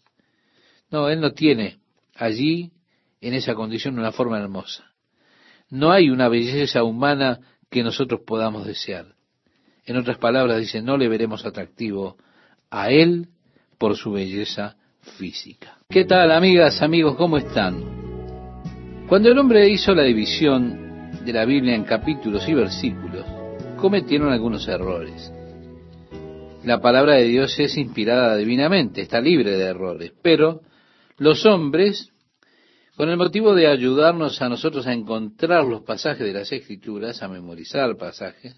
No, 0.91 1.09
Él 1.09 1.21
no 1.21 1.31
tiene 1.31 1.79
allí, 2.15 2.71
en 3.21 3.33
esa 3.33 3.55
condición, 3.55 3.97
una 3.97 4.11
forma 4.11 4.39
hermosa. 4.39 4.92
No 5.73 5.91
hay 5.91 6.11
una 6.11 6.29
belleza 6.29 6.83
humana 6.83 7.39
que 7.71 7.81
nosotros 7.81 8.21
podamos 8.27 8.67
desear. 8.67 9.07
En 9.87 9.97
otras 9.97 10.19
palabras, 10.19 10.59
dice, 10.59 10.83
no 10.83 10.97
le 10.97 11.07
veremos 11.07 11.47
atractivo 11.47 12.15
a 12.69 12.91
Él 12.91 13.29
por 13.79 13.97
su 13.97 14.11
belleza 14.11 14.75
física. 15.17 15.79
¿Qué 15.89 16.05
tal, 16.05 16.31
amigas, 16.31 16.83
amigos? 16.83 17.15
¿Cómo 17.15 17.37
están? 17.37 19.05
Cuando 19.09 19.31
el 19.31 19.37
hombre 19.39 19.67
hizo 19.67 19.95
la 19.95 20.03
división 20.03 21.09
de 21.25 21.33
la 21.33 21.43
Biblia 21.43 21.73
en 21.73 21.85
capítulos 21.85 22.47
y 22.47 22.53
versículos, 22.53 23.25
cometieron 23.77 24.31
algunos 24.31 24.67
errores. 24.67 25.33
La 26.63 26.81
palabra 26.81 27.15
de 27.15 27.23
Dios 27.23 27.59
es 27.59 27.75
inspirada 27.77 28.35
divinamente, 28.37 29.01
está 29.01 29.19
libre 29.19 29.57
de 29.57 29.63
errores, 29.65 30.13
pero 30.21 30.61
los 31.17 31.47
hombres, 31.47 32.12
con 32.95 33.09
el 33.09 33.17
motivo 33.17 33.55
de 33.55 33.67
ayudarnos 33.67 34.41
a 34.41 34.49
nosotros 34.49 34.85
a 34.85 34.93
encontrar 34.93 35.65
los 35.65 35.81
pasajes 35.81 36.25
de 36.25 36.33
las 36.33 36.51
Escrituras, 36.51 37.23
a 37.23 37.27
memorizar 37.27 37.97
pasajes, 37.97 38.55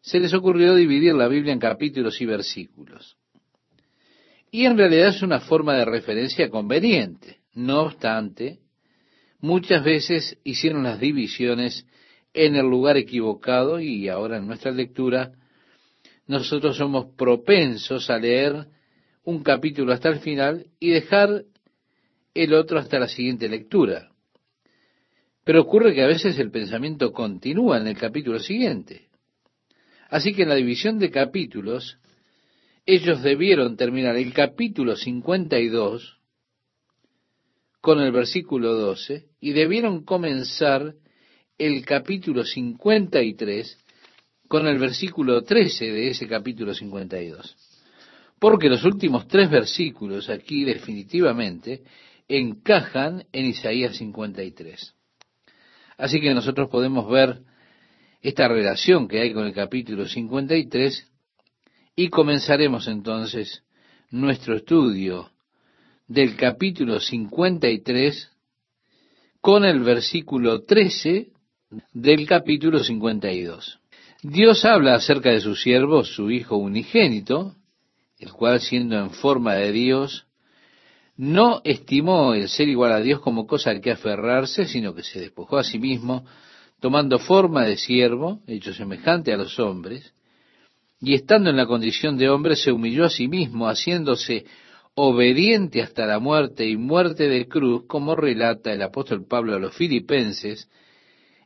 se 0.00 0.18
les 0.18 0.32
ocurrió 0.32 0.74
dividir 0.74 1.14
la 1.14 1.28
Biblia 1.28 1.52
en 1.52 1.58
capítulos 1.58 2.20
y 2.20 2.26
versículos. 2.26 3.16
Y 4.50 4.64
en 4.64 4.78
realidad 4.78 5.08
es 5.08 5.22
una 5.22 5.40
forma 5.40 5.74
de 5.74 5.84
referencia 5.84 6.48
conveniente. 6.48 7.40
No 7.52 7.82
obstante, 7.82 8.60
muchas 9.40 9.84
veces 9.84 10.38
hicieron 10.44 10.84
las 10.84 10.98
divisiones 10.98 11.86
en 12.32 12.56
el 12.56 12.66
lugar 12.66 12.96
equivocado 12.96 13.80
y 13.80 14.08
ahora 14.08 14.38
en 14.38 14.46
nuestra 14.46 14.70
lectura 14.70 15.32
nosotros 16.26 16.76
somos 16.76 17.14
propensos 17.16 18.08
a 18.08 18.18
leer 18.18 18.68
un 19.24 19.42
capítulo 19.42 19.92
hasta 19.92 20.08
el 20.08 20.20
final 20.20 20.66
y 20.80 20.90
dejar 20.90 21.44
el 22.44 22.54
otro 22.54 22.78
hasta 22.78 22.98
la 22.98 23.08
siguiente 23.08 23.48
lectura. 23.48 24.10
Pero 25.44 25.62
ocurre 25.62 25.94
que 25.94 26.02
a 26.02 26.06
veces 26.06 26.38
el 26.38 26.50
pensamiento 26.50 27.12
continúa 27.12 27.78
en 27.78 27.88
el 27.88 27.96
capítulo 27.96 28.38
siguiente. 28.38 29.08
Así 30.08 30.32
que 30.34 30.42
en 30.42 30.50
la 30.50 30.54
división 30.54 30.98
de 30.98 31.10
capítulos, 31.10 31.98
ellos 32.86 33.22
debieron 33.22 33.76
terminar 33.76 34.16
el 34.16 34.32
capítulo 34.32 34.96
52 34.96 36.18
con 37.80 38.00
el 38.00 38.12
versículo 38.12 38.74
12 38.74 39.26
y 39.40 39.52
debieron 39.52 40.04
comenzar 40.04 40.94
el 41.58 41.84
capítulo 41.84 42.44
53 42.44 43.78
con 44.46 44.66
el 44.66 44.78
versículo 44.78 45.42
13 45.42 45.84
de 45.86 46.08
ese 46.10 46.28
capítulo 46.28 46.72
52. 46.72 47.56
Porque 48.38 48.68
los 48.68 48.84
últimos 48.84 49.26
tres 49.26 49.50
versículos 49.50 50.30
aquí 50.30 50.64
definitivamente 50.64 51.82
encajan 52.28 53.24
en 53.32 53.46
Isaías 53.46 53.96
53. 53.96 54.94
Así 55.96 56.20
que 56.20 56.34
nosotros 56.34 56.68
podemos 56.68 57.10
ver 57.10 57.40
esta 58.22 58.46
relación 58.46 59.08
que 59.08 59.20
hay 59.20 59.32
con 59.32 59.46
el 59.46 59.54
capítulo 59.54 60.06
53 60.06 61.10
y 61.96 62.08
comenzaremos 62.08 62.86
entonces 62.86 63.64
nuestro 64.10 64.56
estudio 64.56 65.32
del 66.06 66.36
capítulo 66.36 67.00
53 67.00 68.30
con 69.40 69.64
el 69.64 69.80
versículo 69.80 70.62
13 70.62 71.32
del 71.92 72.26
capítulo 72.26 72.78
52. 72.84 73.80
Dios 74.22 74.64
habla 74.64 74.94
acerca 74.94 75.30
de 75.30 75.40
su 75.40 75.54
siervo, 75.54 76.04
su 76.04 76.30
Hijo 76.30 76.56
unigénito, 76.56 77.56
el 78.18 78.32
cual 78.32 78.60
siendo 78.60 78.96
en 78.96 79.10
forma 79.10 79.54
de 79.54 79.72
Dios, 79.72 80.27
no 81.18 81.60
estimó 81.64 82.32
el 82.32 82.48
ser 82.48 82.68
igual 82.68 82.92
a 82.92 83.00
Dios 83.00 83.20
como 83.20 83.46
cosa 83.46 83.70
al 83.70 83.80
que 83.80 83.90
aferrarse, 83.90 84.66
sino 84.66 84.94
que 84.94 85.02
se 85.02 85.20
despojó 85.20 85.58
a 85.58 85.64
sí 85.64 85.80
mismo, 85.80 86.24
tomando 86.80 87.18
forma 87.18 87.64
de 87.64 87.76
siervo, 87.76 88.40
hecho 88.46 88.72
semejante 88.72 89.32
a 89.32 89.36
los 89.36 89.58
hombres, 89.58 90.14
y 91.00 91.14
estando 91.14 91.50
en 91.50 91.56
la 91.56 91.66
condición 91.66 92.16
de 92.16 92.30
hombre, 92.30 92.54
se 92.54 92.70
humilló 92.70 93.04
a 93.04 93.10
sí 93.10 93.26
mismo, 93.26 93.68
haciéndose 93.68 94.46
obediente 94.94 95.82
hasta 95.82 96.06
la 96.06 96.20
muerte 96.20 96.68
y 96.68 96.76
muerte 96.76 97.28
de 97.28 97.48
cruz, 97.48 97.84
como 97.88 98.14
relata 98.14 98.72
el 98.72 98.82
apóstol 98.82 99.26
Pablo 99.26 99.56
a 99.56 99.58
los 99.58 99.74
filipenses 99.74 100.68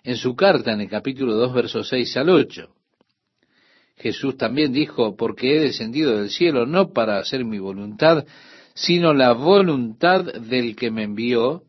en 0.05 0.17
su 0.17 0.37
carta 0.37 0.73
en 0.73 0.83
el 0.83 0.89
capítulo 0.91 1.35
2, 1.35 1.55
versos 1.55 1.89
6 1.89 2.17
al 2.19 2.29
8. 2.29 2.69
Jesús 3.97 4.37
también 4.37 4.73
dijo, 4.73 5.17
porque 5.17 5.57
he 5.57 5.61
descendido 5.61 6.19
del 6.19 6.29
cielo 6.29 6.67
no 6.67 6.93
para 6.93 7.19
hacer 7.19 7.45
mi 7.45 7.59
voluntad, 7.59 8.27
sino 8.75 9.13
la 9.13 9.33
voluntad 9.33 10.25
del 10.25 10.77
que 10.77 10.91
me 10.91 11.05
envió, 11.05 11.65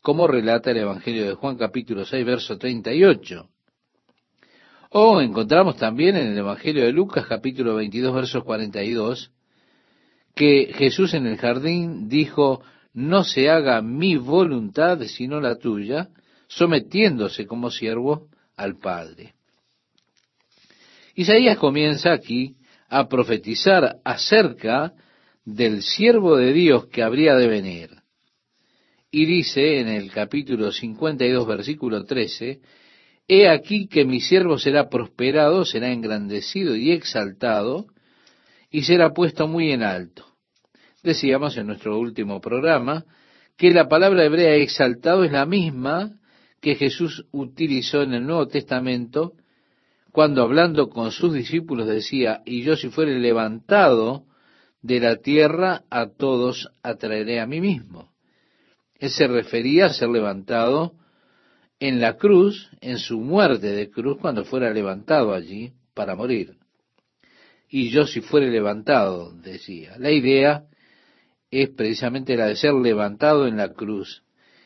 como 0.00 0.26
relata 0.26 0.70
el 0.70 0.78
Evangelio 0.78 1.26
de 1.26 1.34
Juan 1.34 1.56
capítulo 1.56 2.04
6, 2.04 2.24
verso 2.24 2.56
38. 2.56 3.48
O 4.90 5.20
encontramos 5.20 5.76
también 5.76 6.16
en 6.16 6.28
el 6.28 6.38
Evangelio 6.38 6.84
de 6.84 6.92
Lucas 6.92 7.26
capítulo 7.26 7.74
22, 7.74 8.14
versos 8.14 8.44
42, 8.44 9.30
que 10.34 10.72
Jesús 10.74 11.14
en 11.14 11.26
el 11.26 11.36
jardín 11.36 12.08
dijo, 12.08 12.62
no 12.94 13.24
se 13.24 13.50
haga 13.50 13.82
mi 13.82 14.16
voluntad 14.16 15.00
sino 15.02 15.40
la 15.40 15.56
tuya, 15.56 16.08
sometiéndose 16.46 17.46
como 17.46 17.70
siervo 17.70 18.28
al 18.56 18.78
Padre. 18.78 19.34
Isaías 21.14 21.58
comienza 21.58 22.12
aquí 22.12 22.56
a 22.88 23.08
profetizar 23.08 23.98
acerca 24.04 24.94
del 25.54 25.82
siervo 25.82 26.36
de 26.36 26.52
Dios 26.52 26.88
que 26.88 27.02
habría 27.02 27.34
de 27.34 27.48
venir. 27.48 27.90
Y 29.10 29.24
dice 29.24 29.80
en 29.80 29.88
el 29.88 30.10
capítulo 30.10 30.70
52, 30.70 31.46
versículo 31.46 32.04
13, 32.04 32.60
He 33.26 33.48
aquí 33.48 33.88
que 33.88 34.04
mi 34.04 34.20
siervo 34.20 34.58
será 34.58 34.90
prosperado, 34.90 35.64
será 35.64 35.90
engrandecido 35.90 36.76
y 36.76 36.92
exaltado, 36.92 37.86
y 38.70 38.82
será 38.82 39.14
puesto 39.14 39.48
muy 39.48 39.72
en 39.72 39.82
alto. 39.82 40.26
Decíamos 41.02 41.56
en 41.56 41.68
nuestro 41.68 41.98
último 41.98 42.42
programa 42.42 43.06
que 43.56 43.70
la 43.70 43.88
palabra 43.88 44.26
hebrea 44.26 44.54
exaltado 44.56 45.24
es 45.24 45.32
la 45.32 45.46
misma 45.46 46.20
que 46.60 46.74
Jesús 46.74 47.24
utilizó 47.32 48.02
en 48.02 48.12
el 48.12 48.26
Nuevo 48.26 48.48
Testamento 48.48 49.32
cuando 50.12 50.42
hablando 50.42 50.90
con 50.90 51.10
sus 51.10 51.32
discípulos 51.32 51.86
decía, 51.86 52.42
y 52.44 52.64
yo 52.64 52.76
si 52.76 52.90
fuere 52.90 53.18
levantado 53.18 54.26
de 54.82 55.00
la 55.00 55.16
tierra, 55.16 55.82
a 55.90 56.08
todos 56.08 56.70
atraeré 56.82 57.40
a 57.40 57.46
mí 57.46 57.60
mismo. 57.60 58.12
Él 58.98 59.10
se 59.10 59.26
refería 59.26 59.86
a 59.86 59.92
ser 59.92 60.08
levantado 60.08 60.94
en 61.80 62.00
la 62.00 62.16
cruz, 62.16 62.70
en 62.80 62.98
su 62.98 63.20
muerte 63.20 63.68
de 63.68 63.90
cruz, 63.90 64.18
cuando 64.20 64.44
fuera 64.44 64.72
levantado 64.72 65.32
allí 65.32 65.72
para 65.94 66.16
morir. 66.16 66.56
Y 67.68 67.90
yo 67.90 68.06
si 68.06 68.20
fuere 68.20 68.50
levantado, 68.50 69.32
decía. 69.32 69.96
La 69.98 70.10
idea 70.10 70.64
es 71.50 71.68
precisamente 71.70 72.36
la 72.36 72.46
de 72.46 72.56
ser 72.56 72.74
levantado 72.74 73.46
en 73.46 73.56
la 73.56 73.72
cruz. 73.72 74.22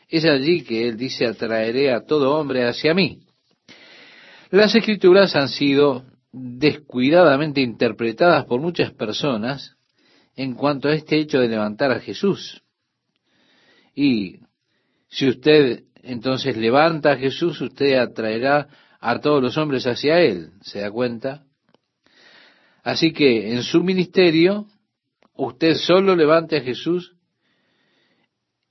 Es 0.09 0.25
allí 0.25 0.63
que 0.63 0.87
él 0.87 0.97
dice, 0.97 1.25
atraeré 1.25 1.91
a 1.91 2.05
todo 2.05 2.35
hombre 2.35 2.67
hacia 2.67 2.93
mí. 2.93 3.19
Las 4.49 4.75
escrituras 4.75 5.35
han 5.35 5.49
sido 5.49 6.05
descuidadamente 6.31 7.61
interpretadas 7.61 8.45
por 8.45 8.59
muchas 8.59 8.91
personas 8.91 9.75
en 10.35 10.55
cuanto 10.55 10.89
a 10.89 10.95
este 10.95 11.17
hecho 11.17 11.39
de 11.39 11.47
levantar 11.47 11.91
a 11.91 11.99
Jesús. 11.99 12.63
Y 13.95 14.39
si 15.09 15.27
usted 15.27 15.83
entonces 16.01 16.57
levanta 16.57 17.13
a 17.13 17.17
Jesús, 17.17 17.61
usted 17.61 17.97
atraerá 17.97 18.67
a 18.99 19.19
todos 19.19 19.41
los 19.41 19.57
hombres 19.57 19.85
hacia 19.85 20.19
Él, 20.19 20.51
¿se 20.61 20.79
da 20.79 20.91
cuenta? 20.91 21.43
Así 22.83 23.13
que 23.13 23.53
en 23.53 23.63
su 23.63 23.83
ministerio, 23.83 24.67
usted 25.35 25.75
solo 25.75 26.15
levante 26.15 26.57
a 26.57 26.61
Jesús. 26.61 27.15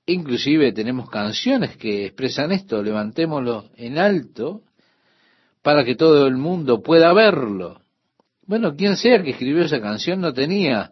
Inclusive 0.04 0.72
tenemos 0.72 1.08
canciones 1.08 1.76
que 1.76 2.06
expresan 2.06 2.52
esto, 2.52 2.82
levantémoslo 2.82 3.70
en 3.76 3.98
alto 3.98 4.62
para 5.62 5.84
que 5.84 5.94
todo 5.94 6.26
el 6.26 6.36
mundo 6.36 6.82
pueda 6.82 7.12
verlo. 7.12 7.80
Bueno, 8.44 8.74
quien 8.74 8.96
sea 8.96 9.22
que 9.22 9.30
escribió 9.30 9.62
esa 9.62 9.80
canción 9.80 10.20
no 10.20 10.34
tenía 10.34 10.90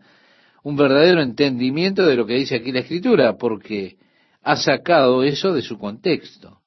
un 0.63 0.77
verdadero 0.77 1.23
entendimiento 1.23 2.07
de 2.07 2.17
lo 2.17 2.27
que 2.27 2.35
dice 2.35 2.57
aquí 2.57 2.73
la 2.73 2.81
escritura, 2.81 3.37
porque 3.37 3.97
ha 4.43 4.57
sacado 4.57 5.23
eso 5.23 5.53
de 5.53 5.63
su 5.63 5.79
contexto. 5.79 6.61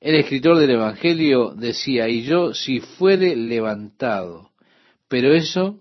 El 0.00 0.14
escritor 0.16 0.58
del 0.58 0.70
Evangelio 0.70 1.54
decía, 1.54 2.08
y 2.08 2.22
yo 2.22 2.54
si 2.54 2.80
fuere 2.80 3.34
levantado, 3.34 4.50
pero 5.08 5.34
eso 5.34 5.80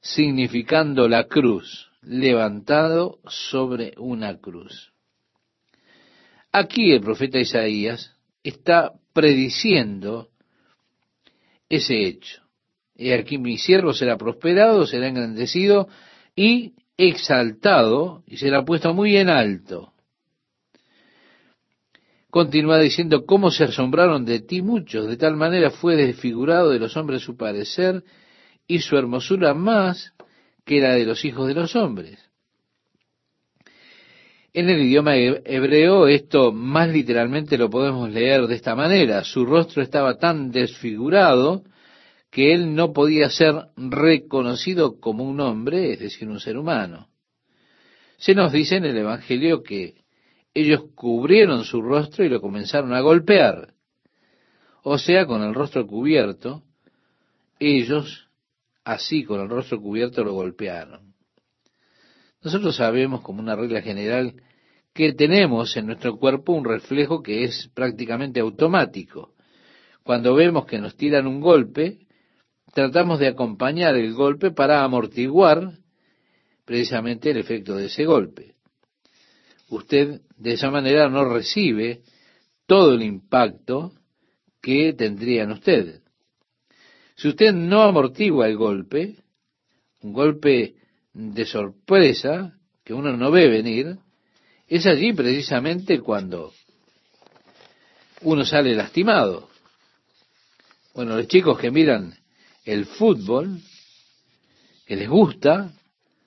significando 0.00 1.08
la 1.08 1.24
cruz, 1.24 1.90
levantado 2.02 3.18
sobre 3.26 3.92
una 3.98 4.38
cruz. 4.38 4.92
Aquí 6.52 6.92
el 6.92 7.00
profeta 7.00 7.38
Isaías 7.38 8.14
está 8.42 8.92
prediciendo 9.12 10.28
ese 11.68 12.06
hecho. 12.06 12.45
Y 12.96 13.12
aquí 13.12 13.38
mi 13.38 13.58
siervo 13.58 13.92
será 13.92 14.16
prosperado, 14.16 14.86
será 14.86 15.08
engrandecido 15.08 15.88
y 16.34 16.74
exaltado 16.96 18.22
y 18.26 18.38
será 18.38 18.64
puesto 18.64 18.94
muy 18.94 19.16
en 19.16 19.28
alto. 19.28 19.92
Continúa 22.30 22.78
diciendo, 22.78 23.24
cómo 23.24 23.50
se 23.50 23.64
asombraron 23.64 24.24
de 24.24 24.40
ti 24.40 24.60
muchos, 24.60 25.08
de 25.08 25.16
tal 25.16 25.36
manera 25.36 25.70
fue 25.70 25.96
desfigurado 25.96 26.70
de 26.70 26.78
los 26.78 26.96
hombres 26.96 27.22
su 27.22 27.36
parecer 27.36 28.02
y 28.66 28.80
su 28.80 28.96
hermosura 28.96 29.54
más 29.54 30.12
que 30.64 30.80
la 30.80 30.94
de 30.94 31.06
los 31.06 31.24
hijos 31.24 31.46
de 31.48 31.54
los 31.54 31.76
hombres. 31.76 32.18
En 34.52 34.70
el 34.70 34.82
idioma 34.82 35.16
hebreo 35.16 36.08
esto 36.08 36.50
más 36.50 36.88
literalmente 36.88 37.58
lo 37.58 37.68
podemos 37.68 38.10
leer 38.10 38.46
de 38.46 38.54
esta 38.54 38.74
manera. 38.74 39.22
Su 39.22 39.44
rostro 39.44 39.82
estaba 39.82 40.16
tan 40.18 40.50
desfigurado 40.50 41.62
que 42.36 42.52
él 42.52 42.74
no 42.74 42.92
podía 42.92 43.30
ser 43.30 43.54
reconocido 43.78 45.00
como 45.00 45.24
un 45.24 45.40
hombre, 45.40 45.94
es 45.94 46.00
decir, 46.00 46.28
un 46.28 46.38
ser 46.38 46.58
humano. 46.58 47.08
Se 48.18 48.34
nos 48.34 48.52
dice 48.52 48.76
en 48.76 48.84
el 48.84 48.98
Evangelio 48.98 49.62
que 49.62 50.04
ellos 50.52 50.82
cubrieron 50.94 51.64
su 51.64 51.80
rostro 51.80 52.26
y 52.26 52.28
lo 52.28 52.42
comenzaron 52.42 52.92
a 52.92 53.00
golpear. 53.00 53.72
O 54.82 54.98
sea, 54.98 55.24
con 55.24 55.42
el 55.44 55.54
rostro 55.54 55.86
cubierto, 55.86 56.62
ellos, 57.58 58.28
así 58.84 59.24
con 59.24 59.40
el 59.40 59.48
rostro 59.48 59.80
cubierto, 59.80 60.22
lo 60.22 60.34
golpearon. 60.34 61.14
Nosotros 62.42 62.76
sabemos 62.76 63.22
como 63.22 63.40
una 63.40 63.56
regla 63.56 63.80
general 63.80 64.34
que 64.92 65.14
tenemos 65.14 65.74
en 65.78 65.86
nuestro 65.86 66.18
cuerpo 66.18 66.52
un 66.52 66.66
reflejo 66.66 67.22
que 67.22 67.44
es 67.44 67.70
prácticamente 67.72 68.40
automático. 68.40 69.32
Cuando 70.02 70.34
vemos 70.34 70.66
que 70.66 70.78
nos 70.78 70.96
tiran 70.96 71.26
un 71.26 71.40
golpe, 71.40 72.05
tratamos 72.76 73.18
de 73.18 73.28
acompañar 73.28 73.96
el 73.96 74.12
golpe 74.12 74.50
para 74.50 74.84
amortiguar 74.84 75.78
precisamente 76.66 77.30
el 77.30 77.38
efecto 77.38 77.74
de 77.74 77.86
ese 77.86 78.04
golpe. 78.04 78.54
Usted 79.70 80.20
de 80.36 80.52
esa 80.52 80.70
manera 80.70 81.08
no 81.08 81.24
recibe 81.24 82.02
todo 82.66 82.92
el 82.92 83.02
impacto 83.02 83.94
que 84.60 84.92
tendría 84.92 85.44
en 85.44 85.52
usted. 85.52 86.02
Si 87.14 87.28
usted 87.28 87.54
no 87.54 87.80
amortigua 87.80 88.46
el 88.46 88.58
golpe, 88.58 89.16
un 90.02 90.12
golpe 90.12 90.74
de 91.14 91.46
sorpresa 91.46 92.58
que 92.84 92.92
uno 92.92 93.16
no 93.16 93.30
ve 93.30 93.48
venir, 93.48 93.96
es 94.68 94.84
allí 94.84 95.14
precisamente 95.14 96.00
cuando 96.00 96.52
uno 98.20 98.44
sale 98.44 98.74
lastimado. 98.74 99.48
Bueno, 100.92 101.16
los 101.16 101.26
chicos 101.26 101.58
que 101.58 101.70
miran 101.70 102.14
el 102.66 102.84
fútbol, 102.84 103.60
que 104.84 104.96
les 104.96 105.08
gusta, 105.08 105.72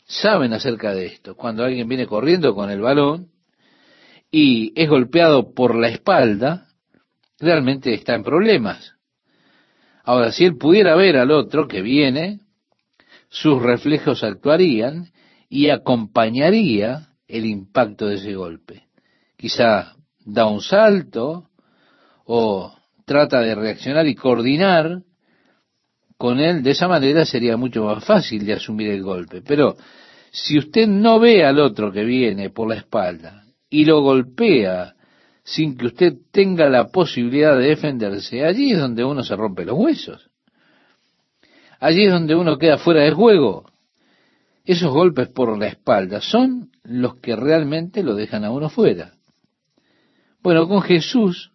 saben 0.06 0.54
acerca 0.54 0.94
de 0.96 1.06
esto. 1.06 1.36
Cuando 1.36 1.64
alguien 1.64 1.88
viene 1.88 2.08
corriendo 2.08 2.56
con 2.56 2.72
el 2.72 2.80
balón 2.80 3.30
y 4.32 4.74
es 4.82 4.90
golpeado 4.90 5.54
por 5.54 5.76
la 5.76 5.90
espalda, 5.90 6.68
realmente 7.40 7.94
está 7.94 8.16
en 8.16 8.24
problemas. 8.24 8.94
Ahora, 10.04 10.32
si 10.32 10.46
él 10.46 10.58
pudiera 10.58 10.96
ver 10.96 11.18
al 11.18 11.30
otro 11.30 11.68
que 11.68 11.82
viene, 11.82 12.40
sus 13.30 13.62
reflejos 13.62 14.24
actuarían 14.24 15.12
y 15.50 15.70
acompañaría 15.70 17.10
el 17.28 17.46
impacto 17.46 18.08
de 18.08 18.16
ese 18.16 18.34
golpe. 18.34 18.88
Quizá 19.38 19.96
da 20.26 20.48
un 20.48 20.62
salto 20.62 21.50
o 22.26 22.74
trata 23.06 23.42
de 23.42 23.56
reaccionar 23.56 24.08
y 24.08 24.16
coordinar 24.16 25.04
con 26.20 26.42
él, 26.42 26.62
de 26.64 26.72
esa 26.72 26.90
manera 26.90 27.24
sería 27.24 27.56
mucho 27.56 27.86
más 27.86 28.04
fácil 28.04 28.46
de 28.46 28.52
asumir 28.52 28.90
el 28.90 29.02
golpe. 29.02 29.42
Pero 29.42 29.78
si 30.32 30.58
usted 30.58 30.86
no 30.86 31.18
ve 31.18 31.46
al 31.46 31.60
otro 31.62 31.94
que 31.94 32.04
viene 32.04 32.50
por 32.50 32.68
la 32.68 32.76
espalda 32.76 33.46
y 33.70 33.86
lo 33.86 34.02
golpea 34.02 34.96
sin 35.46 35.78
que 35.78 35.86
usted 35.86 36.14
tenga 36.30 36.68
la 36.68 36.90
posibilidad 36.90 37.58
de 37.58 37.70
defenderse, 37.70 38.44
allí 38.44 38.74
es 38.74 38.80
donde 38.80 39.06
uno 39.06 39.24
se 39.24 39.34
rompe 39.34 39.64
los 39.64 39.80
huesos. 39.80 40.30
Allí 41.80 42.04
es 42.04 42.12
donde 42.12 42.36
uno 42.36 42.58
queda 42.58 42.78
fuera 42.78 43.04
de 43.04 43.12
juego. 43.12 43.72
Esos 44.66 44.92
golpes 44.92 45.30
por 45.30 45.58
la 45.58 45.68
espalda 45.68 46.20
son 46.20 46.70
los 46.84 47.16
que 47.22 47.38
realmente 47.38 48.04
lo 48.04 48.14
dejan 48.14 48.44
a 48.44 48.52
uno 48.52 48.70
fuera. 48.70 49.14
Bueno, 50.44 50.68
con 50.68 50.82
Jesús, 50.82 51.54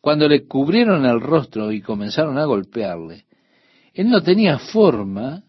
cuando 0.00 0.26
le 0.26 0.48
cubrieron 0.48 1.06
el 1.06 1.20
rostro 1.20 1.70
y 1.70 1.80
comenzaron 1.80 2.38
a 2.38 2.44
golpearle, 2.44 3.26
él 3.94 4.08
no 4.08 4.22
tenía 4.22 4.58
forma 4.58 5.44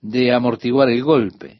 de 0.00 0.32
amortiguar 0.32 0.90
el 0.90 1.02
golpe. 1.02 1.58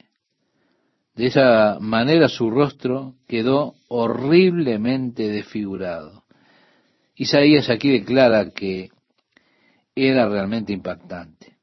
De 1.14 1.26
esa 1.26 1.78
manera 1.80 2.28
su 2.28 2.50
rostro 2.50 3.14
quedó 3.28 3.74
horriblemente 3.88 5.28
desfigurado. 5.28 6.24
Isaías 7.14 7.70
aquí 7.70 7.90
declara 7.90 8.50
que 8.50 8.90
era 9.94 10.28
realmente 10.28 10.72
impactante. 10.72 11.54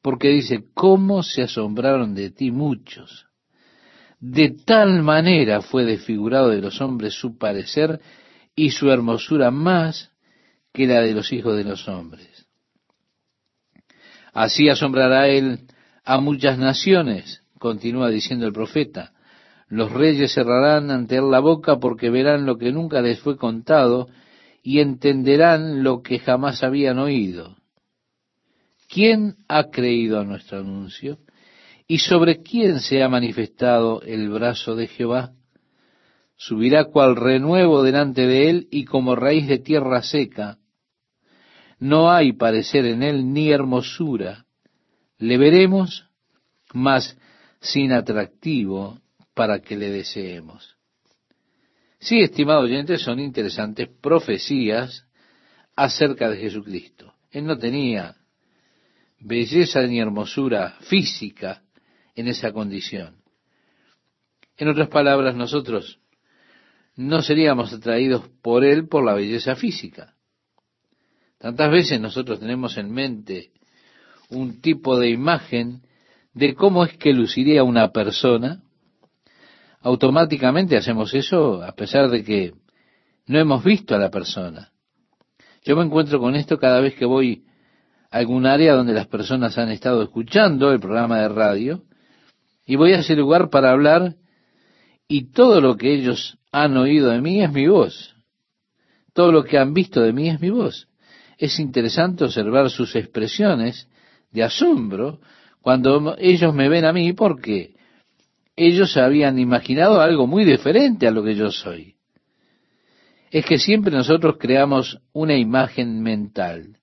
Porque 0.00 0.28
dice, 0.28 0.64
¿cómo 0.72 1.22
se 1.24 1.42
asombraron 1.42 2.14
de 2.14 2.30
ti 2.30 2.52
muchos? 2.52 3.26
De 4.20 4.50
tal 4.64 5.02
manera 5.02 5.60
fue 5.60 5.84
desfigurado 5.84 6.50
de 6.50 6.60
los 6.60 6.80
hombres 6.80 7.14
su 7.14 7.36
parecer 7.36 8.00
y 8.54 8.70
su 8.70 8.90
hermosura 8.90 9.50
más 9.50 10.12
que 10.72 10.86
la 10.86 11.00
de 11.00 11.12
los 11.12 11.32
hijos 11.32 11.56
de 11.56 11.64
los 11.64 11.88
hombres. 11.88 12.35
Así 14.36 14.68
asombrará 14.68 15.28
él 15.28 15.60
a 16.04 16.20
muchas 16.20 16.58
naciones 16.58 17.42
continúa 17.58 18.10
diciendo 18.10 18.46
el 18.46 18.52
profeta, 18.52 19.14
los 19.70 19.90
reyes 19.90 20.34
cerrarán 20.34 20.90
ante 20.90 21.16
él 21.16 21.30
la 21.30 21.40
boca 21.40 21.78
porque 21.78 22.10
verán 22.10 22.44
lo 22.44 22.58
que 22.58 22.70
nunca 22.70 23.00
les 23.00 23.18
fue 23.18 23.38
contado 23.38 24.08
y 24.62 24.80
entenderán 24.80 25.82
lo 25.82 26.02
que 26.02 26.18
jamás 26.18 26.62
habían 26.62 26.98
oído. 26.98 27.56
¿Quién 28.90 29.36
ha 29.48 29.70
creído 29.70 30.20
a 30.20 30.24
nuestro 30.24 30.58
anuncio? 30.58 31.16
¿Y 31.88 32.00
sobre 32.00 32.42
quién 32.42 32.80
se 32.80 33.02
ha 33.02 33.08
manifestado 33.08 34.02
el 34.02 34.28
brazo 34.28 34.76
de 34.76 34.88
Jehová? 34.88 35.32
Subirá 36.36 36.84
cual 36.84 37.16
renuevo 37.16 37.82
delante 37.82 38.26
de 38.26 38.50
él 38.50 38.68
y 38.70 38.84
como 38.84 39.16
raíz 39.16 39.48
de 39.48 39.60
tierra 39.60 40.02
seca. 40.02 40.58
No 41.78 42.10
hay 42.10 42.32
parecer 42.32 42.86
en 42.86 43.02
él 43.02 43.32
ni 43.32 43.50
hermosura. 43.50 44.46
Le 45.18 45.38
veremos, 45.38 46.08
mas 46.72 47.18
sin 47.60 47.92
atractivo 47.92 49.00
para 49.34 49.60
que 49.60 49.76
le 49.76 49.90
deseemos. 49.90 50.76
Sí, 51.98 52.20
estimados 52.20 52.64
oyentes, 52.64 53.02
son 53.02 53.20
interesantes 53.20 53.88
profecías 54.00 55.06
acerca 55.74 56.30
de 56.30 56.38
Jesucristo. 56.38 57.14
Él 57.30 57.44
no 57.44 57.58
tenía 57.58 58.16
belleza 59.20 59.82
ni 59.82 59.98
hermosura 59.98 60.76
física 60.80 61.62
en 62.14 62.28
esa 62.28 62.52
condición. 62.52 63.16
En 64.56 64.68
otras 64.68 64.88
palabras, 64.88 65.34
nosotros 65.34 65.98
no 66.96 67.20
seríamos 67.20 67.72
atraídos 67.72 68.28
por 68.42 68.64
Él 68.64 68.88
por 68.88 69.04
la 69.04 69.14
belleza 69.14 69.54
física. 69.54 70.15
Tantas 71.38 71.70
veces 71.70 72.00
nosotros 72.00 72.40
tenemos 72.40 72.76
en 72.76 72.90
mente 72.90 73.50
un 74.30 74.60
tipo 74.60 74.98
de 74.98 75.10
imagen 75.10 75.82
de 76.32 76.54
cómo 76.54 76.84
es 76.84 76.96
que 76.96 77.12
luciría 77.12 77.62
una 77.62 77.92
persona, 77.92 78.62
automáticamente 79.80 80.76
hacemos 80.76 81.14
eso 81.14 81.62
a 81.62 81.72
pesar 81.72 82.10
de 82.10 82.24
que 82.24 82.54
no 83.26 83.38
hemos 83.38 83.64
visto 83.64 83.94
a 83.94 83.98
la 83.98 84.10
persona. 84.10 84.72
Yo 85.64 85.76
me 85.76 85.84
encuentro 85.84 86.20
con 86.20 86.34
esto 86.36 86.58
cada 86.58 86.80
vez 86.80 86.94
que 86.94 87.04
voy 87.04 87.44
a 88.10 88.18
algún 88.18 88.46
área 88.46 88.74
donde 88.74 88.92
las 88.92 89.06
personas 89.06 89.58
han 89.58 89.70
estado 89.70 90.02
escuchando 90.02 90.72
el 90.72 90.80
programa 90.80 91.20
de 91.20 91.28
radio 91.28 91.82
y 92.64 92.76
voy 92.76 92.92
a 92.92 93.00
ese 93.00 93.16
lugar 93.16 93.50
para 93.50 93.70
hablar 93.70 94.16
y 95.08 95.30
todo 95.32 95.60
lo 95.60 95.76
que 95.76 95.92
ellos 95.92 96.38
han 96.50 96.76
oído 96.76 97.10
de 97.10 97.20
mí 97.20 97.42
es 97.42 97.52
mi 97.52 97.68
voz. 97.68 98.16
Todo 99.12 99.32
lo 99.32 99.44
que 99.44 99.58
han 99.58 99.72
visto 99.72 100.00
de 100.00 100.12
mí 100.12 100.28
es 100.28 100.40
mi 100.40 100.50
voz. 100.50 100.88
Es 101.38 101.58
interesante 101.58 102.24
observar 102.24 102.70
sus 102.70 102.96
expresiones 102.96 103.88
de 104.30 104.42
asombro 104.42 105.20
cuando 105.60 106.16
ellos 106.18 106.54
me 106.54 106.68
ven 106.68 106.84
a 106.84 106.92
mí 106.92 107.12
porque 107.12 107.74
ellos 108.54 108.96
habían 108.96 109.38
imaginado 109.38 110.00
algo 110.00 110.26
muy 110.26 110.44
diferente 110.44 111.06
a 111.06 111.10
lo 111.10 111.22
que 111.22 111.34
yo 111.34 111.50
soy. 111.50 111.96
Es 113.30 113.44
que 113.44 113.58
siempre 113.58 113.92
nosotros 113.92 114.36
creamos 114.38 114.98
una 115.12 115.36
imagen 115.36 116.00
mental. 116.02 116.78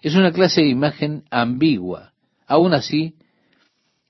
Es 0.00 0.14
una 0.14 0.32
clase 0.32 0.60
de 0.60 0.68
imagen 0.68 1.24
ambigua. 1.30 2.12
Aún 2.46 2.72
así, 2.72 3.16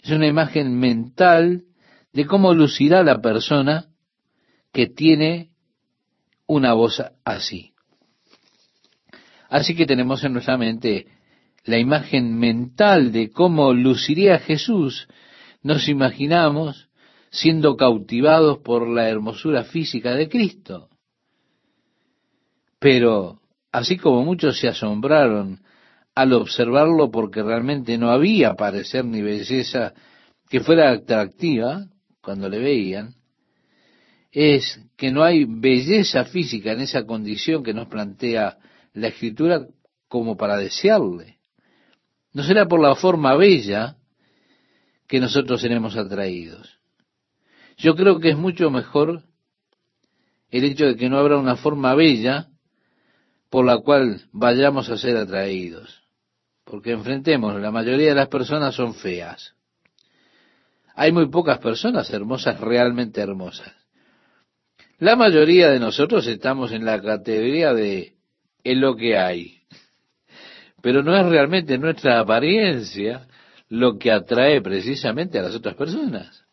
es 0.03 0.11
una 0.11 0.27
imagen 0.27 0.79
mental 0.79 1.65
de 2.13 2.27
cómo 2.27 2.53
lucirá 2.53 3.03
la 3.03 3.21
persona 3.23 3.87
que 4.73 4.87
tiene 4.87 5.51
una 6.47 6.75
voz 6.75 7.03
así. 7.25 7.73
Así 9.49 9.75
que 9.75 9.87
tenemos 9.87 10.23
en 10.25 10.35
nuestra 10.35 10.59
mente 10.59 11.07
la 11.65 11.79
imagen 11.79 12.39
mental 12.39 13.13
de 13.13 13.31
cómo 13.31 13.73
luciría 13.73 14.39
Jesús, 14.39 15.09
nos 15.63 15.89
imaginamos 15.89 16.89
siendo 17.31 17.77
cautivados 17.77 18.59
por 18.59 18.89
la 18.89 19.09
hermosura 19.09 19.65
física 19.65 20.15
de 20.15 20.29
Cristo. 20.29 20.89
Pero, 22.79 23.41
así 23.73 23.97
como 23.97 24.25
muchos 24.25 24.59
se 24.59 24.69
asombraron 24.69 25.61
al 26.15 26.33
observarlo 26.33 27.11
porque 27.11 27.43
realmente 27.43 27.99
no 27.99 28.11
había 28.11 28.55
parecer 28.55 29.05
ni 29.05 29.23
belleza 29.23 29.95
que 30.49 30.61
fuera 30.61 30.91
atractiva 30.91 31.87
cuando 32.23 32.49
le 32.49 32.59
veían, 32.59 33.15
es 34.31 34.81
que 34.97 35.11
no 35.11 35.23
hay 35.23 35.45
belleza 35.45 36.25
física 36.25 36.73
en 36.73 36.81
esa 36.81 37.05
condición 37.05 37.63
que 37.63 37.75
nos 37.75 37.89
plantea 37.89 38.59
la 38.99 39.09
escritura 39.09 39.67
como 40.09 40.37
para 40.37 40.57
desearle. 40.57 41.39
No 42.33 42.43
será 42.43 42.67
por 42.67 42.81
la 42.81 42.95
forma 42.95 43.35
bella 43.37 43.97
que 45.07 45.21
nosotros 45.21 45.61
seremos 45.61 45.97
atraídos. 45.97 46.79
Yo 47.77 47.95
creo 47.95 48.19
que 48.19 48.31
es 48.31 48.37
mucho 48.37 48.71
mejor 48.71 49.23
el 50.51 50.65
hecho 50.65 50.87
de 50.87 50.97
que 50.97 51.09
no 51.09 51.19
habrá 51.19 51.39
una 51.39 51.57
forma 51.57 51.95
bella 51.95 52.49
por 53.51 53.65
la 53.65 53.79
cual 53.79 54.23
vayamos 54.33 54.91
a 54.91 54.99
ser 54.99 55.17
atraídos. 55.17 56.03
Porque 56.65 56.93
enfrentemos, 56.93 57.59
la 57.61 57.71
mayoría 57.71 58.11
de 58.11 58.15
las 58.15 58.29
personas 58.29 58.75
son 58.75 58.95
feas. 58.95 59.55
Hay 60.95 61.13
muy 61.13 61.29
pocas 61.29 61.59
personas 61.59 62.11
hermosas, 62.13 62.61
realmente 62.61 63.21
hermosas. 63.21 63.73
La 64.99 65.15
mayoría 65.15 65.71
de 65.71 65.79
nosotros 65.79 66.27
estamos 66.27 66.73
en 66.73 66.85
la 66.85 67.01
categoría 67.01 67.73
de 67.73 68.18
en 68.71 68.81
lo 68.81 68.97
que 68.97 69.17
hay 69.17 69.59
pero 70.81 71.03
no 71.03 71.17
es 71.17 71.27
realmente 71.27 71.79
nuestra 71.79 72.21
apariencia 72.21 73.27
lo 73.69 73.99
que 73.99 74.11
atrae 74.11 74.63
precisamente 74.63 75.39
a 75.39 75.43
las 75.43 75.55
otras 75.55 75.75
personas. 75.75 76.45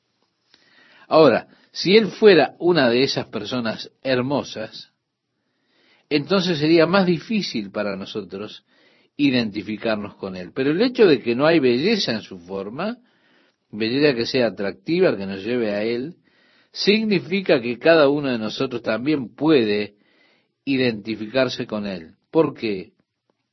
Ahora, 1.07 1.47
si 1.71 1.95
él 1.95 2.07
fuera 2.07 2.55
una 2.59 2.89
de 2.89 3.03
esas 3.03 3.27
personas 3.27 3.91
hermosas, 4.03 4.91
entonces 6.09 6.59
sería 6.59 6.85
más 6.85 7.05
difícil 7.05 7.71
para 7.71 7.95
nosotros 7.95 8.65
identificarnos 9.17 10.15
con 10.15 10.35
él. 10.35 10.51
Pero 10.53 10.71
el 10.71 10.81
hecho 10.81 11.05
de 11.05 11.21
que 11.21 11.35
no 11.35 11.45
hay 11.45 11.59
belleza 11.59 12.11
en 12.11 12.21
su 12.21 12.39
forma, 12.39 12.97
belleza 13.71 14.15
que 14.15 14.25
sea 14.25 14.47
atractiva, 14.47 15.15
que 15.15 15.25
nos 15.25 15.43
lleve 15.43 15.71
a 15.73 15.83
él, 15.83 16.15
significa 16.71 17.61
que 17.61 17.79
cada 17.79 18.09
uno 18.09 18.29
de 18.29 18.37
nosotros 18.37 18.81
también 18.81 19.33
puede 19.33 19.95
identificarse 20.65 21.65
con 21.65 21.85
él. 21.85 22.15
¿Por 22.31 22.53
qué? 22.53 22.95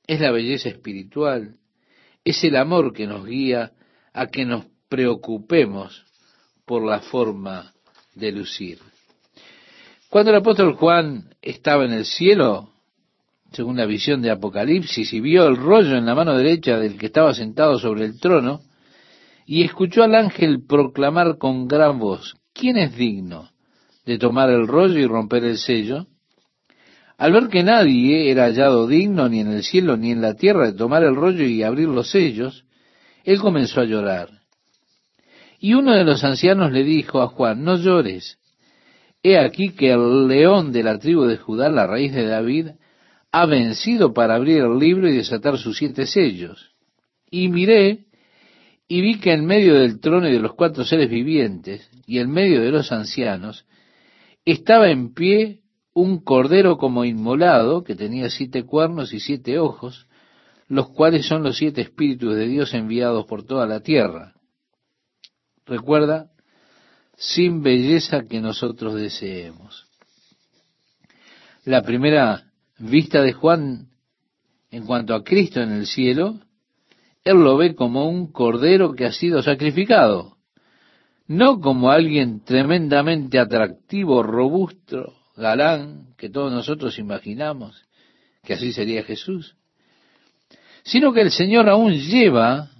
es 0.06 0.20
la 0.20 0.30
belleza 0.30 0.68
espiritual, 0.68 1.56
es 2.24 2.42
el 2.44 2.56
amor 2.56 2.92
que 2.92 3.06
nos 3.06 3.26
guía 3.26 3.72
a 4.12 4.26
que 4.26 4.44
nos 4.44 4.66
preocupemos 4.88 6.04
por 6.64 6.84
la 6.84 7.00
forma 7.00 7.72
de 8.14 8.32
lucir. 8.32 8.78
Cuando 10.08 10.30
el 10.30 10.38
apóstol 10.38 10.74
Juan 10.74 11.30
estaba 11.40 11.84
en 11.84 11.92
el 11.92 12.04
cielo, 12.04 12.70
según 13.52 13.76
la 13.76 13.86
visión 13.86 14.20
de 14.22 14.30
Apocalipsis, 14.30 15.12
y 15.12 15.20
vio 15.20 15.46
el 15.46 15.56
rollo 15.56 15.96
en 15.96 16.06
la 16.06 16.14
mano 16.14 16.36
derecha 16.36 16.78
del 16.78 16.98
que 16.98 17.06
estaba 17.06 17.34
sentado 17.34 17.78
sobre 17.78 18.04
el 18.04 18.20
trono, 18.20 18.60
y 19.46 19.64
escuchó 19.64 20.02
al 20.02 20.14
ángel 20.14 20.64
proclamar 20.66 21.38
con 21.38 21.66
gran 21.66 21.98
voz, 21.98 22.36
¿quién 22.52 22.76
es 22.76 22.94
digno 22.94 23.50
de 24.04 24.18
tomar 24.18 24.50
el 24.50 24.66
rollo 24.66 24.98
y 24.98 25.06
romper 25.06 25.44
el 25.44 25.58
sello? 25.58 26.06
Al 27.18 27.32
ver 27.32 27.48
que 27.48 27.62
nadie 27.62 28.30
era 28.30 28.44
hallado 28.44 28.86
digno 28.86 29.28
ni 29.28 29.40
en 29.40 29.52
el 29.52 29.62
cielo 29.62 29.96
ni 29.96 30.10
en 30.10 30.22
la 30.22 30.34
tierra 30.34 30.66
de 30.66 30.76
tomar 30.76 31.02
el 31.04 31.14
rollo 31.14 31.44
y 31.44 31.62
abrir 31.62 31.88
los 31.88 32.10
sellos, 32.10 32.64
él 33.24 33.40
comenzó 33.40 33.80
a 33.80 33.84
llorar. 33.84 34.28
Y 35.60 35.74
uno 35.74 35.92
de 35.92 36.04
los 36.04 36.24
ancianos 36.24 36.72
le 36.72 36.82
dijo 36.82 37.22
a 37.22 37.28
Juan, 37.28 37.62
no 37.62 37.76
llores. 37.76 38.38
He 39.22 39.38
aquí 39.38 39.70
que 39.70 39.92
el 39.92 40.26
león 40.26 40.72
de 40.72 40.82
la 40.82 40.98
tribu 40.98 41.22
de 41.24 41.36
Judá, 41.36 41.68
la 41.68 41.86
raíz 41.86 42.12
de 42.12 42.26
David, 42.26 42.70
ha 43.30 43.46
vencido 43.46 44.12
para 44.12 44.34
abrir 44.34 44.58
el 44.58 44.78
libro 44.78 45.08
y 45.08 45.16
desatar 45.16 45.58
sus 45.58 45.78
siete 45.78 46.06
sellos. 46.06 46.72
Y 47.30 47.48
miré 47.48 48.06
y 48.88 49.00
vi 49.00 49.20
que 49.20 49.32
en 49.32 49.46
medio 49.46 49.74
del 49.74 50.00
trono 50.00 50.28
y 50.28 50.32
de 50.32 50.40
los 50.40 50.54
cuatro 50.54 50.84
seres 50.84 51.08
vivientes 51.08 51.88
y 52.06 52.18
en 52.18 52.30
medio 52.30 52.60
de 52.60 52.70
los 52.70 52.92
ancianos 52.92 53.64
estaba 54.44 54.90
en 54.90 55.14
pie 55.14 55.61
un 55.94 56.22
cordero 56.22 56.78
como 56.78 57.04
inmolado 57.04 57.84
que 57.84 57.94
tenía 57.94 58.30
siete 58.30 58.64
cuernos 58.64 59.12
y 59.12 59.20
siete 59.20 59.58
ojos, 59.58 60.06
los 60.68 60.88
cuales 60.90 61.26
son 61.26 61.42
los 61.42 61.56
siete 61.56 61.82
espíritus 61.82 62.34
de 62.34 62.46
Dios 62.46 62.72
enviados 62.72 63.26
por 63.26 63.44
toda 63.44 63.66
la 63.66 63.80
tierra. 63.80 64.34
Recuerda, 65.66 66.30
sin 67.16 67.62
belleza 67.62 68.22
que 68.28 68.40
nosotros 68.40 68.94
deseemos. 68.94 69.86
La 71.64 71.82
primera 71.82 72.50
vista 72.78 73.20
de 73.22 73.32
Juan 73.32 73.92
en 74.72 74.86
cuanto 74.86 75.14
a 75.14 75.22
Cristo 75.22 75.60
en 75.60 75.70
el 75.70 75.86
cielo, 75.86 76.40
él 77.24 77.36
lo 77.36 77.56
ve 77.58 77.74
como 77.74 78.08
un 78.08 78.32
cordero 78.32 78.94
que 78.94 79.04
ha 79.04 79.12
sido 79.12 79.42
sacrificado, 79.42 80.38
no 81.26 81.60
como 81.60 81.90
alguien 81.90 82.42
tremendamente 82.42 83.38
atractivo, 83.38 84.22
robusto, 84.22 85.12
galán, 85.42 86.14
que 86.16 86.30
todos 86.30 86.50
nosotros 86.50 86.98
imaginamos 86.98 87.84
que 88.42 88.54
así 88.54 88.72
sería 88.72 89.04
Jesús, 89.04 89.56
sino 90.84 91.12
que 91.12 91.20
el 91.20 91.30
Señor 91.30 91.68
aún 91.68 91.94
lleva 91.94 92.70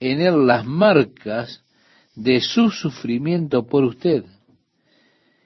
en 0.00 0.20
él 0.20 0.46
las 0.46 0.64
marcas 0.64 1.62
de 2.14 2.40
su 2.40 2.70
sufrimiento 2.70 3.66
por 3.66 3.84
usted. 3.84 4.24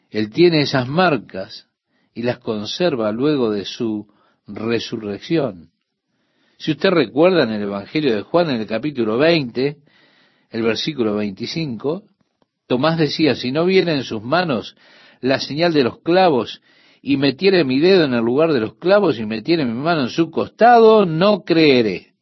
Él 0.08 0.30
tiene 0.30 0.62
esas 0.62 0.88
marcas 0.88 1.66
y 2.14 2.22
las 2.22 2.38
conserva 2.38 3.12
luego 3.12 3.50
de 3.50 3.64
su 3.64 4.08
resurrección. 4.46 5.70
Si 6.58 6.72
usted 6.72 6.90
recuerda 6.90 7.44
en 7.44 7.52
el 7.52 7.62
Evangelio 7.62 8.14
de 8.14 8.22
Juan, 8.22 8.50
en 8.50 8.60
el 8.60 8.66
capítulo 8.66 9.18
20, 9.18 9.76
el 10.50 10.62
versículo 10.62 11.16
25, 11.16 12.04
Tomás 12.66 12.98
decía, 12.98 13.34
si 13.34 13.52
no 13.52 13.64
viene 13.64 13.94
en 13.94 14.04
sus 14.04 14.22
manos 14.22 14.76
la 15.20 15.38
señal 15.38 15.72
de 15.72 15.84
los 15.84 16.00
clavos 16.00 16.62
y 17.02 17.16
metiere 17.16 17.64
mi 17.64 17.80
dedo 17.80 18.04
en 18.04 18.14
el 18.14 18.24
lugar 18.24 18.52
de 18.52 18.60
los 18.60 18.74
clavos 18.74 19.18
y 19.18 19.26
metiere 19.26 19.64
mi 19.64 19.72
mano 19.72 20.02
en 20.02 20.08
su 20.08 20.30
costado, 20.30 21.06
no 21.06 21.44
creeré. 21.44 22.14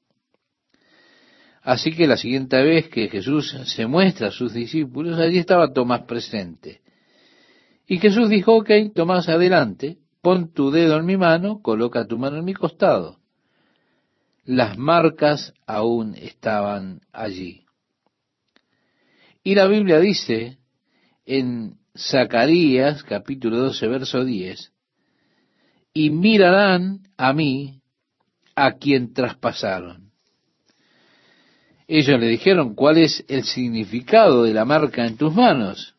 Así 1.62 1.92
que 1.92 2.06
la 2.06 2.16
siguiente 2.16 2.62
vez 2.62 2.88
que 2.88 3.08
Jesús 3.08 3.54
se 3.64 3.86
muestra 3.86 4.28
a 4.28 4.32
sus 4.32 4.54
discípulos, 4.54 5.18
allí 5.18 5.38
estaba 5.38 5.72
Tomás 5.72 6.02
presente. 6.02 6.80
Y 7.86 7.98
Jesús 7.98 8.28
dijo, 8.28 8.56
ok, 8.56 8.70
Tomás, 8.94 9.28
adelante, 9.28 9.98
pon 10.22 10.52
tu 10.52 10.70
dedo 10.70 10.96
en 10.96 11.06
mi 11.06 11.16
mano, 11.16 11.60
coloca 11.60 12.06
tu 12.06 12.18
mano 12.18 12.38
en 12.38 12.44
mi 12.44 12.54
costado. 12.54 13.18
Las 14.44 14.78
marcas 14.78 15.52
aún 15.66 16.14
estaban 16.14 17.00
allí. 17.12 17.66
Y 19.42 19.54
la 19.54 19.66
Biblia 19.66 19.98
dice 20.00 20.58
en 21.26 21.76
Zacarías 21.98 23.02
capítulo 23.02 23.56
12, 23.56 23.88
verso 23.88 24.24
10, 24.24 24.72
y 25.92 26.10
mirarán 26.10 27.00
a 27.16 27.32
mí 27.32 27.80
a 28.54 28.74
quien 28.74 29.12
traspasaron. 29.12 30.12
Ellos 31.88 32.20
le 32.20 32.28
dijeron, 32.28 32.74
¿cuál 32.76 32.98
es 32.98 33.24
el 33.28 33.42
significado 33.42 34.44
de 34.44 34.54
la 34.54 34.64
marca 34.64 35.06
en 35.06 35.16
tus 35.16 35.34
manos? 35.34 35.96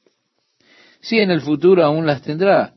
Si 1.02 1.20
en 1.20 1.32
el 1.32 1.42
futuro 1.42 1.84
aún 1.84 2.06
las 2.06 2.22
tendrá, 2.22 2.76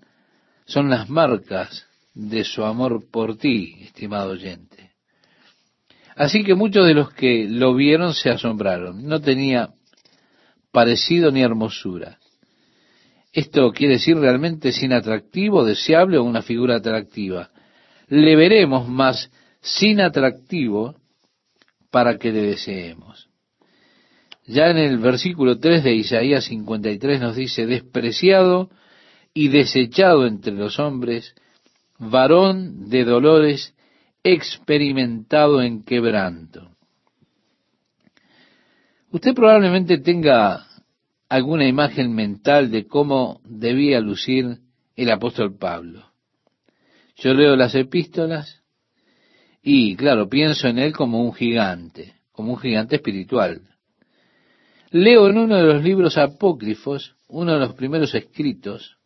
son 0.64 0.90
las 0.90 1.08
marcas 1.08 1.86
de 2.14 2.42
su 2.42 2.64
amor 2.64 3.08
por 3.08 3.36
ti, 3.36 3.76
estimado 3.82 4.30
oyente. 4.30 4.92
Así 6.16 6.42
que 6.42 6.54
muchos 6.54 6.86
de 6.86 6.94
los 6.94 7.12
que 7.12 7.46
lo 7.48 7.74
vieron 7.74 8.14
se 8.14 8.30
asombraron. 8.30 9.06
No 9.06 9.20
tenía 9.20 9.70
parecido 10.72 11.30
ni 11.30 11.42
hermosura. 11.42 12.18
Esto 13.32 13.72
quiere 13.72 13.94
decir 13.94 14.16
realmente 14.16 14.72
sin 14.72 14.92
atractivo, 14.92 15.64
deseable 15.64 16.18
o 16.18 16.24
una 16.24 16.42
figura 16.42 16.76
atractiva. 16.76 17.50
Le 18.08 18.36
veremos 18.36 18.86
más 18.88 19.30
sin 19.60 20.00
atractivo 20.00 20.96
para 21.90 22.18
que 22.18 22.30
le 22.30 22.42
deseemos. 22.42 23.28
Ya 24.44 24.68
en 24.68 24.76
el 24.76 24.98
versículo 24.98 25.58
3 25.58 25.84
de 25.84 25.94
Isaías 25.94 26.44
53 26.44 27.20
nos 27.20 27.36
dice, 27.36 27.64
despreciado 27.64 28.70
y 29.32 29.48
desechado 29.48 30.26
entre 30.26 30.52
los 30.52 30.78
hombres, 30.78 31.34
varón 31.98 32.90
de 32.90 33.04
dolores, 33.04 33.74
experimentado 34.24 35.62
en 35.62 35.84
quebranto. 35.84 36.70
Usted 39.10 39.34
probablemente 39.34 39.98
tenga 39.98 40.66
alguna 41.32 41.66
imagen 41.66 42.14
mental 42.14 42.70
de 42.70 42.86
cómo 42.86 43.40
debía 43.46 44.00
lucir 44.00 44.58
el 44.96 45.10
apóstol 45.10 45.56
Pablo. 45.56 46.12
Yo 47.16 47.32
leo 47.32 47.56
las 47.56 47.74
epístolas 47.74 48.62
y 49.62 49.96
claro, 49.96 50.28
pienso 50.28 50.68
en 50.68 50.78
él 50.78 50.92
como 50.92 51.22
un 51.22 51.32
gigante, 51.32 52.16
como 52.32 52.52
un 52.52 52.58
gigante 52.58 52.96
espiritual. 52.96 53.62
Leo 54.90 55.26
en 55.26 55.38
uno 55.38 55.56
de 55.56 55.62
los 55.62 55.82
libros 55.82 56.18
apócrifos, 56.18 57.16
uno 57.28 57.54
de 57.54 57.60
los 57.60 57.72
primeros 57.76 58.14
escritos, 58.14 58.98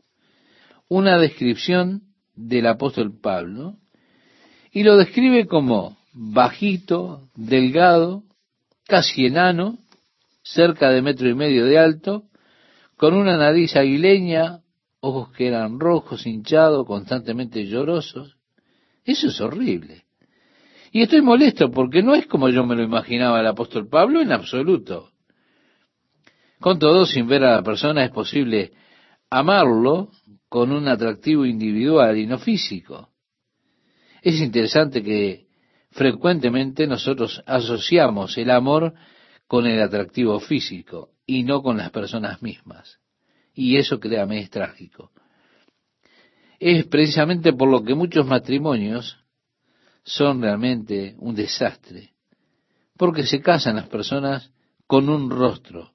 una 0.89 1.18
descripción 1.18 2.03
del 2.35 2.66
apóstol 2.66 3.16
Pablo, 3.20 3.77
y 4.72 4.83
lo 4.83 4.97
describe 4.97 5.47
como 5.47 5.97
bajito, 6.12 7.29
delgado, 7.37 8.24
casi 8.85 9.27
enano, 9.27 9.79
cerca 10.47 10.90
de 10.90 11.03
metro 11.03 11.28
y 11.28 11.34
medio 11.34 11.64
de 11.64 11.78
alto, 11.78 12.24
con 12.97 13.14
una 13.14 13.36
nariz 13.36 13.76
aguileña, 13.76 14.61
ojos 15.01 15.32
que 15.32 15.49
eran 15.49 15.80
rojos, 15.80 16.26
hinchados, 16.26 16.86
constantemente 16.86 17.66
llorosos. 17.66 18.36
Eso 19.05 19.28
es 19.28 19.40
horrible. 19.40 20.05
Y 20.92 21.03
estoy 21.03 21.20
molesto 21.20 21.70
porque 21.70 22.03
no 22.03 22.14
es 22.14 22.26
como 22.26 22.49
yo 22.49 22.64
me 22.64 22.76
lo 22.76 22.82
imaginaba 22.82 23.40
el 23.40 23.47
apóstol 23.47 23.88
Pablo 23.88 24.20
en 24.20 24.32
absoluto. 24.32 25.11
Con 26.61 26.78
todo, 26.78 27.05
sin 27.05 27.26
ver 27.26 27.44
a 27.44 27.57
la 27.57 27.62
persona 27.62 28.05
es 28.05 28.11
posible 28.11 28.72
amarlo 29.28 30.11
con 30.49 30.72
un 30.72 30.88
atractivo 30.88 31.44
individual 31.44 32.16
y 32.16 32.26
no 32.26 32.38
físico. 32.38 33.11
Es 34.22 34.40
interesante 34.40 35.03
que 35.03 35.47
frecuentemente 35.90 36.86
nosotros 36.86 37.42
asociamos 37.47 38.38
el 38.38 38.51
amor 38.51 38.94
con 39.47 39.66
el 39.66 39.80
atractivo 39.80 40.40
físico 40.40 41.11
y 41.26 41.42
no 41.42 41.62
con 41.62 41.76
las 41.76 41.90
personas 41.90 42.42
mismas. 42.42 42.99
Y 43.55 43.76
eso, 43.76 43.99
créame, 43.99 44.40
es 44.40 44.51
trágico. 44.51 45.11
Es 46.59 46.86
precisamente 46.86 47.53
por 47.53 47.70
lo 47.70 47.82
que 47.82 47.94
muchos 47.94 48.26
matrimonios 48.26 49.18
son 50.03 50.40
realmente 50.40 51.14
un 51.18 51.34
desastre, 51.34 52.12
porque 52.97 53.24
se 53.24 53.40
casan 53.40 53.76
las 53.76 53.88
personas 53.88 54.53
con 54.86 55.09
un 55.09 55.30
rostro, 55.30 55.92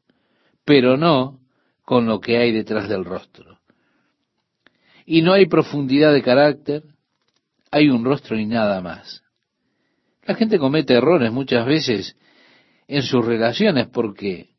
pero 0.65 0.97
no 0.97 1.39
con 1.83 2.05
lo 2.05 2.19
que 2.19 2.37
hay 2.37 2.51
detrás 2.51 2.89
del 2.89 3.05
rostro. 3.05 3.59
Y 5.05 5.21
no 5.21 5.33
hay 5.33 5.47
profundidad 5.47 6.13
de 6.13 6.21
carácter, 6.21 6.83
hay 7.71 7.89
un 7.89 8.03
rostro 8.03 8.37
y 8.37 8.45
nada 8.45 8.81
más. 8.81 9.23
La 10.23 10.35
gente 10.35 10.59
comete 10.59 10.93
errores 10.93 11.31
muchas 11.31 11.65
veces 11.65 12.15
en 12.91 13.03
sus 13.03 13.25
relaciones 13.25 13.87
porque 13.87 14.49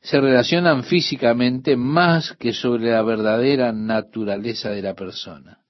se 0.00 0.20
relacionan 0.20 0.82
físicamente 0.82 1.76
más 1.76 2.32
que 2.32 2.52
sobre 2.52 2.90
la 2.90 3.02
verdadera 3.02 3.72
naturaleza 3.72 4.70
de 4.70 4.82
la 4.82 4.94
persona. 4.94 5.60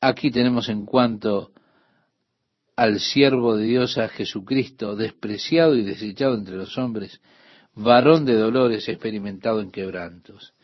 Aquí 0.00 0.30
tenemos 0.30 0.70
en 0.70 0.86
cuanto 0.86 1.52
al 2.74 3.00
siervo 3.00 3.54
de 3.54 3.66
Dios, 3.66 3.98
a 3.98 4.08
Jesucristo, 4.08 4.96
despreciado 4.96 5.76
y 5.76 5.82
desechado 5.82 6.36
entre 6.36 6.56
los 6.56 6.78
hombres, 6.78 7.20
varón 7.74 8.24
de 8.24 8.36
dolores, 8.36 8.88
experimentado 8.88 9.60
en 9.60 9.70
quebrantos. 9.70 10.54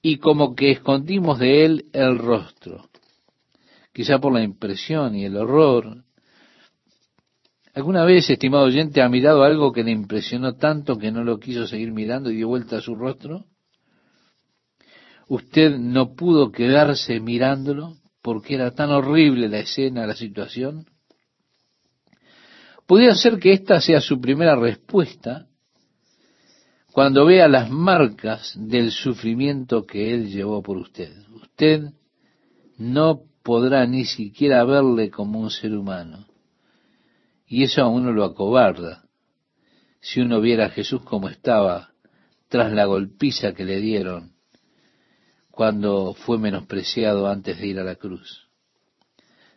Y 0.00 0.16
como 0.16 0.54
que 0.54 0.70
escondimos 0.70 1.38
de 1.38 1.66
él 1.66 1.84
el 1.92 2.16
rostro, 2.16 2.88
quizá 3.92 4.18
por 4.18 4.32
la 4.32 4.42
impresión 4.42 5.14
y 5.14 5.26
el 5.26 5.36
horror. 5.36 6.07
¿Alguna 7.78 8.04
vez, 8.04 8.28
estimado 8.28 8.64
oyente, 8.64 9.02
ha 9.02 9.08
mirado 9.08 9.44
algo 9.44 9.70
que 9.70 9.84
le 9.84 9.92
impresionó 9.92 10.56
tanto 10.56 10.98
que 10.98 11.12
no 11.12 11.22
lo 11.22 11.38
quiso 11.38 11.64
seguir 11.64 11.92
mirando 11.92 12.28
y 12.28 12.34
dio 12.34 12.48
vuelta 12.48 12.78
a 12.78 12.80
su 12.80 12.96
rostro? 12.96 13.44
usted 15.28 15.78
no 15.78 16.16
pudo 16.16 16.50
quedarse 16.50 17.20
mirándolo 17.20 17.94
porque 18.20 18.56
era 18.56 18.72
tan 18.72 18.90
horrible 18.90 19.48
la 19.48 19.60
escena, 19.60 20.08
la 20.08 20.16
situación. 20.16 20.86
Podría 22.84 23.14
ser 23.14 23.38
que 23.38 23.52
esta 23.52 23.80
sea 23.80 24.00
su 24.00 24.20
primera 24.20 24.56
respuesta 24.56 25.46
cuando 26.90 27.26
vea 27.26 27.46
las 27.46 27.70
marcas 27.70 28.54
del 28.56 28.90
sufrimiento 28.90 29.86
que 29.86 30.12
Él 30.12 30.32
llevó 30.32 30.64
por 30.64 30.78
usted. 30.78 31.12
Usted 31.28 31.92
no 32.76 33.20
podrá 33.44 33.86
ni 33.86 34.04
siquiera 34.04 34.64
verle 34.64 35.12
como 35.12 35.38
un 35.38 35.50
ser 35.50 35.76
humano. 35.76 36.27
Y 37.48 37.64
eso 37.64 37.82
a 37.82 37.88
uno 37.88 38.12
lo 38.12 38.24
acobarda. 38.24 39.04
Si 40.00 40.20
uno 40.20 40.40
viera 40.40 40.66
a 40.66 40.70
Jesús 40.70 41.02
como 41.02 41.28
estaba 41.28 41.90
tras 42.48 42.72
la 42.72 42.84
golpiza 42.84 43.54
que 43.54 43.64
le 43.64 43.80
dieron 43.80 44.32
cuando 45.50 46.14
fue 46.14 46.38
menospreciado 46.38 47.26
antes 47.26 47.58
de 47.58 47.66
ir 47.66 47.80
a 47.80 47.84
la 47.84 47.96
cruz. 47.96 48.46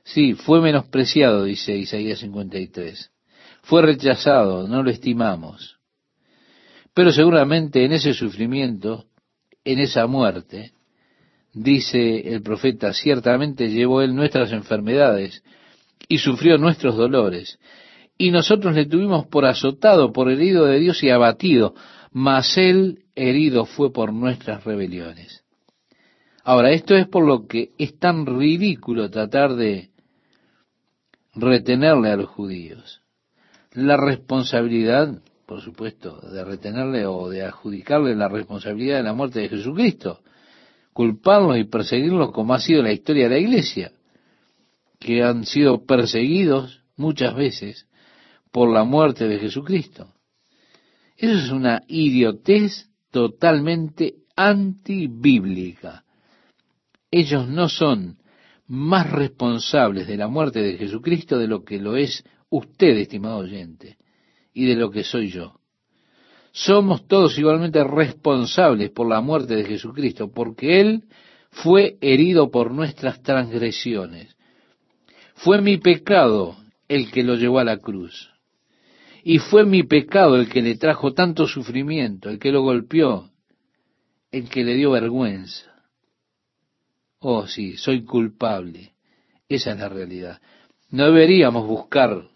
Sí, 0.03 0.33
fue 0.33 0.59
menospreciado, 0.59 1.43
dice 1.43 1.77
Isaías 1.77 2.19
53. 2.19 3.11
Fue 3.61 3.83
rechazado, 3.83 4.67
no 4.67 4.81
lo 4.81 4.89
estimamos. 4.89 5.77
Pero 6.93 7.11
seguramente 7.11 7.85
en 7.85 7.93
ese 7.93 8.13
sufrimiento, 8.13 9.05
en 9.63 9.79
esa 9.79 10.07
muerte, 10.07 10.73
dice 11.53 12.33
el 12.33 12.41
profeta, 12.41 12.93
ciertamente 12.93 13.69
llevó 13.69 14.01
él 14.01 14.15
nuestras 14.15 14.51
enfermedades 14.51 15.43
y 16.07 16.17
sufrió 16.17 16.57
nuestros 16.57 16.97
dolores. 16.97 17.59
Y 18.21 18.29
nosotros 18.29 18.75
le 18.75 18.85
tuvimos 18.85 19.25
por 19.25 19.45
azotado, 19.45 20.13
por 20.13 20.29
herido 20.29 20.65
de 20.65 20.77
Dios 20.77 21.01
y 21.01 21.09
abatido, 21.09 21.73
mas 22.11 22.55
él 22.55 22.99
herido 23.15 23.65
fue 23.65 23.91
por 23.91 24.13
nuestras 24.13 24.63
rebeliones. 24.63 25.43
Ahora, 26.43 26.69
esto 26.69 26.95
es 26.95 27.07
por 27.07 27.25
lo 27.25 27.47
que 27.47 27.71
es 27.79 27.97
tan 27.97 28.27
ridículo 28.27 29.09
tratar 29.09 29.55
de 29.55 29.89
retenerle 31.33 32.11
a 32.11 32.15
los 32.17 32.29
judíos. 32.29 33.01
La 33.73 33.97
responsabilidad 33.97 35.19
por 35.47 35.61
supuesto, 35.61 36.21
de 36.31 36.45
retenerle 36.45 37.07
o 37.07 37.27
de 37.27 37.43
adjudicarle 37.43 38.15
la 38.15 38.29
responsabilidad 38.29 38.97
de 38.97 39.03
la 39.03 39.13
muerte 39.13 39.39
de 39.39 39.49
Jesucristo, 39.49 40.21
culparlos 40.93 41.57
y 41.57 41.63
perseguirlos 41.63 42.31
como 42.31 42.53
ha 42.53 42.59
sido 42.59 42.83
la 42.83 42.93
historia 42.93 43.23
de 43.23 43.29
la 43.31 43.39
iglesia, 43.39 43.91
que 44.99 45.23
han 45.23 45.43
sido 45.43 45.85
perseguidos 45.85 46.83
muchas 46.95 47.35
veces 47.35 47.87
por 48.51 48.71
la 48.71 48.83
muerte 48.83 49.27
de 49.27 49.39
Jesucristo. 49.39 50.13
Eso 51.17 51.37
es 51.37 51.51
una 51.51 51.83
idiotez 51.87 52.89
totalmente 53.11 54.15
antibíblica. 54.35 56.03
Ellos 57.09 57.47
no 57.47 57.69
son 57.69 58.17
más 58.67 59.09
responsables 59.09 60.07
de 60.07 60.17
la 60.17 60.27
muerte 60.27 60.61
de 60.61 60.77
Jesucristo 60.77 61.37
de 61.37 61.47
lo 61.47 61.63
que 61.63 61.79
lo 61.79 61.95
es 61.95 62.23
usted, 62.49 62.97
estimado 62.97 63.39
oyente 63.39 63.97
y 64.53 64.65
de 64.65 64.75
lo 64.75 64.89
que 64.89 65.03
soy 65.03 65.29
yo. 65.29 65.59
Somos 66.53 67.07
todos 67.07 67.37
igualmente 67.37 67.83
responsables 67.83 68.89
por 68.91 69.07
la 69.07 69.21
muerte 69.21 69.55
de 69.55 69.65
Jesucristo, 69.65 70.31
porque 70.31 70.81
Él 70.81 71.03
fue 71.49 71.97
herido 72.01 72.49
por 72.49 72.71
nuestras 72.71 73.21
transgresiones. 73.21 74.35
Fue 75.35 75.61
mi 75.61 75.77
pecado 75.77 76.57
el 76.87 77.09
que 77.11 77.23
lo 77.23 77.35
llevó 77.35 77.59
a 77.59 77.63
la 77.63 77.77
cruz. 77.77 78.30
Y 79.23 79.39
fue 79.39 79.65
mi 79.65 79.83
pecado 79.83 80.35
el 80.35 80.49
que 80.49 80.61
le 80.61 80.75
trajo 80.75 81.13
tanto 81.13 81.47
sufrimiento, 81.47 82.29
el 82.29 82.39
que 82.39 82.51
lo 82.51 82.61
golpeó, 82.63 83.29
el 84.31 84.49
que 84.49 84.63
le 84.63 84.75
dio 84.75 84.91
vergüenza. 84.91 85.71
Oh, 87.19 87.45
sí, 87.45 87.77
soy 87.77 88.03
culpable. 88.03 88.93
Esa 89.47 89.71
es 89.71 89.79
la 89.79 89.89
realidad. 89.89 90.41
No 90.89 91.05
deberíamos 91.05 91.67
buscar 91.67 92.27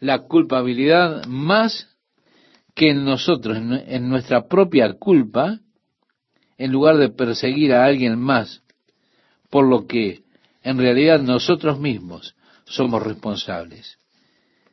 la 0.00 0.26
culpabilidad 0.26 1.24
más 1.26 1.88
que 2.74 2.90
en 2.90 3.04
nosotros, 3.04 3.56
en 3.58 4.08
nuestra 4.08 4.48
propia 4.48 4.92
culpa, 4.94 5.60
en 6.58 6.72
lugar 6.72 6.96
de 6.96 7.10
perseguir 7.10 7.72
a 7.72 7.84
alguien 7.84 8.18
más, 8.18 8.62
por 9.50 9.68
lo 9.68 9.86
que 9.86 10.22
en 10.62 10.78
realidad 10.78 11.20
nosotros 11.20 11.78
mismos 11.78 12.34
somos 12.64 13.02
responsables. 13.02 13.98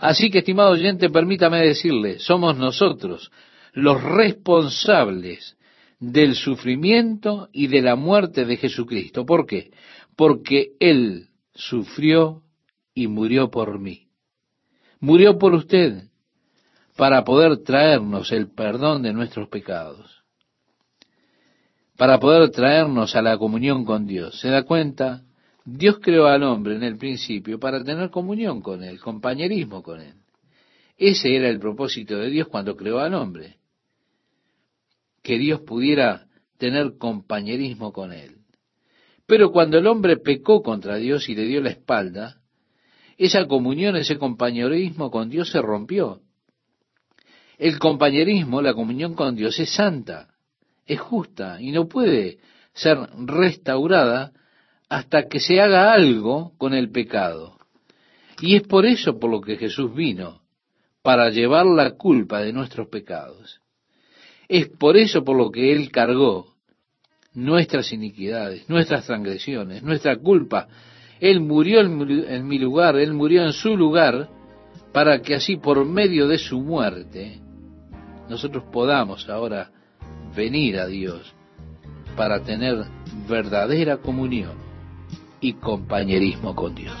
Así 0.00 0.30
que, 0.30 0.38
estimado 0.38 0.70
oyente, 0.70 1.10
permítame 1.10 1.60
decirle, 1.60 2.18
somos 2.18 2.56
nosotros 2.56 3.30
los 3.72 4.02
responsables 4.02 5.56
del 6.00 6.34
sufrimiento 6.34 7.48
y 7.52 7.66
de 7.66 7.82
la 7.82 7.96
muerte 7.96 8.44
de 8.44 8.56
Jesucristo. 8.56 9.26
¿Por 9.26 9.46
qué? 9.46 9.70
Porque 10.16 10.72
Él 10.80 11.28
sufrió 11.54 12.42
y 12.94 13.08
murió 13.08 13.50
por 13.50 13.78
mí. 13.78 14.08
Murió 15.00 15.38
por 15.38 15.54
usted 15.54 16.04
para 16.96 17.24
poder 17.24 17.58
traernos 17.58 18.32
el 18.32 18.50
perdón 18.50 19.02
de 19.02 19.12
nuestros 19.12 19.48
pecados, 19.48 20.24
para 21.96 22.18
poder 22.18 22.50
traernos 22.50 23.14
a 23.14 23.22
la 23.22 23.38
comunión 23.38 23.84
con 23.84 24.06
Dios. 24.06 24.40
¿Se 24.40 24.48
da 24.48 24.64
cuenta? 24.64 25.22
Dios 25.70 25.98
creó 26.00 26.26
al 26.26 26.44
hombre 26.44 26.76
en 26.76 26.82
el 26.82 26.96
principio 26.96 27.60
para 27.60 27.84
tener 27.84 28.08
comunión 28.08 28.62
con 28.62 28.82
él, 28.82 28.98
compañerismo 29.00 29.82
con 29.82 30.00
él. 30.00 30.14
Ese 30.96 31.36
era 31.36 31.50
el 31.50 31.58
propósito 31.58 32.16
de 32.16 32.30
Dios 32.30 32.48
cuando 32.48 32.74
creó 32.74 33.00
al 33.00 33.12
hombre, 33.12 33.58
que 35.22 35.38
Dios 35.38 35.60
pudiera 35.60 36.26
tener 36.56 36.96
compañerismo 36.96 37.92
con 37.92 38.14
él. 38.14 38.36
Pero 39.26 39.52
cuando 39.52 39.76
el 39.76 39.86
hombre 39.86 40.16
pecó 40.16 40.62
contra 40.62 40.96
Dios 40.96 41.28
y 41.28 41.34
le 41.34 41.44
dio 41.44 41.60
la 41.60 41.70
espalda, 41.70 42.40
esa 43.18 43.46
comunión, 43.46 43.94
ese 43.96 44.16
compañerismo 44.16 45.10
con 45.10 45.28
Dios 45.28 45.50
se 45.50 45.60
rompió. 45.60 46.22
El 47.58 47.78
compañerismo, 47.78 48.62
la 48.62 48.72
comunión 48.72 49.12
con 49.12 49.36
Dios 49.36 49.60
es 49.60 49.68
santa, 49.68 50.28
es 50.86 50.98
justa 50.98 51.60
y 51.60 51.72
no 51.72 51.88
puede 51.88 52.38
ser 52.72 52.96
restaurada 53.26 54.32
hasta 54.88 55.28
que 55.28 55.40
se 55.40 55.60
haga 55.60 55.92
algo 55.92 56.52
con 56.56 56.74
el 56.74 56.90
pecado. 56.90 57.58
Y 58.40 58.56
es 58.56 58.62
por 58.62 58.86
eso 58.86 59.18
por 59.18 59.30
lo 59.30 59.40
que 59.40 59.56
Jesús 59.56 59.94
vino, 59.94 60.40
para 61.02 61.30
llevar 61.30 61.66
la 61.66 61.92
culpa 61.92 62.40
de 62.40 62.52
nuestros 62.52 62.88
pecados. 62.88 63.60
Es 64.48 64.68
por 64.68 64.96
eso 64.96 65.24
por 65.24 65.36
lo 65.36 65.50
que 65.50 65.72
Él 65.72 65.90
cargó 65.90 66.54
nuestras 67.34 67.92
iniquidades, 67.92 68.68
nuestras 68.68 69.06
transgresiones, 69.06 69.82
nuestra 69.82 70.16
culpa. 70.16 70.68
Él 71.20 71.40
murió 71.40 71.80
en 71.80 72.46
mi 72.46 72.58
lugar, 72.58 72.96
Él 72.96 73.12
murió 73.12 73.44
en 73.44 73.52
su 73.52 73.76
lugar, 73.76 74.28
para 74.92 75.20
que 75.20 75.34
así 75.34 75.56
por 75.56 75.84
medio 75.84 76.28
de 76.28 76.38
su 76.38 76.60
muerte 76.60 77.40
nosotros 78.28 78.64
podamos 78.72 79.28
ahora 79.28 79.70
venir 80.34 80.78
a 80.78 80.86
Dios 80.86 81.34
para 82.16 82.42
tener 82.42 82.84
verdadera 83.28 83.98
comunión 83.98 84.67
y 85.40 85.54
compañerismo 85.54 86.54
con 86.54 86.74
Dios. 86.74 86.98